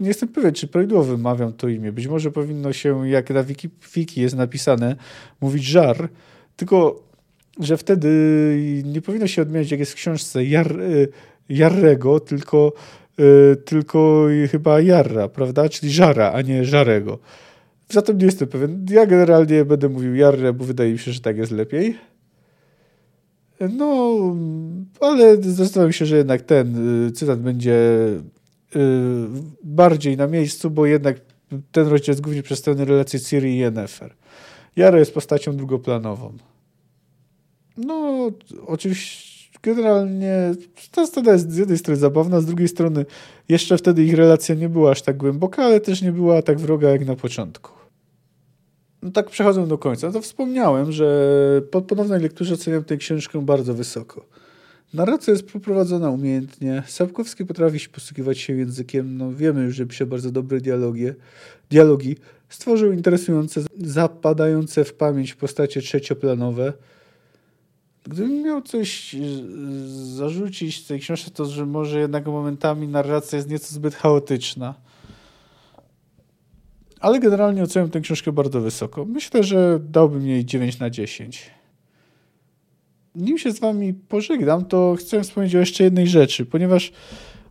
Nie 0.00 0.08
jestem 0.08 0.28
pewien, 0.28 0.52
czy 0.52 0.68
prawidłowo 0.68 1.16
mawiam 1.16 1.52
to 1.52 1.68
imię. 1.68 1.92
Być 1.92 2.06
może 2.06 2.30
powinno 2.30 2.72
się, 2.72 3.08
jak 3.08 3.30
na 3.30 3.42
wiki, 3.42 3.68
wiki 3.94 4.20
jest 4.20 4.36
napisane, 4.36 4.96
mówić 5.40 5.64
żar, 5.64 6.08
tylko 6.56 7.02
że 7.60 7.76
wtedy 7.76 8.08
nie 8.84 9.02
powinno 9.02 9.26
się 9.26 9.42
odmieniać, 9.42 9.70
jak 9.70 9.80
jest 9.80 9.92
w 9.92 9.96
książce 9.96 10.44
Jar, 10.44 10.78
Jarrego, 11.48 12.20
tylko 12.20 12.72
tylko 13.64 14.26
chyba 14.50 14.80
Jarra, 14.80 15.28
prawda? 15.28 15.68
Czyli 15.68 15.92
Żara, 15.92 16.32
a 16.32 16.42
nie 16.42 16.64
Żarego. 16.64 17.18
Zatem 17.88 18.18
nie 18.18 18.26
jestem 18.26 18.48
pewien. 18.48 18.86
Ja 18.90 19.06
generalnie 19.06 19.64
będę 19.64 19.88
mówił 19.88 20.14
Jarrę, 20.14 20.52
bo 20.52 20.64
wydaje 20.64 20.92
mi 20.92 20.98
się, 20.98 21.12
że 21.12 21.20
tak 21.20 21.36
jest 21.36 21.52
lepiej. 21.52 21.98
No, 23.70 24.16
ale 25.00 25.42
zastanawiam 25.42 25.92
się, 25.92 26.06
że 26.06 26.16
jednak 26.16 26.42
ten 26.42 27.06
y, 27.06 27.12
cytat 27.12 27.40
będzie 27.40 27.74
y, 28.76 28.80
bardziej 29.62 30.16
na 30.16 30.26
miejscu, 30.26 30.70
bo 30.70 30.86
jednak 30.86 31.16
ten 31.72 31.86
rozdział 31.86 32.12
jest 32.12 32.20
głównie 32.20 32.42
przedstawiony 32.42 32.84
relacje 32.84 33.20
Ciri 33.20 33.54
i 33.54 33.58
Yennefer. 33.58 34.14
Jara 34.76 34.98
jest 34.98 35.14
postacią 35.14 35.56
drugoplanową. 35.56 36.32
No, 37.76 38.30
oczywiście 38.66 39.33
generalnie 39.64 40.54
ta 40.90 41.06
scena 41.06 41.32
jest 41.32 41.52
z 41.52 41.56
jednej 41.56 41.78
strony 41.78 42.00
zabawna, 42.00 42.40
z 42.40 42.46
drugiej 42.46 42.68
strony 42.68 43.06
jeszcze 43.48 43.78
wtedy 43.78 44.04
ich 44.04 44.14
relacja 44.14 44.54
nie 44.54 44.68
była 44.68 44.90
aż 44.90 45.02
tak 45.02 45.16
głęboka, 45.16 45.64
ale 45.64 45.80
też 45.80 46.02
nie 46.02 46.12
była 46.12 46.42
tak 46.42 46.58
wroga 46.58 46.90
jak 46.90 47.06
na 47.06 47.16
początku. 47.16 47.70
No 49.02 49.10
tak 49.10 49.30
przechodzę 49.30 49.66
do 49.66 49.78
końca. 49.78 50.06
No 50.06 50.12
to 50.12 50.20
wspomniałem, 50.20 50.92
że 50.92 51.62
po 51.70 51.82
ponownej 51.82 52.20
lekturze 52.20 52.54
oceniam 52.54 52.84
tę 52.84 52.96
książkę 52.96 53.42
bardzo 53.44 53.74
wysoko. 53.74 54.26
Narracja 54.94 55.32
jest 55.32 55.52
poprowadzona 55.52 56.10
umiejętnie. 56.10 56.82
Sapkowski 56.86 57.46
potrafi 57.46 57.88
posługiwać 57.88 58.38
się 58.38 58.56
językiem. 58.56 59.18
No 59.18 59.32
wiemy 59.32 59.62
już, 59.64 59.74
że 59.74 59.86
pisze 59.86 60.06
bardzo 60.06 60.30
dobre 60.30 60.60
dialogi. 60.60 61.06
dialogi. 61.70 62.16
Stworzył 62.48 62.92
interesujące, 62.92 63.60
zapadające 63.78 64.84
w 64.84 64.94
pamięć 64.94 65.34
postacie 65.34 65.80
trzecioplanowe. 65.80 66.72
Gdybym 68.04 68.42
miał 68.42 68.62
coś 68.62 69.14
e, 69.14 69.18
zarzucić 70.16 70.84
tej 70.84 71.00
książce, 71.00 71.30
to 71.30 71.44
że 71.44 71.66
może 71.66 72.00
jednak 72.00 72.26
momentami 72.26 72.88
narracja 72.88 73.36
jest 73.36 73.50
nieco 73.50 73.74
zbyt 73.74 73.94
chaotyczna. 73.94 74.74
Ale 77.00 77.20
generalnie 77.20 77.62
oceniam 77.62 77.90
tę 77.90 78.00
książkę 78.00 78.32
bardzo 78.32 78.60
wysoko. 78.60 79.04
Myślę, 79.04 79.42
że 79.42 79.80
dałbym 79.80 80.26
jej 80.26 80.44
9 80.44 80.78
na 80.78 80.90
10. 80.90 81.50
Nim 83.14 83.38
się 83.38 83.52
z 83.52 83.60
wami 83.60 83.94
pożegnam, 83.94 84.64
to 84.64 84.96
chcę 84.98 85.22
wspomnieć 85.22 85.54
o 85.54 85.58
jeszcze 85.58 85.84
jednej 85.84 86.06
rzeczy, 86.06 86.46
ponieważ 86.46 86.92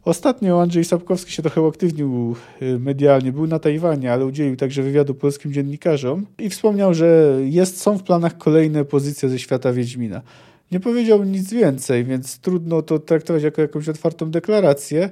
ostatnio 0.05 0.61
Andrzej 0.61 0.85
Sapkowski 0.85 1.31
się 1.31 1.41
trochę 1.41 1.61
uaktywnił 1.61 2.35
e, 2.61 2.79
medialnie. 2.79 3.31
Był 3.31 3.47
na 3.47 3.59
Tajwanie, 3.59 4.13
ale 4.13 4.25
udzielił 4.25 4.55
także 4.55 4.83
wywiadu 4.83 5.15
polskim 5.15 5.53
dziennikarzom 5.53 6.25
i 6.39 6.49
wspomniał, 6.49 6.93
że 6.93 7.37
jest, 7.43 7.81
są 7.81 7.97
w 7.97 8.03
planach 8.03 8.37
kolejne 8.37 8.85
pozycje 8.85 9.29
ze 9.29 9.39
świata 9.39 9.73
Wiedźmina. 9.73 10.21
Nie 10.71 10.79
powiedział 10.79 11.23
nic 11.23 11.53
więcej, 11.53 12.03
więc 12.03 12.39
trudno 12.39 12.81
to 12.81 12.99
traktować 12.99 13.43
jako 13.43 13.61
jakąś 13.61 13.89
otwartą 13.89 14.31
deklarację. 14.31 15.09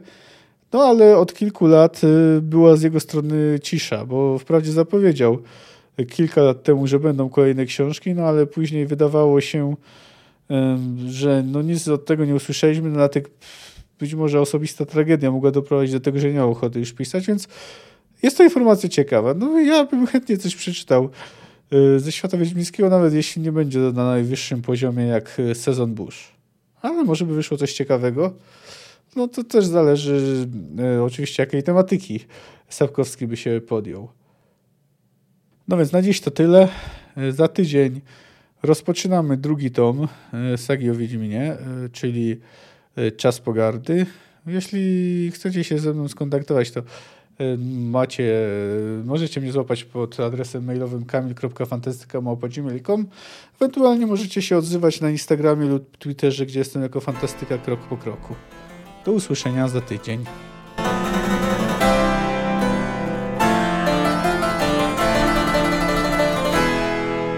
No 0.74 0.84
ale 0.84 1.18
od 1.18 1.34
kilku 1.34 1.68
lat 1.68 2.02
y, 2.04 2.42
była 2.42 2.76
z 2.76 2.82
jego 2.82 3.00
strony 3.00 3.60
cisza, 3.64 4.06
bo 4.06 4.40
wprawdzie 4.40 4.72
zapowiedział 4.72 5.38
kilka 6.10 6.42
lat 6.42 6.64
temu, 6.64 6.88
że 6.88 7.00
będą 7.00 7.30
kolejne 7.30 7.66
książki, 7.66 8.14
no 8.14 8.24
ale 8.24 8.46
później 8.46 8.86
wydawało 8.86 9.42
się, 9.42 9.76
że 11.08 11.44
no 11.44 11.62
nic 11.62 11.88
od 11.88 12.06
tego 12.06 12.26
nie 12.26 12.36
usłyszeliśmy, 12.36 12.90
no 12.90 12.96
dlatego 12.96 13.30
być 14.02 14.16
może 14.16 14.42
osobista 14.42 14.86
tragedia 14.86 15.32
mogła 15.32 15.52
doprowadzić 15.52 15.94
do 15.94 16.00
tego, 16.00 16.20
że 16.20 16.28
nie 16.28 16.34
miał 16.34 16.52
ochoty 16.52 16.80
już 16.80 16.94
pisać, 16.94 17.28
więc 17.28 17.48
jest 18.24 18.38
to 18.38 18.44
informacja 18.44 18.90
ciekawa. 18.90 19.34
No 19.34 19.60
ja 19.60 19.86
bym 19.86 20.08
chętnie 20.08 20.38
coś 20.38 20.56
przeczytał 20.56 21.10
Y, 21.74 22.00
ze 22.00 22.12
świata 22.12 22.38
wiedźmińskiego, 22.38 22.90
nawet 22.90 23.14
jeśli 23.14 23.42
nie 23.42 23.52
będzie 23.52 23.80
na 23.80 24.06
najwyższym 24.06 24.62
poziomie 24.62 25.06
jak 25.06 25.40
y, 25.40 25.56
sezon 25.56 25.94
Bush. 25.94 26.32
Ale 26.82 27.04
może 27.04 27.26
by 27.26 27.36
wyszło 27.36 27.58
coś 27.58 27.74
ciekawego. 27.74 28.34
No 29.16 29.28
to 29.28 29.44
też 29.44 29.66
zależy 29.66 30.48
y, 30.98 31.04
oczywiście 31.04 31.44
jakiej 31.44 31.64
tematyki 31.64 32.20
Sapkowski 32.70 33.28
by 33.28 33.38
się 33.38 33.62
podjął. 33.68 34.10
No 35.68 35.78
więc 35.78 35.92
na 35.92 36.02
dziś 36.02 36.22
to 36.22 36.32
tyle. 36.32 36.68
Za 37.30 37.48
tydzień 37.48 38.02
rozpoczynamy 38.64 39.38
drugi 39.38 39.72
tom 39.72 40.08
sagi 40.58 40.90
o 40.90 40.96
Wiedźminie, 40.96 41.58
czyli 41.92 42.40
Czas 43.18 43.40
Pogardy. 43.40 44.06
Jeśli 44.48 45.32
chcecie 45.32 45.64
się 45.64 45.80
ze 45.80 45.94
mną 45.94 46.08
skontaktować, 46.08 46.72
to 46.72 46.82
macie, 47.68 48.48
możecie 49.06 49.42
mnie 49.42 49.52
złapać 49.52 49.84
pod 49.84 50.20
adresem 50.20 50.66
mailowym 50.66 51.06
kamil.fantastyka.gmail.com 51.06 53.06
Ewentualnie 53.56 54.08
możecie 54.08 54.42
się 54.42 54.58
odzywać 54.58 55.02
na 55.02 55.10
Instagramie 55.10 55.68
lub 55.68 55.98
Twitterze, 55.98 56.46
gdzie 56.46 56.60
jestem 56.60 56.82
jako 56.82 57.02
fantastyka 57.02 57.58
krok 57.58 57.80
po 57.80 57.98
kroku. 57.98 58.36
Do 59.06 59.12
usłyszenia 59.12 59.68
za 59.68 59.82
tydzień. 59.82 60.26